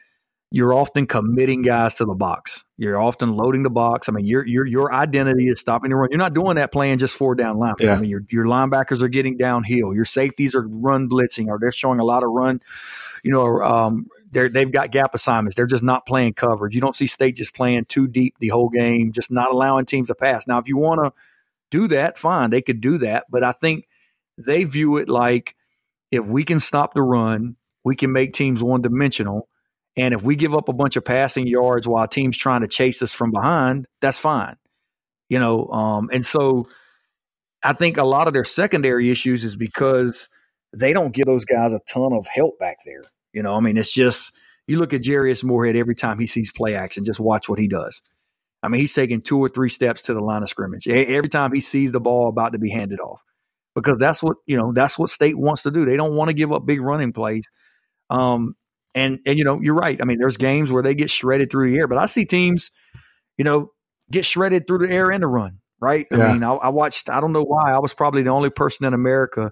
[0.52, 2.62] you're often committing guys to the box.
[2.76, 4.10] You're often loading the box.
[4.10, 6.10] I mean, your your your identity is stopping the run.
[6.10, 7.74] You're not doing that playing just four down line.
[7.80, 7.94] Yeah.
[7.94, 9.94] I mean, your your linebackers are getting downhill.
[9.94, 12.60] Your safeties are run blitzing, or they're showing a lot of run.
[13.24, 15.56] You know, um, they they've got gap assignments.
[15.56, 16.74] They're just not playing coverage.
[16.74, 20.08] You don't see state just playing too deep the whole game, just not allowing teams
[20.08, 20.46] to pass.
[20.46, 21.12] Now, if you want to
[21.70, 23.24] do that, fine, they could do that.
[23.30, 23.88] But I think
[24.36, 25.56] they view it like
[26.10, 29.48] if we can stop the run, we can make teams one dimensional
[29.96, 33.02] and if we give up a bunch of passing yards while teams trying to chase
[33.02, 34.56] us from behind, that's fine.
[35.28, 36.68] You know, um, and so
[37.62, 40.28] I think a lot of their secondary issues is because
[40.76, 43.02] they don't give those guys a ton of help back there.
[43.32, 44.34] You know, I mean, it's just
[44.66, 47.68] you look at Jarius Morehead every time he sees play action, just watch what he
[47.68, 48.02] does.
[48.62, 51.52] I mean, he's taking two or three steps to the line of scrimmage every time
[51.52, 53.20] he sees the ball about to be handed off,
[53.74, 54.72] because that's what you know.
[54.72, 55.84] That's what State wants to do.
[55.84, 57.48] They don't want to give up big running plays.
[58.08, 58.54] Um,
[58.94, 59.98] and and you know, you're right.
[60.00, 62.70] I mean, there's games where they get shredded through the air, but I see teams,
[63.36, 63.72] you know,
[64.10, 65.58] get shredded through the air and the run.
[65.80, 66.06] Right?
[66.12, 66.26] Yeah.
[66.28, 67.10] I mean, I, I, watched.
[67.10, 67.72] I don't know why.
[67.72, 69.50] I was probably the only person in America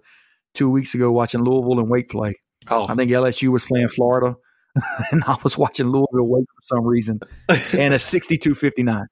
[0.54, 2.34] two weeks ago watching Louisville and Wake play.
[2.68, 2.86] Oh.
[2.88, 4.36] I think LSU was playing Florida,
[5.10, 7.18] and I was watching Louisville Wake for some reason,
[7.48, 9.06] and a 62-59.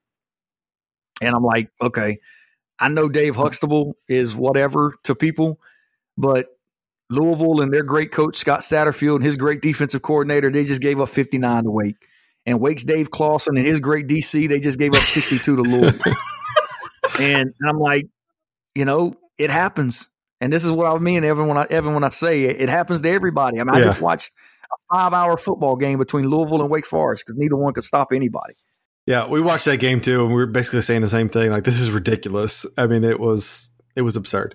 [1.21, 2.19] And I'm like, okay,
[2.79, 5.59] I know Dave Huxtable is whatever to people,
[6.17, 6.47] but
[7.11, 11.01] Louisville and their great coach Scott Satterfield and his great defensive coordinator, they just gave
[11.01, 11.97] up 59 to Wake.
[12.47, 16.15] And Wake's Dave Clawson and his great DC, they just gave up 62 to Louisville.
[17.21, 18.07] and I'm like,
[18.75, 20.09] you know, it happens.
[20.41, 22.69] And this is what I mean, Evan, when I Evan, when I say it, it
[22.69, 23.61] happens to everybody.
[23.61, 23.81] I mean, yeah.
[23.81, 24.33] I just watched
[24.73, 28.13] a five hour football game between Louisville and Wake Forest because neither one could stop
[28.13, 28.55] anybody.
[29.07, 31.51] Yeah, we watched that game too, and we were basically saying the same thing.
[31.51, 32.67] Like, this is ridiculous.
[32.77, 34.55] I mean, it was it was absurd.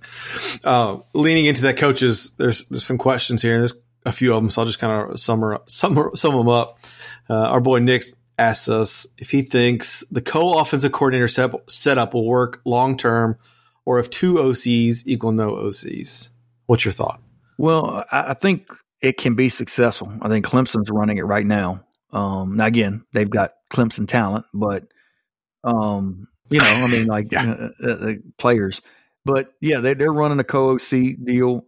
[0.63, 3.73] Uh, leaning into that, coaches, there's there's some questions here, and there's
[4.05, 6.79] a few of them, so I'll just kind of sum, sum, sum them up.
[7.29, 8.05] Uh, our boy Nick
[8.37, 13.37] asks us if he thinks the co-offensive coordinator set, setup will work long term,
[13.85, 16.29] or if two OCs equal no OCs.
[16.65, 17.21] What's your thought?
[17.57, 18.69] Well, I think
[19.01, 20.11] it can be successful.
[20.21, 21.83] I think Clemson's running it right now.
[22.13, 24.85] Um, now again, they've got Clemson talent, but
[25.65, 27.69] um, you know, I mean, like yeah.
[27.83, 28.81] uh, uh, players.
[29.25, 31.65] But yeah, they, they're running a co-OC deal.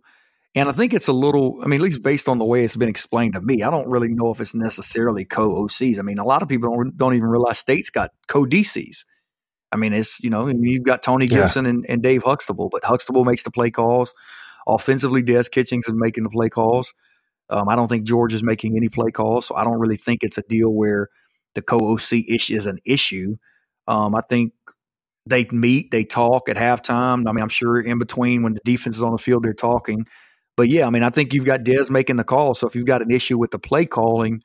[0.55, 2.77] And I think it's a little, I mean, at least based on the way it's
[2.77, 5.99] been explained to me, I don't really know if it's necessarily co OCs.
[5.99, 9.03] I mean, a lot of people don't, don't even realize states got co DCs.
[9.71, 11.71] I mean, it's, you know, you've got Tony Gibson yeah.
[11.71, 14.13] and, and Dave Huxtable, but Huxtable makes the play calls.
[14.67, 16.93] Offensively, Des Kitchings is making the play calls.
[17.49, 20.23] Um, I don't think George is making any play calls, so I don't really think
[20.23, 21.09] it's a deal where
[21.53, 23.35] the co OC issue is an issue.
[23.87, 24.53] Um, I think
[25.25, 27.27] they meet, they talk at halftime.
[27.27, 30.05] I mean, I'm sure in between when the defense is on the field, they're talking.
[30.57, 32.53] But yeah, I mean, I think you've got Des making the call.
[32.53, 34.41] So if you've got an issue with the play calling,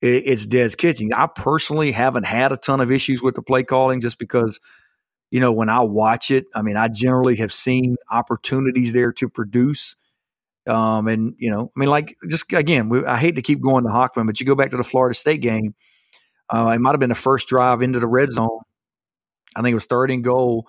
[0.00, 1.12] it's Des Kitchings.
[1.14, 4.60] I personally haven't had a ton of issues with the play calling just because,
[5.30, 9.28] you know, when I watch it, I mean, I generally have seen opportunities there to
[9.28, 9.96] produce.
[10.66, 13.84] Um, and you know, I mean, like just again, we, I hate to keep going
[13.84, 15.74] to Hockman, but you go back to the Florida State game.
[16.52, 18.60] Uh, it might have been the first drive into the red zone.
[19.54, 20.68] I think it was third and goal,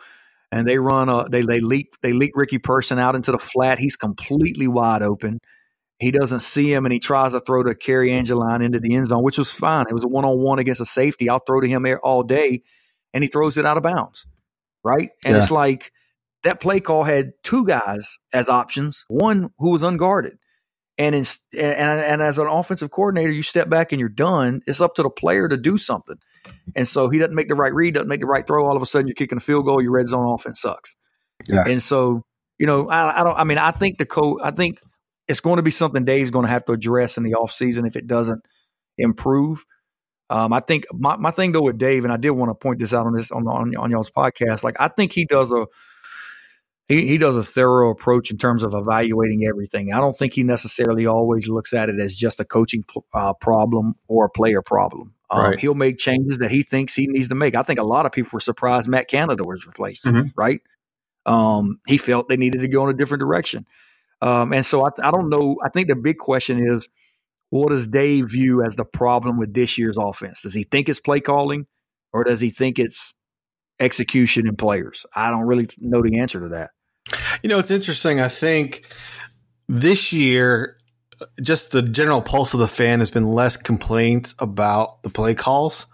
[0.52, 3.80] and they run a they they leak they leak Ricky Person out into the flat.
[3.80, 5.40] He's completely wide open.
[6.00, 9.08] He doesn't see him, and he tries to throw to Cary Angeline into the end
[9.08, 9.86] zone, which was fine.
[9.90, 11.30] It was a one on one against a safety.
[11.30, 12.64] I'll throw to him all day,
[13.14, 14.28] and he throws it out of bounds,
[14.84, 15.10] right?
[15.24, 15.42] And yeah.
[15.42, 15.92] it's like
[16.44, 20.38] that play call had two guys as options, one who was unguarded.
[20.98, 24.62] And, in, and and as an offensive coordinator, you step back and you're done.
[24.66, 26.18] It's up to the player to do something.
[26.76, 28.66] And so he doesn't make the right read, doesn't make the right throw.
[28.66, 29.82] All of a sudden, you're kicking a field goal.
[29.82, 30.96] Your red zone offense sucks.
[31.48, 31.64] Yeah.
[31.68, 32.24] And so
[32.58, 33.38] you know, I, I don't.
[33.38, 34.40] I mean, I think the co.
[34.42, 34.80] I think
[35.28, 37.96] it's going to be something Dave's going to have to address in the offseason if
[37.96, 38.42] it doesn't
[38.98, 39.66] improve.
[40.30, 42.80] Um, I think my, my thing though with Dave, and I did want to point
[42.80, 44.64] this out on this on on, on y'all's podcast.
[44.64, 45.68] Like I think he does a
[46.88, 49.94] he, he does a thorough approach in terms of evaluating everything.
[49.94, 52.84] I don't think he necessarily always looks at it as just a coaching
[53.14, 55.14] uh, problem or a player problem.
[55.32, 55.60] Um, right.
[55.60, 57.56] He'll make changes that he thinks he needs to make.
[57.56, 60.28] I think a lot of people were surprised Matt Canada was replaced, mm-hmm.
[60.36, 60.62] right?
[61.26, 63.66] Um, he felt they needed to go in a different direction.
[64.22, 65.58] Um, and so I, I don't know.
[65.64, 66.88] I think the big question is
[67.50, 70.42] what does Dave view as the problem with this year's offense?
[70.42, 71.66] Does he think it's play calling
[72.14, 73.14] or does he think it's
[73.80, 75.06] execution and players?
[75.14, 76.72] I don't really know the answer to that.
[77.44, 78.20] You know, it's interesting.
[78.20, 78.86] I think
[79.68, 80.78] this year,
[81.42, 85.88] just the general pulse of the fan has been less complaints about the play calls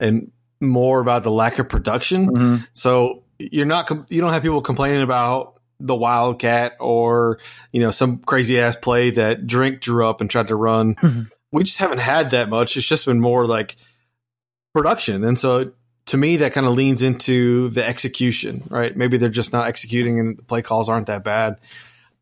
[0.00, 0.30] and
[0.60, 2.28] more about the lack of production.
[2.28, 2.56] Mm-hmm.
[2.72, 7.38] So you're not you don't have people complaining about the wildcat or
[7.72, 10.94] you know some crazy ass play that Drink drew up and tried to run.
[10.96, 11.22] Mm-hmm.
[11.52, 12.76] We just haven't had that much.
[12.76, 13.76] It's just been more like
[14.74, 15.72] production, and so
[16.06, 18.64] to me that kind of leans into the execution.
[18.68, 18.96] Right?
[18.96, 21.58] Maybe they're just not executing, and the play calls aren't that bad.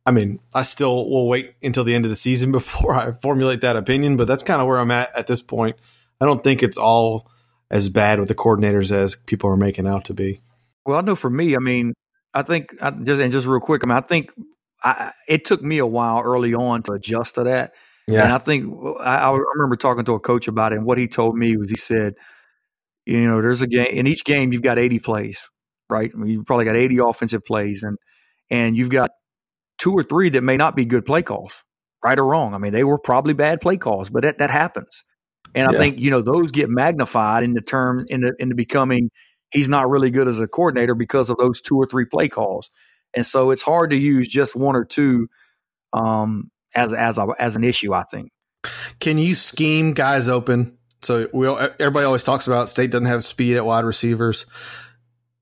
[0.06, 3.60] I mean, I still will wait until the end of the season before I formulate
[3.62, 5.76] that opinion, but that's kind of where I'm at at this point.
[6.20, 7.30] I don't think it's all
[7.70, 10.40] as bad with the coordinators as people are making out to be.
[10.86, 11.94] Well, I know for me, I mean,
[12.32, 14.30] I think I, just and just real quick, I mean, I think
[14.82, 17.72] I, it took me a while early on to adjust to that.
[18.06, 18.24] Yeah.
[18.24, 21.08] And I think I, I remember talking to a coach about it, and what he
[21.08, 22.16] told me was he said,
[23.06, 25.50] you know, there's a game in each game you've got 80 plays,
[25.90, 26.10] right?
[26.12, 27.98] I mean, you've probably got 80 offensive plays, and
[28.50, 29.10] and you've got
[29.78, 31.62] two or three that may not be good play calls,
[32.02, 32.54] right or wrong.
[32.54, 35.04] I mean, they were probably bad play calls, but that that happens.
[35.54, 35.76] And yeah.
[35.76, 39.10] I think you know those get magnified in the term in the in the becoming
[39.50, 42.70] he's not really good as a coordinator because of those two or three play calls.
[43.14, 45.28] And so it's hard to use just one or two
[45.92, 47.94] um, as as a, as an issue.
[47.94, 48.30] I think.
[48.98, 50.78] Can you scheme guys open?
[51.04, 54.46] So we everybody always talks about state doesn't have speed at wide receivers.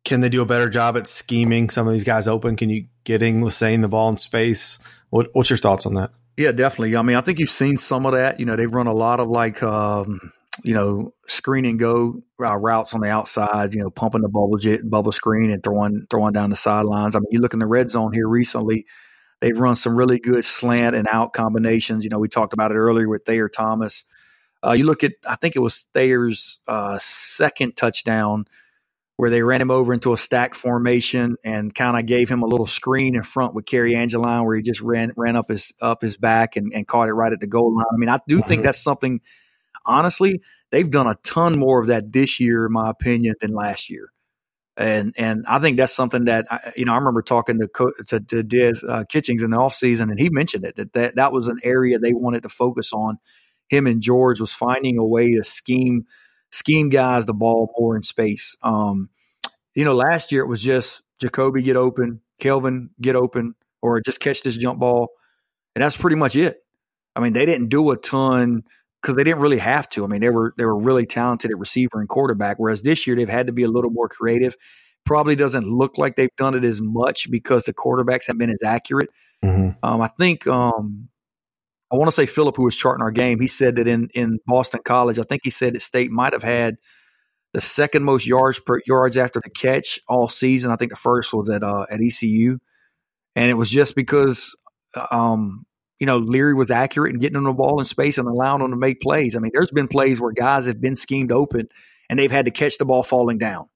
[0.05, 2.57] Can they do a better job at scheming some of these guys open?
[2.57, 4.79] Can you getting Lassane the ball in space?
[5.11, 6.11] What, what's your thoughts on that?
[6.37, 6.97] Yeah, definitely.
[6.97, 8.41] I mean, I think you've seen some of that.
[8.41, 10.33] You know, they've run a lot of like um,
[10.65, 14.59] you know, screen and go uh, routes on the outside, you know, pumping the bubble
[14.59, 17.17] jet, bubble screen and throwing throwing down the sidelines.
[17.17, 18.87] I mean, you look in the red zone here recently,
[19.41, 22.05] they've run some really good slant and out combinations.
[22.05, 24.05] You know, we talked about it earlier with Thayer Thomas.
[24.65, 28.47] Uh, you look at, I think it was Thayer's uh, second touchdown
[29.17, 32.47] where they ran him over into a stack formation and kind of gave him a
[32.47, 36.03] little screen in front with Cary Angeline where he just ran ran up his up
[36.03, 37.87] his back and, and caught it right at the goal line.
[37.93, 38.63] I mean, I do think mm-hmm.
[38.63, 39.21] that's something–
[39.85, 40.41] honestly,
[40.71, 44.13] they've done a ton more of that this year, in my opinion, than last year.
[44.77, 48.21] And and I think that's something that I, you know I remember talking to to,
[48.21, 51.49] to Des uh, Kitchings in the offseason, and he mentioned it that, that that was
[51.49, 53.19] an area they wanted to focus on.
[53.69, 56.07] Him and George was finding a way to scheme
[56.51, 58.57] scheme guys the ball more in space.
[58.63, 59.09] Um,
[59.75, 64.21] you know, last year it was just Jacoby get open, Kelvin get open, or just
[64.21, 65.09] catch this jump ball,
[65.75, 66.59] and that's pretty much it.
[67.17, 68.63] I mean, they didn't do a ton
[69.01, 70.05] because they didn't really have to.
[70.05, 72.59] I mean, they were they were really talented at receiver and quarterback.
[72.59, 74.57] Whereas this year they've had to be a little more creative.
[75.05, 78.63] Probably doesn't look like they've done it as much because the quarterbacks have been as
[78.65, 79.11] accurate.
[79.45, 79.85] Mm-hmm.
[79.85, 81.09] Um, I think um,
[81.93, 84.39] I want to say Philip, who was charting our game, he said that in in
[84.47, 86.77] Boston College, I think he said that State might have had
[87.53, 90.73] the second most yards per yards after the catch all season.
[90.73, 92.59] I think the first was at uh, at ECU,
[93.37, 94.57] and it was just because
[95.11, 95.67] um,
[96.03, 98.73] you know, Leary was accurate in getting them the ball in space and allowing them
[98.73, 99.37] to make plays.
[99.37, 101.69] I mean, there's been plays where guys have been schemed open
[102.11, 103.69] and they've had to catch the ball falling down.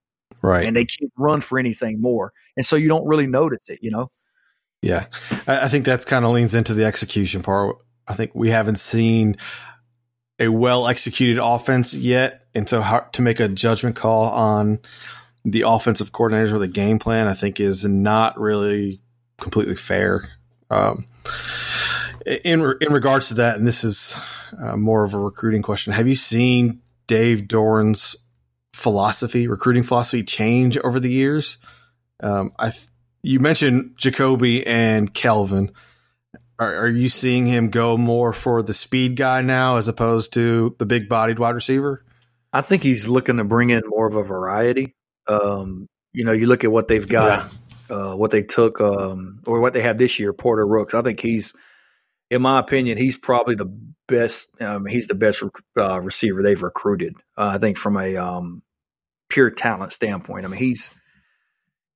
[0.42, 0.66] Right.
[0.66, 2.32] And they can't run for anything more.
[2.56, 4.10] And so you don't really notice it, you know?
[4.82, 5.06] Yeah.
[5.46, 7.76] I think that's kind of leans into the execution part.
[8.06, 9.36] I think we haven't seen
[10.38, 12.46] a well executed offense yet.
[12.54, 14.78] And so to make a judgment call on
[15.44, 19.00] the offensive coordinators or the game plan, I think is not really
[19.38, 20.30] completely fair.
[20.70, 21.06] Um,
[22.44, 24.18] in in regards to that, and this is
[24.60, 28.16] uh, more of a recruiting question, have you seen Dave Doeren's
[28.72, 31.58] philosophy, recruiting philosophy, change over the years?
[32.20, 32.72] Um, I
[33.22, 35.72] you mentioned Jacoby and Kelvin.
[36.58, 40.74] Are, are, you seeing him go more for the speed guy now as opposed to
[40.78, 42.04] the big bodied wide receiver?
[42.52, 44.94] I think he's looking to bring in more of a variety.
[45.26, 47.52] Um, you know, you look at what they've got,
[47.90, 47.96] yeah.
[47.96, 50.94] uh, what they took, um, or what they have this year, Porter Rooks.
[50.94, 51.52] I think he's
[52.30, 53.72] in my opinion, he's probably the
[54.08, 54.48] best.
[54.60, 55.42] Um, he's the best
[55.76, 57.14] uh, receiver they've recruited.
[57.36, 58.62] Uh, I think from a um,
[59.28, 60.44] pure talent standpoint.
[60.44, 60.90] I mean, he's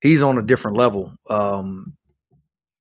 [0.00, 1.12] he's on a different level.
[1.28, 1.96] Um,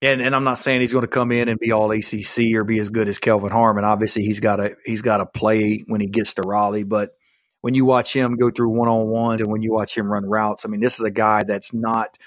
[0.02, 2.64] and and I'm not saying he's going to come in and be all ACC or
[2.64, 3.84] be as good as Kelvin Harmon.
[3.84, 6.84] Obviously, he's got to he's got to play when he gets to Raleigh.
[6.84, 7.12] But
[7.62, 10.26] when you watch him go through one on ones and when you watch him run
[10.26, 12.18] routes, I mean, this is a guy that's not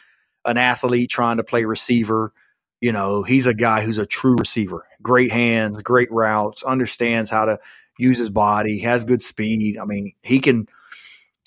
[0.44, 2.32] an athlete trying to play receiver.
[2.81, 4.85] You know, he's a guy who's a true receiver.
[5.01, 7.59] Great hands, great routes, understands how to
[7.99, 9.78] use his body, has good speed.
[9.78, 10.66] I mean, he can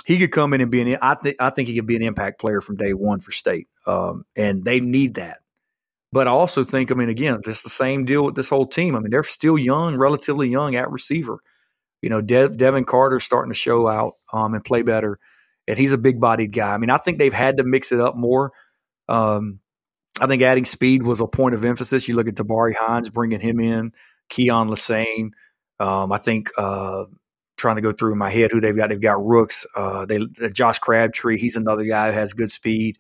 [0.06, 2.02] he could come in and be an I think I think he could be an
[2.02, 3.68] impact player from day one for state.
[3.86, 5.40] Um, and they need that.
[6.16, 8.96] But I also think, I mean, again, it's the same deal with this whole team.
[8.96, 11.40] I mean, they're still young, relatively young at receiver.
[12.02, 15.20] You know, De- Devin Carter's starting to show out um, and play better,
[15.68, 16.74] and he's a big bodied guy.
[16.74, 18.54] I mean, I think they've had to mix it up more.
[19.10, 19.60] Um,
[20.22, 22.08] I think adding speed was a point of emphasis.
[22.08, 23.92] You look at Tabari Hines, bringing him in,
[24.30, 25.32] Keon Lassane.
[25.82, 27.04] Um, I think uh,
[27.58, 28.88] trying to go through my head who they've got.
[28.88, 29.66] They've got Rooks.
[29.76, 30.20] Uh, they
[30.54, 31.38] Josh Crabtree.
[31.38, 33.00] He's another guy who has good speed.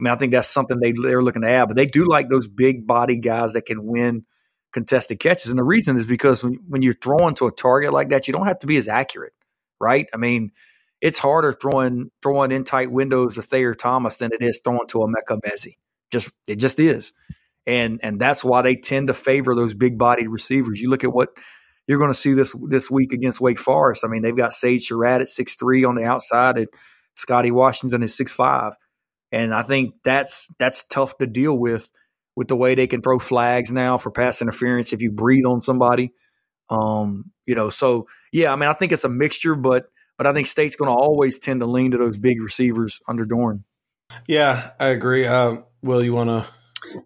[0.00, 1.66] I mean, I think that's something they they're looking to add.
[1.66, 4.24] But they do like those big body guys that can win
[4.72, 5.50] contested catches.
[5.50, 8.32] And the reason is because when when you're throwing to a target like that, you
[8.32, 9.34] don't have to be as accurate,
[9.80, 10.06] right?
[10.14, 10.52] I mean,
[11.00, 15.02] it's harder throwing throwing in tight windows to Thayer Thomas than it is throwing to
[15.02, 15.76] a Emeka Emezie.
[16.10, 17.12] Just it just is.
[17.66, 20.80] And and that's why they tend to favor those big bodied receivers.
[20.80, 21.30] You look at what
[21.86, 24.04] you're going to see this this week against Wake Forest.
[24.04, 26.68] I mean, they've got Sage Surratt at six three on the outside, and
[27.16, 28.74] Scotty Washington is six five.
[29.32, 31.90] And I think that's that's tough to deal with
[32.36, 35.62] with the way they can throw flags now for pass interference if you breathe on
[35.62, 36.12] somebody.
[36.68, 39.86] Um, you know, so yeah, I mean, I think it's a mixture, but
[40.16, 43.24] but I think State's going to always tend to lean to those big receivers under
[43.24, 43.64] Doeren.
[44.26, 45.26] Yeah, I agree.
[45.26, 46.46] Um, Will, you want to?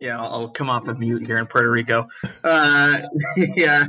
[0.01, 2.09] Yeah, I'll come off of mute here in Puerto Rico.
[2.43, 3.03] Uh,
[3.37, 3.85] yeah.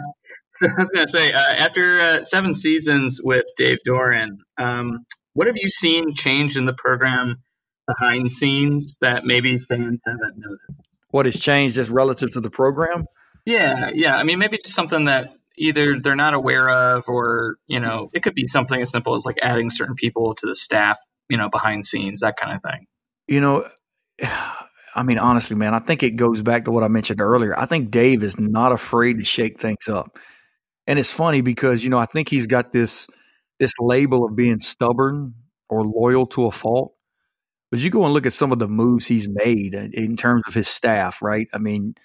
[0.53, 5.05] So I was going to say, uh, after uh, seven seasons with Dave Doeren, um,
[5.33, 7.43] what have you seen change in the program
[7.87, 10.81] behind scenes that maybe fans haven't noticed?
[11.09, 13.05] What has changed just relative to the program?
[13.45, 14.17] Yeah, yeah.
[14.17, 18.21] I mean, maybe just something that either they're not aware of, or you know, it
[18.21, 20.99] could be something as simple as like adding certain people to the staff,
[21.29, 22.87] you know, behind scenes, that kind of thing.
[23.27, 23.69] You know,
[24.95, 27.57] I mean, honestly, man, I think it goes back to what I mentioned earlier.
[27.57, 30.17] I think Dave is not afraid to shake things up.
[30.87, 33.07] And it's funny because, you know, I think he's got this
[33.59, 35.33] this label of being stubborn
[35.69, 36.94] or loyal to a fault.
[37.75, 40.53] But you go and look at some of the moves he's made in terms of
[40.53, 41.49] his staff, right?
[41.51, 41.95] I mean,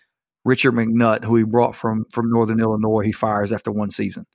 [0.45, 4.27] Richard McNutt, who he brought from from Northern Illinois, he fires after one season.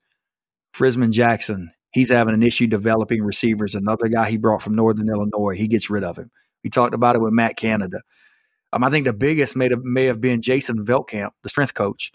[0.73, 3.75] Frisman Jackson, he's having an issue developing receivers.
[3.75, 6.31] Another guy he brought from Northern Illinois, he gets rid of him.
[6.63, 7.99] We talked about it with Matt Canada.
[8.71, 12.13] Um, I think the biggest may have, may have been Jason Veltkamp, the strength coach.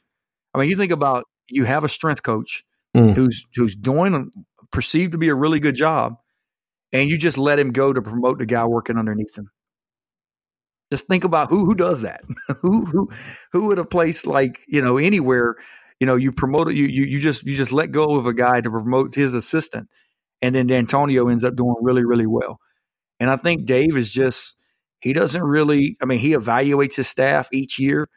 [0.54, 2.64] I mean, you think about you have a strength coach
[2.96, 3.12] mm.
[3.12, 4.30] who's who's doing
[4.70, 6.16] perceived to be a really good job,
[6.92, 9.50] and you just let him go to promote the guy working underneath him.
[10.92, 12.22] Just think about who who does that.
[12.60, 13.10] who who
[13.52, 15.56] who at a place like you know anywhere,
[16.00, 18.60] you know, you promote you you you just you just let go of a guy
[18.60, 19.88] to promote his assistant,
[20.42, 22.58] and then D'Antonio ends up doing really really well.
[23.20, 24.56] And I think Dave is just
[25.00, 25.96] he doesn't really.
[26.02, 28.08] I mean, he evaluates his staff each year.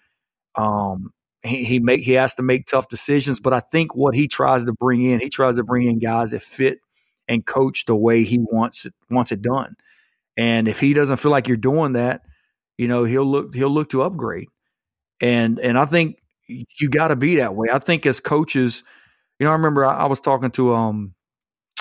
[0.56, 1.12] Um,
[1.44, 3.40] he he make he has to make tough decisions.
[3.40, 6.32] But I think what he tries to bring in, he tries to bring in guys
[6.32, 6.80] that fit
[7.28, 9.76] and coach the way he wants it wants it done.
[10.38, 12.22] And if he doesn't feel like you're doing that,
[12.78, 14.48] you know he'll look he'll look to upgrade.
[15.22, 16.18] And and I think
[16.48, 17.68] you got to be that way.
[17.72, 18.84] I think as coaches,
[19.40, 21.14] you know, I remember I, I was talking to um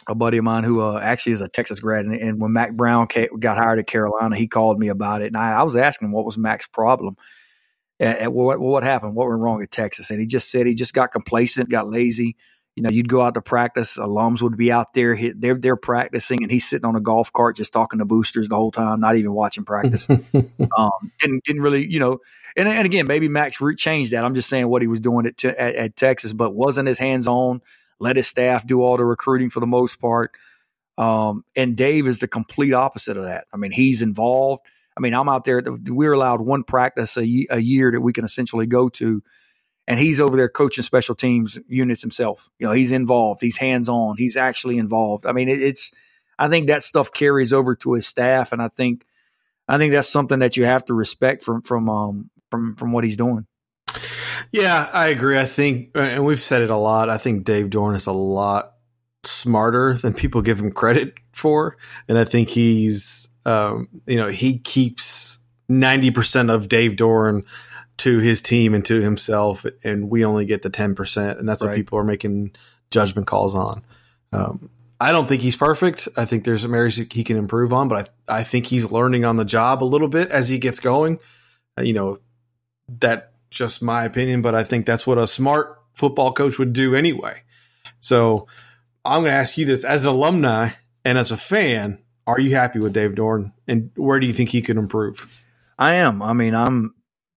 [0.09, 2.73] a buddy of mine who uh, actually is a Texas grad, and, and when Mack
[2.73, 3.07] Brown
[3.39, 6.13] got hired at Carolina, he called me about it, and I, I was asking him
[6.13, 7.17] what was Mack's problem,
[8.01, 10.75] and, and what, what happened, what went wrong at Texas, and he just said he
[10.75, 12.37] just got complacent, got lazy.
[12.75, 16.43] You know, you'd go out to practice, alums would be out there, they're they're practicing,
[16.43, 19.17] and he's sitting on a golf cart just talking to boosters the whole time, not
[19.17, 20.09] even watching practice.
[20.11, 22.21] um, didn't didn't really, you know,
[22.57, 24.25] and, and again, maybe Max Root changed that.
[24.25, 27.29] I'm just saying what he was doing at, at, at Texas, but wasn't as hands
[27.29, 27.61] on
[28.03, 30.33] let his staff do all the recruiting for the most part.
[30.99, 33.47] Um, and Dave is the complete opposite of that.
[33.53, 34.67] I mean, he's involved.
[34.97, 35.63] I mean, I'm out there.
[35.65, 39.23] We're allowed one practice a, a year that we can essentially go to,
[39.87, 42.49] and he's over there coaching special teams units himself.
[42.59, 43.41] You know, he's involved.
[43.41, 44.17] He's hands on.
[44.17, 45.27] He's actually involved.
[45.27, 45.93] I mean, it, it's.
[46.39, 49.05] I think that stuff carries over to his staff, and I think,
[49.69, 53.05] I think that's something that you have to respect from from um from from what
[53.05, 53.47] he's doing.
[54.51, 55.39] Yeah, I agree.
[55.39, 57.09] I think, and we've said it a lot.
[57.09, 58.73] I think Dave Doeren is a lot
[59.25, 61.77] smarter than people give him credit for,
[62.09, 65.39] and I think he's, um, you know, he keeps
[65.69, 67.45] ninety percent of Dave Doeren
[67.99, 71.63] to his team and to himself, and we only get the ten percent, and that's
[71.63, 71.69] right.
[71.69, 72.55] what people are making
[72.91, 73.85] judgment calls on.
[74.33, 74.71] Um,
[75.01, 76.09] I don't think he's perfect.
[76.17, 79.25] I think there's some areas he can improve on, but I, I think he's learning
[79.25, 81.19] on the job a little bit as he gets going.
[81.77, 82.19] Uh, you know,
[83.01, 86.95] that just my opinion, but I think that's what a smart football coach would do
[86.95, 87.43] anyway.
[88.01, 88.47] So
[89.05, 90.71] I'm going to ask you this as an alumni
[91.05, 94.51] and as a fan, are you happy with Dave Doeren and where do you think
[94.51, 95.45] he could improve?
[95.79, 96.23] I am.
[96.23, 96.95] I mean, I'm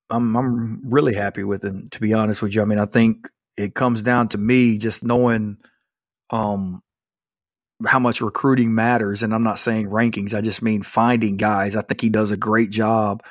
[0.10, 2.62] I'm I'm really happy with him to be honest with you.
[2.62, 5.58] I mean, I think it comes down to me just knowing
[6.30, 6.82] um
[7.86, 10.34] how much recruiting matters and I'm not saying rankings.
[10.34, 11.76] I just mean finding guys.
[11.76, 13.24] I think he does a great job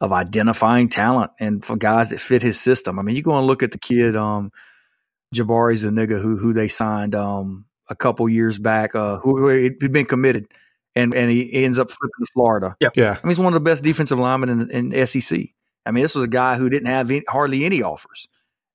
[0.00, 2.98] of identifying talent and for guys that fit his system.
[2.98, 4.50] I mean, you go and look at the kid, um,
[5.34, 9.78] Jabari Zuniga, who who they signed um, a couple years back, uh, who, who had
[9.92, 10.46] been committed,
[10.96, 12.76] and and he ends up flipping to Florida.
[12.80, 12.96] Yep.
[12.96, 15.50] Yeah, I mean, he's one of the best defensive linemen in, in SEC.
[15.86, 18.28] I mean, this was a guy who didn't have any, hardly any offers,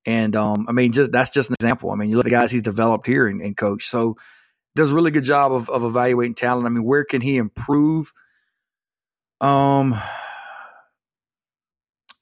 [0.04, 1.90] and um, I mean, just that's just an example.
[1.90, 4.16] I mean, you look at the guys he's developed here and, and coach, so
[4.74, 6.66] does a really good job of, of evaluating talent.
[6.66, 8.12] I mean, where can he improve?
[9.40, 9.94] Um,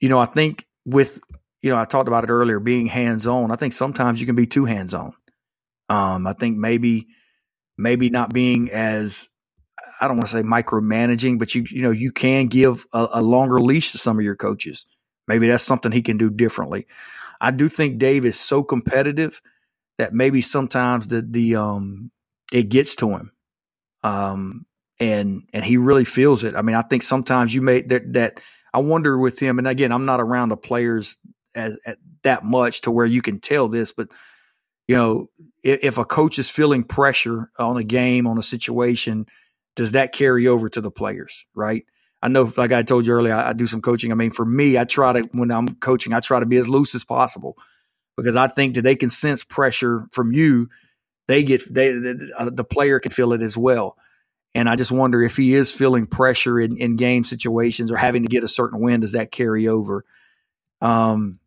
[0.01, 1.21] you know, I think with
[1.63, 3.51] you know, I talked about it earlier, being hands on.
[3.51, 5.15] I think sometimes you can be too hands on.
[5.89, 7.09] Um, I think maybe
[7.79, 9.29] maybe not being as
[10.05, 13.23] I don't want to say micromanaging, but you you know you can give a, a,
[13.23, 14.87] longer leash to some of your coaches.
[15.27, 16.87] Maybe that's something he can do differently.
[17.41, 19.41] I do think Dave is so competitive
[19.99, 22.11] that maybe sometimes the the um
[22.53, 23.33] it gets to him,
[24.03, 24.67] um
[25.01, 26.55] and and he really feels it.
[26.55, 28.41] I mean, I think sometimes you may that that
[28.73, 31.17] I wonder with him, and again, I'm not around the players
[31.55, 31.79] as,
[32.25, 34.09] that much to where you can tell this, but
[34.87, 35.31] you know,
[35.63, 39.27] if, a coach is feeling pressure on a game, on a situation,
[39.77, 41.47] does that carry over to the players?
[41.55, 41.85] Right.
[42.23, 44.11] I know, like I told you earlier, I, I do some coaching.
[44.11, 46.69] I mean, for me, I try to when I'm coaching, I try to be as
[46.69, 47.57] loose as possible
[48.17, 50.69] because I think that they can sense pressure from you.
[51.29, 53.97] They get they the, uh, the player can feel it as well.
[54.55, 58.23] And I just wonder if he is feeling pressure in, in game situations or having
[58.23, 60.05] to get a certain win, does that carry over?
[60.81, 61.41] Um,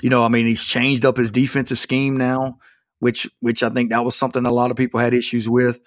[0.00, 2.58] you know, I mean, he's changed up his defensive scheme now,
[2.98, 5.80] which which I think that was something a lot of people had issues with.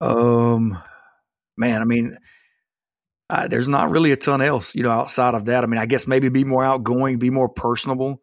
[0.00, 0.78] Um,
[1.56, 2.18] man, I mean,
[3.28, 5.64] uh, there's not really a ton else, you know, outside of that.
[5.64, 8.20] I mean, I guess maybe be more outgoing, be more personable.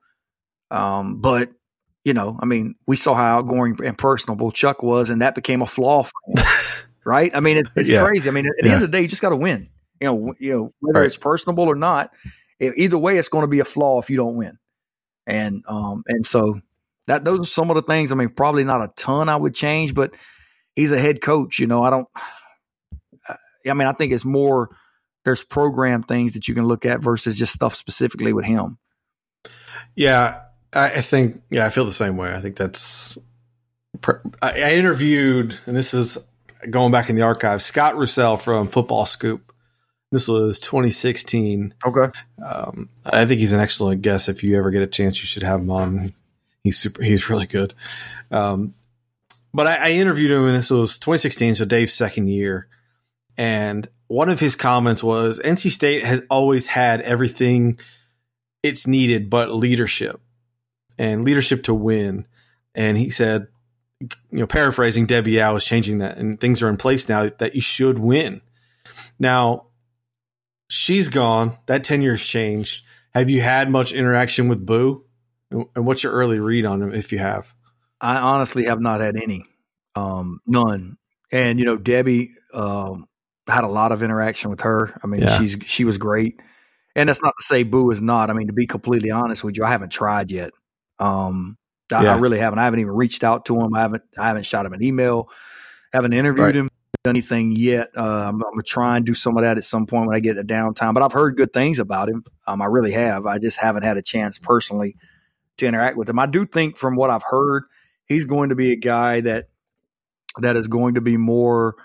[0.71, 1.49] Um, but
[2.03, 5.61] you know, I mean, we saw how outgoing and personable Chuck was, and that became
[5.61, 6.45] a flaw for him.
[7.05, 7.33] right?
[7.33, 8.03] I mean, it, it's yeah.
[8.03, 8.29] crazy.
[8.29, 8.73] I mean, at the yeah.
[8.73, 9.69] end of the day, you just got to win.
[10.01, 11.05] You know, you know whether right.
[11.05, 12.11] it's personable or not.
[12.59, 14.57] Either way, it's going to be a flaw if you don't win.
[15.25, 16.59] And um and so
[17.07, 18.11] that those are some of the things.
[18.11, 20.15] I mean, probably not a ton I would change, but
[20.75, 21.59] he's a head coach.
[21.59, 22.07] You know, I don't.
[23.29, 24.75] I mean, I think it's more.
[25.25, 28.77] There's program things that you can look at versus just stuff specifically with him.
[29.95, 30.41] Yeah,
[30.73, 31.41] I think.
[31.49, 32.33] Yeah, I feel the same way.
[32.33, 33.17] I think that's.
[34.41, 36.17] I interviewed, and this is
[36.69, 39.53] going back in the archives, Scott Roussel from Football Scoop.
[40.11, 41.73] This was 2016.
[41.85, 42.11] Okay.
[42.45, 44.29] Um, I think he's an excellent guest.
[44.29, 46.13] If you ever get a chance, you should have him on.
[46.63, 47.01] He's super.
[47.01, 47.73] He's really good.
[48.29, 48.75] Um,
[49.53, 52.67] but I, I interviewed him, and this was 2016, so Dave's second year.
[53.37, 57.79] And one of his comments was, "NC State has always had everything
[58.61, 60.21] it's needed, but leadership
[60.97, 62.25] and leadership to win.
[62.73, 63.47] And he said,
[63.99, 67.55] you know, paraphrasing Debbie Yow is changing that, and things are in place now that
[67.55, 68.41] you should win.
[69.19, 69.67] Now,
[70.69, 71.57] she's gone.
[71.67, 72.83] That ten years changed.
[73.13, 75.05] Have you had much interaction with Boo?
[75.51, 77.52] And what's your early read on him, if you have?
[78.03, 79.45] I honestly have not had any,
[79.95, 80.97] um, none.
[81.31, 83.07] And you know, Debbie um,
[83.47, 84.99] had a lot of interaction with her.
[85.01, 85.39] I mean, yeah.
[85.39, 86.39] she's she was great.
[86.95, 88.29] And that's not to say Boo is not.
[88.29, 90.51] I mean, to be completely honest with you, I haven't tried yet.
[90.99, 91.57] Um,
[91.91, 92.15] I, yeah.
[92.15, 92.59] I really haven't.
[92.59, 93.73] I haven't even reached out to him.
[93.73, 94.03] I haven't.
[94.17, 95.29] I haven't shot him an email.
[95.93, 96.55] Haven't interviewed right.
[96.55, 96.69] him.
[97.03, 97.89] Done anything yet?
[97.97, 100.19] Uh, I'm, I'm, gonna try and do some of that at some point when I
[100.19, 100.93] get a downtime.
[100.93, 102.23] But I've heard good things about him.
[102.47, 103.25] Um, I really have.
[103.25, 104.95] I just haven't had a chance personally
[105.57, 106.19] to interact with him.
[106.19, 107.63] I do think, from what I've heard,
[108.07, 109.49] he's going to be a guy that
[110.39, 111.75] that is going to be more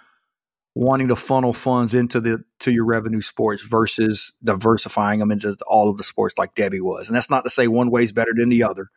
[0.75, 5.91] wanting to funnel funds into the to your revenue sports versus diversifying them into all
[5.91, 7.09] of the sports like Debbie was.
[7.09, 8.89] And that's not to say one way is better than the other,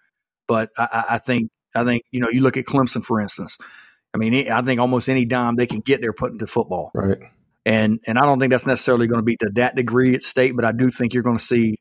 [0.47, 3.57] but I, I think I think you know you look at Clemson for instance.
[4.13, 6.91] I mean, I think almost any dime they can get, they're put into football.
[6.93, 7.17] Right.
[7.65, 10.55] And and I don't think that's necessarily going to be to that degree at state,
[10.55, 11.77] but I do think you're going to see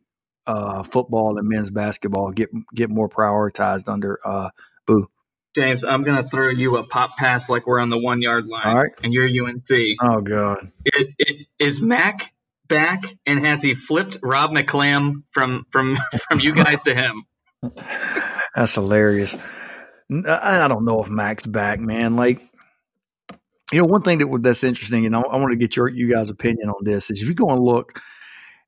[0.46, 4.50] uh, football and men's basketball get get more prioritized under uh,
[4.86, 5.08] Boo.
[5.54, 8.66] James, I'm gonna throw you a pop pass like we're on the one yard line,
[8.66, 8.92] All right.
[9.02, 9.96] and you're UNC.
[10.00, 12.32] Oh god, it, it, is Mack
[12.68, 15.96] back, and has he flipped Rob McClam from from
[16.28, 17.24] from you guys to him?
[18.54, 19.36] That's hilarious.
[20.10, 22.16] I don't know if Mack's back, man.
[22.16, 22.40] Like,
[23.70, 26.08] you know, one thing that that's interesting, and I, I want to get your you
[26.08, 28.00] guys' opinion on this is if you go and look,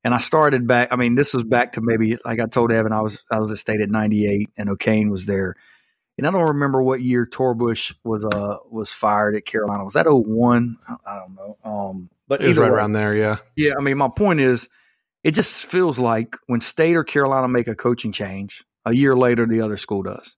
[0.03, 0.89] and I started back.
[0.91, 3.51] I mean, this was back to maybe like I told Evan, I was I was
[3.51, 5.55] at state at '98, and O'Cain was there
[6.17, 9.83] and I don't remember what year Torbush was uh was fired at Carolina.
[9.83, 10.77] Was that 01?
[11.05, 11.57] I don't know.
[11.63, 13.15] Um, but it was right way, around there.
[13.15, 13.37] Yeah.
[13.55, 13.73] Yeah.
[13.77, 14.69] I mean, my point is,
[15.23, 19.45] it just feels like when State or Carolina make a coaching change, a year later
[19.45, 20.35] the other school does,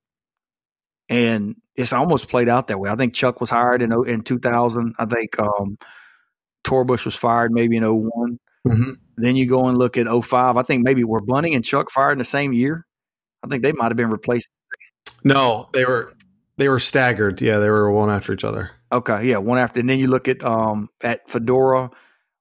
[1.09, 2.89] and it's almost played out that way.
[2.89, 4.95] I think Chuck was hired in in 2000.
[4.97, 5.77] I think um,
[6.63, 8.91] Torbush was fired maybe in one mm-hmm.
[9.17, 10.57] Then you go and look at 05.
[10.57, 12.85] I think maybe were Bunny and Chuck fired in the same year.
[13.43, 14.49] I think they might have been replaced
[15.23, 16.13] no, they were
[16.57, 17.41] they were staggered.
[17.41, 18.71] Yeah, they were one after each other.
[18.91, 21.89] Okay, yeah, one after, and then you look at um at Fedora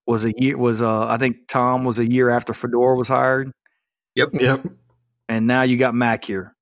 [0.06, 3.50] was a year was uh I think Tom was a year after Fedora was hired.
[4.14, 4.66] Yep, yep.
[5.28, 6.54] And now you got Mack here,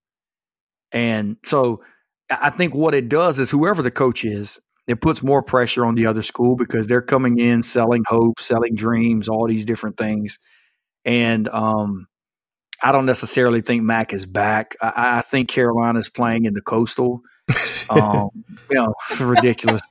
[0.92, 1.82] and so
[2.30, 5.96] I think what it does is whoever the coach is, it puts more pressure on
[5.96, 10.38] the other school because they're coming in selling hope, selling dreams, all these different things,
[11.04, 12.06] and um
[12.82, 14.76] I don't necessarily think Mack is back.
[14.80, 17.22] I, I think Carolina's playing in the coastal.
[17.88, 18.30] Um,
[18.70, 19.82] you know, ridiculous.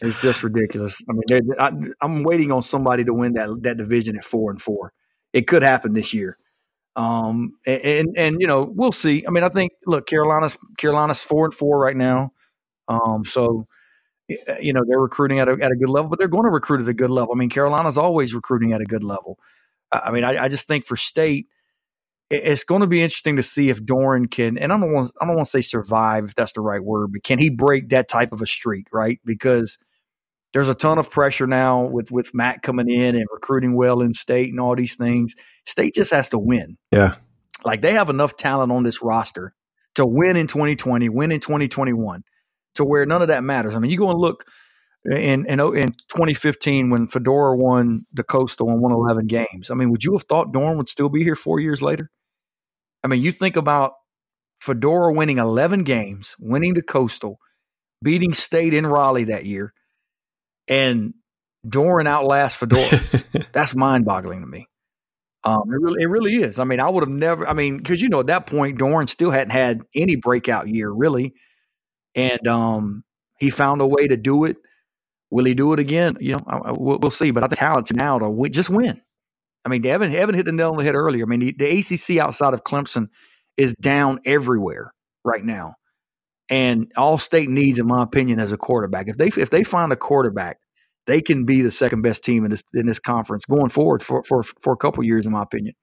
[0.00, 1.02] It's just ridiculous.
[1.08, 4.60] I mean, I, am waiting on somebody to win that that division at four and
[4.60, 4.92] four.
[5.32, 6.38] It could happen this year.
[6.96, 9.24] Um, and, and, and you know we'll see.
[9.26, 12.32] I mean, I think look, Carolina's Carolina's four and four right now.
[12.88, 13.66] Um, so
[14.60, 16.80] you know they're recruiting at a at a good level, but they're going to recruit
[16.80, 17.34] at a good level.
[17.34, 19.38] I mean, Carolina's always recruiting at a good level.
[19.92, 21.46] I mean, I, I just think for state,
[22.30, 25.26] it's going to be interesting to see if Doeren can, and I don't want I
[25.26, 28.08] don't want to say survive if that's the right word, but can he break that
[28.08, 29.20] type of a streak, right?
[29.24, 29.78] Because
[30.52, 34.14] there's a ton of pressure now with with Matt coming in and recruiting well in
[34.14, 35.34] state and all these things.
[35.66, 36.78] State just has to win.
[36.90, 37.16] Yeah,
[37.64, 39.52] like they have enough talent on this roster
[39.96, 42.24] to win in 2020, win in 2021,
[42.76, 43.76] to where none of that matters.
[43.76, 44.44] I mean, you go and look
[45.04, 49.70] in in in 2015 when Fedora won the Coastal and won 11 games.
[49.70, 52.10] I mean, would you have thought Doeren would still be here four years later?
[53.02, 53.92] I mean, you think about
[54.60, 57.38] Fedora winning 11 games, winning the Coastal,
[58.02, 59.74] beating State in Raleigh that year,
[60.68, 61.12] and
[61.66, 63.02] Doeren outlast Fedora.
[63.52, 64.68] That's mind boggling to me.
[65.44, 66.58] Um, it really, it really is.
[66.58, 67.46] I mean, I would have never.
[67.46, 70.90] I mean, because you know, at that point, Doeren still hadn't had any breakout year
[70.90, 71.34] really,
[72.14, 73.04] and um,
[73.38, 74.56] he found a way to do it.
[75.34, 76.16] Will he do it again?
[76.20, 77.32] You know, I, I, we'll, we'll, see.
[77.32, 79.00] But I think talent's now to win, just win.
[79.64, 81.24] I mean, Evan, Evan hit the nail on the head earlier.
[81.24, 83.08] I mean, the, the ACC outside of Clemson
[83.56, 84.92] is down everywhere
[85.24, 85.74] right now,
[86.48, 89.08] and all state needs, in my opinion, as a quarterback.
[89.08, 90.58] If they if they find a quarterback,
[91.08, 94.22] they can be the second best team in this in this conference going forward for
[94.22, 95.74] for for a couple years, in my opinion.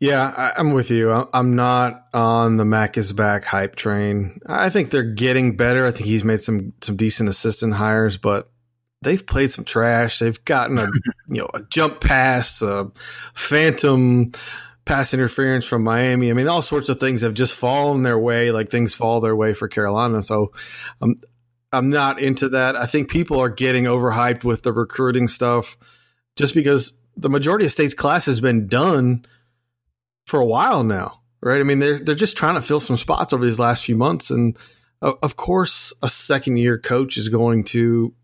[0.00, 1.28] Yeah, I, am with you.
[1.32, 4.40] I'm not on the Mack is back hype train.
[4.46, 5.86] I think they're getting better.
[5.86, 8.48] I think he's made some some decent assistant hires, but
[9.02, 10.20] they've played some trash.
[10.20, 10.86] They've gotten a
[11.28, 12.92] you know a jump pass, a
[13.34, 14.30] phantom
[14.84, 16.30] pass interference from Miami.
[16.30, 19.36] I mean, all sorts of things have just fallen their way, like things fall their
[19.36, 20.22] way for Carolina.
[20.22, 20.52] So,
[21.02, 21.20] um,
[21.72, 22.76] I'm not into that.
[22.76, 25.76] I think people are getting overhyped with the recruiting stuff,
[26.36, 29.24] just because the majority of states class has been done
[30.28, 31.60] for a while now, right?
[31.60, 34.30] I mean, they're they're just trying to fill some spots over these last few months,
[34.30, 34.56] and
[35.00, 38.14] of course, a second year coach is going to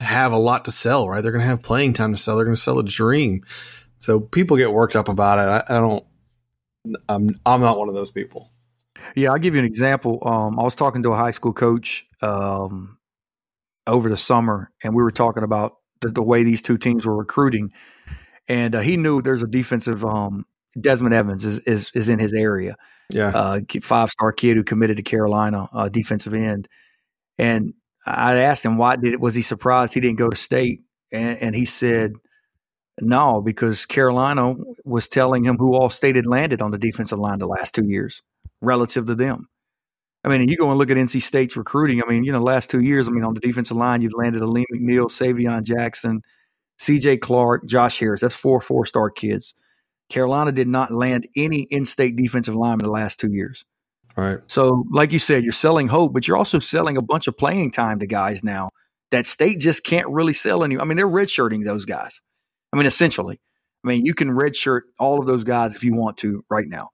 [0.00, 1.20] have a lot to sell, right?
[1.20, 2.36] They're going to have playing time to sell.
[2.36, 3.44] They're going to sell a dream.
[3.98, 5.64] So people get worked up about it.
[5.68, 6.04] I, I don't.
[7.08, 8.50] I'm I'm not one of those people.
[9.14, 10.18] Yeah, I'll give you an example.
[10.24, 12.98] Um, I was talking to a high school coach um,
[13.86, 17.16] over the summer, and we were talking about the, the way these two teams were
[17.16, 17.72] recruiting,
[18.48, 20.04] and uh, he knew there's a defensive.
[20.04, 20.46] Um,
[20.80, 22.76] Desmond Evans is, is is in his area.
[23.10, 26.68] Yeah, uh, five star kid who committed to Carolina, uh, defensive end,
[27.38, 27.74] and
[28.06, 30.80] I asked him why did was he surprised he didn't go to state,
[31.12, 32.12] and, and he said
[33.00, 37.38] no because Carolina was telling him who all state had landed on the defensive line
[37.38, 38.22] the last two years
[38.60, 39.48] relative to them.
[40.22, 42.02] I mean, you go and look at NC State's recruiting.
[42.02, 44.40] I mean, you know, last two years, I mean, on the defensive line, you've landed
[44.40, 46.22] Alim McNeill, Savion Jackson,
[46.78, 47.18] C.J.
[47.18, 48.22] Clark, Josh Harris.
[48.22, 49.54] That's four four star kids.
[50.10, 53.64] Carolina did not land any in state defensive linemen the last two years.
[54.16, 54.38] Right.
[54.46, 57.72] So, like you said, you're selling hope, but you're also selling a bunch of playing
[57.72, 58.70] time to guys now
[59.10, 60.78] that state just can't really sell any.
[60.78, 62.20] I mean, they're redshirting those guys.
[62.72, 63.40] I mean, essentially.
[63.84, 66.90] I mean, you can redshirt all of those guys if you want to right now.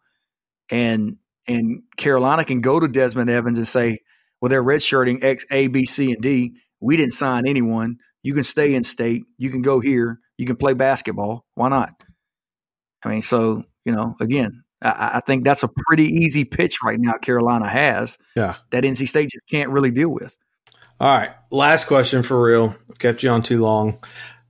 [0.71, 1.17] And
[1.47, 4.01] and Carolina can go to Desmond Evans and say,
[4.41, 6.55] well, they're redshirting X, A, B, C, and D.
[6.81, 7.97] We didn't sign anyone.
[8.23, 9.25] You can stay in state.
[9.39, 10.21] You can go here.
[10.37, 11.47] You can play basketball.
[11.55, 12.00] Why not?
[13.05, 16.99] I mean, so, you know, again, I, I think that's a pretty easy pitch right
[16.99, 18.19] now Carolina has.
[18.37, 18.57] Yeah.
[18.71, 20.37] That NC State just can't really deal with.
[20.99, 21.31] All right.
[21.51, 22.77] Last question for real.
[22.99, 23.99] Kept you on too long.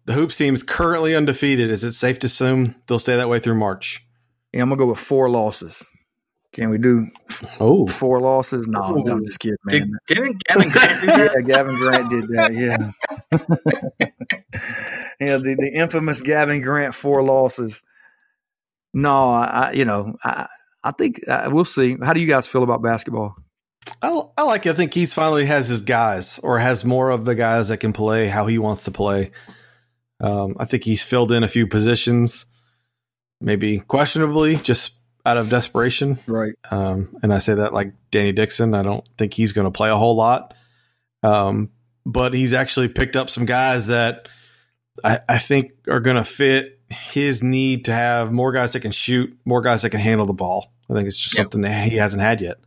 [0.07, 1.71] The Hoops team is currently undefeated.
[1.71, 4.05] Is it safe to assume they'll stay that way through March?
[4.53, 5.87] Yeah, I'm gonna go with four losses.
[6.53, 7.07] Can we do
[7.61, 8.67] oh four losses?
[8.67, 9.93] No, I'm just kidding, man.
[10.09, 11.33] Did, not Gavin Grant do that?
[11.37, 12.55] yeah, Gavin Grant did that.
[12.55, 12.91] Yeah,
[15.21, 17.85] yeah, the, the infamous Gavin Grant four losses.
[18.93, 20.47] No, I, you know, I,
[20.83, 21.97] I think uh, we'll see.
[22.03, 23.37] How do you guys feel about basketball?
[24.03, 24.67] I, I like.
[24.67, 24.71] It.
[24.71, 27.93] I think he's finally has his guys, or has more of the guys that can
[27.93, 29.31] play how he wants to play.
[30.21, 32.47] Um, I think he's filled in a few positions,
[33.41, 34.95] maybe questionably, just
[35.25, 36.19] out of desperation.
[36.27, 36.55] Right.
[36.71, 38.75] Um, and I say that like Danny Dixon.
[38.75, 40.55] I don't think he's going to play a whole lot.
[41.23, 41.71] Um,
[42.07, 44.29] but he's actually picked up some guys that
[45.05, 48.91] I, I think are going to fit his need to have more guys that can
[48.91, 50.73] shoot, more guys that can handle the ball.
[50.91, 51.45] I think it's just yep.
[51.45, 52.59] something that he hasn't had yet.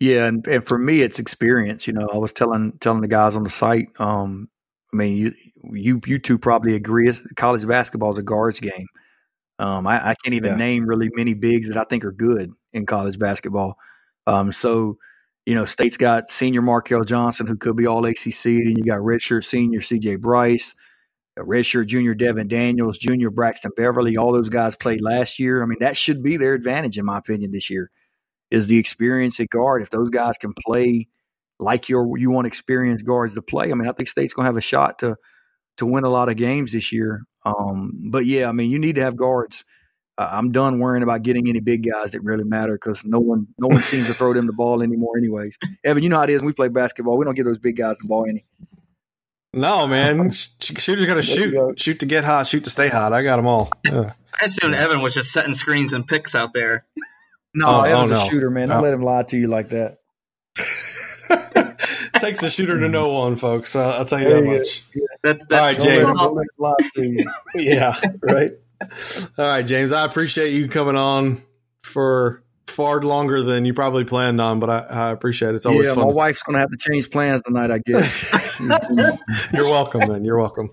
[0.00, 1.86] Yeah, and, and for me, it's experience.
[1.86, 3.88] You know, I was telling telling the guys on the site.
[3.98, 4.48] Um,
[4.92, 5.34] I mean, you
[5.72, 7.10] you you two probably agree.
[7.36, 8.86] College basketball is a guards game.
[9.58, 10.56] Um, I, I, can't even yeah.
[10.56, 13.76] name really many bigs that I think are good in college basketball.
[14.28, 14.98] Um, so,
[15.46, 19.00] you know, State's got senior Markell Johnson, who could be all ACC, and you got
[19.00, 20.76] redshirt senior CJ Bryce
[21.42, 25.62] redshirt junior Devin Daniels, junior Braxton Beverly, all those guys played last year.
[25.62, 27.90] I mean, that should be their advantage, in my opinion, this year,
[28.50, 29.82] is the experience at guard.
[29.82, 31.08] If those guys can play
[31.58, 34.48] like your you want experienced guards to play, I mean, I think State's going to
[34.48, 35.16] have a shot to
[35.78, 37.22] to win a lot of games this year.
[37.44, 39.64] Um, but yeah, I mean, you need to have guards.
[40.18, 43.46] Uh, I'm done worrying about getting any big guys that really matter because no one
[43.58, 45.16] no one seems to throw them the ball anymore.
[45.16, 46.40] Anyways, Evan, you know how it is.
[46.42, 47.16] When we play basketball.
[47.16, 48.44] We don't give those big guys the ball any.
[49.58, 50.30] No, man.
[50.60, 51.52] Shooters got to shoot.
[51.52, 51.74] Go.
[51.76, 53.12] Shoot to get hot, shoot to stay hot.
[53.12, 53.70] I got them all.
[53.84, 54.12] Yeah.
[54.40, 56.86] I assumed Evan was just setting screens and picks out there.
[57.54, 58.22] No, oh, Evan's oh, no.
[58.22, 58.68] a shooter, man.
[58.68, 59.98] Don't let him lie to you like that.
[62.14, 63.74] Takes a shooter to know one, folks.
[63.76, 64.84] Uh, I'll tell you that much.
[64.94, 65.02] Yeah.
[65.22, 65.88] That's, that's all
[66.66, 67.26] right, James.
[67.54, 68.52] yeah, right.
[69.38, 69.92] All right, James.
[69.92, 71.42] I appreciate you coming on
[71.82, 75.56] for far longer than you probably planned on, but I, I appreciate it.
[75.56, 76.06] It's always yeah, fun.
[76.06, 78.60] My wife's going to have to change plans tonight, I guess.
[79.52, 80.24] You're welcome, man.
[80.24, 80.70] You're welcome.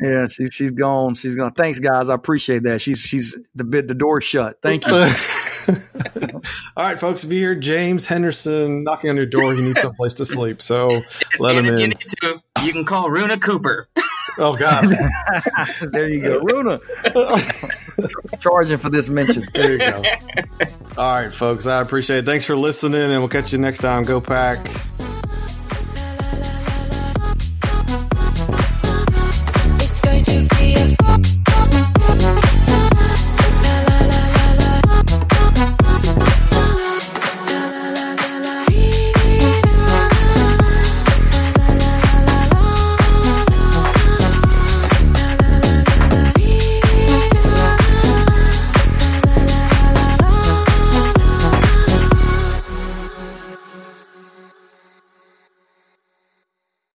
[0.00, 1.14] Yeah, she, she's gone.
[1.14, 1.52] She's gone.
[1.52, 2.08] Thanks, guys.
[2.08, 2.80] I appreciate that.
[2.80, 4.58] She's she's the bid the door shut.
[4.60, 4.92] Thank you.
[6.76, 7.24] All right, folks.
[7.24, 10.60] If you hear James Henderson knocking on your door, you need someplace to sleep.
[10.60, 10.88] So
[11.38, 11.80] let and him if in.
[11.80, 13.88] You need to, you can call Runa Cooper.
[14.38, 14.94] Oh God!
[15.92, 16.80] there you go, Runa.
[18.40, 19.46] Charging for this mention.
[19.54, 20.02] There you go.
[20.96, 21.66] All right, folks.
[21.66, 22.24] I appreciate it.
[22.26, 24.02] Thanks for listening, and we'll catch you next time.
[24.02, 24.68] Go pack.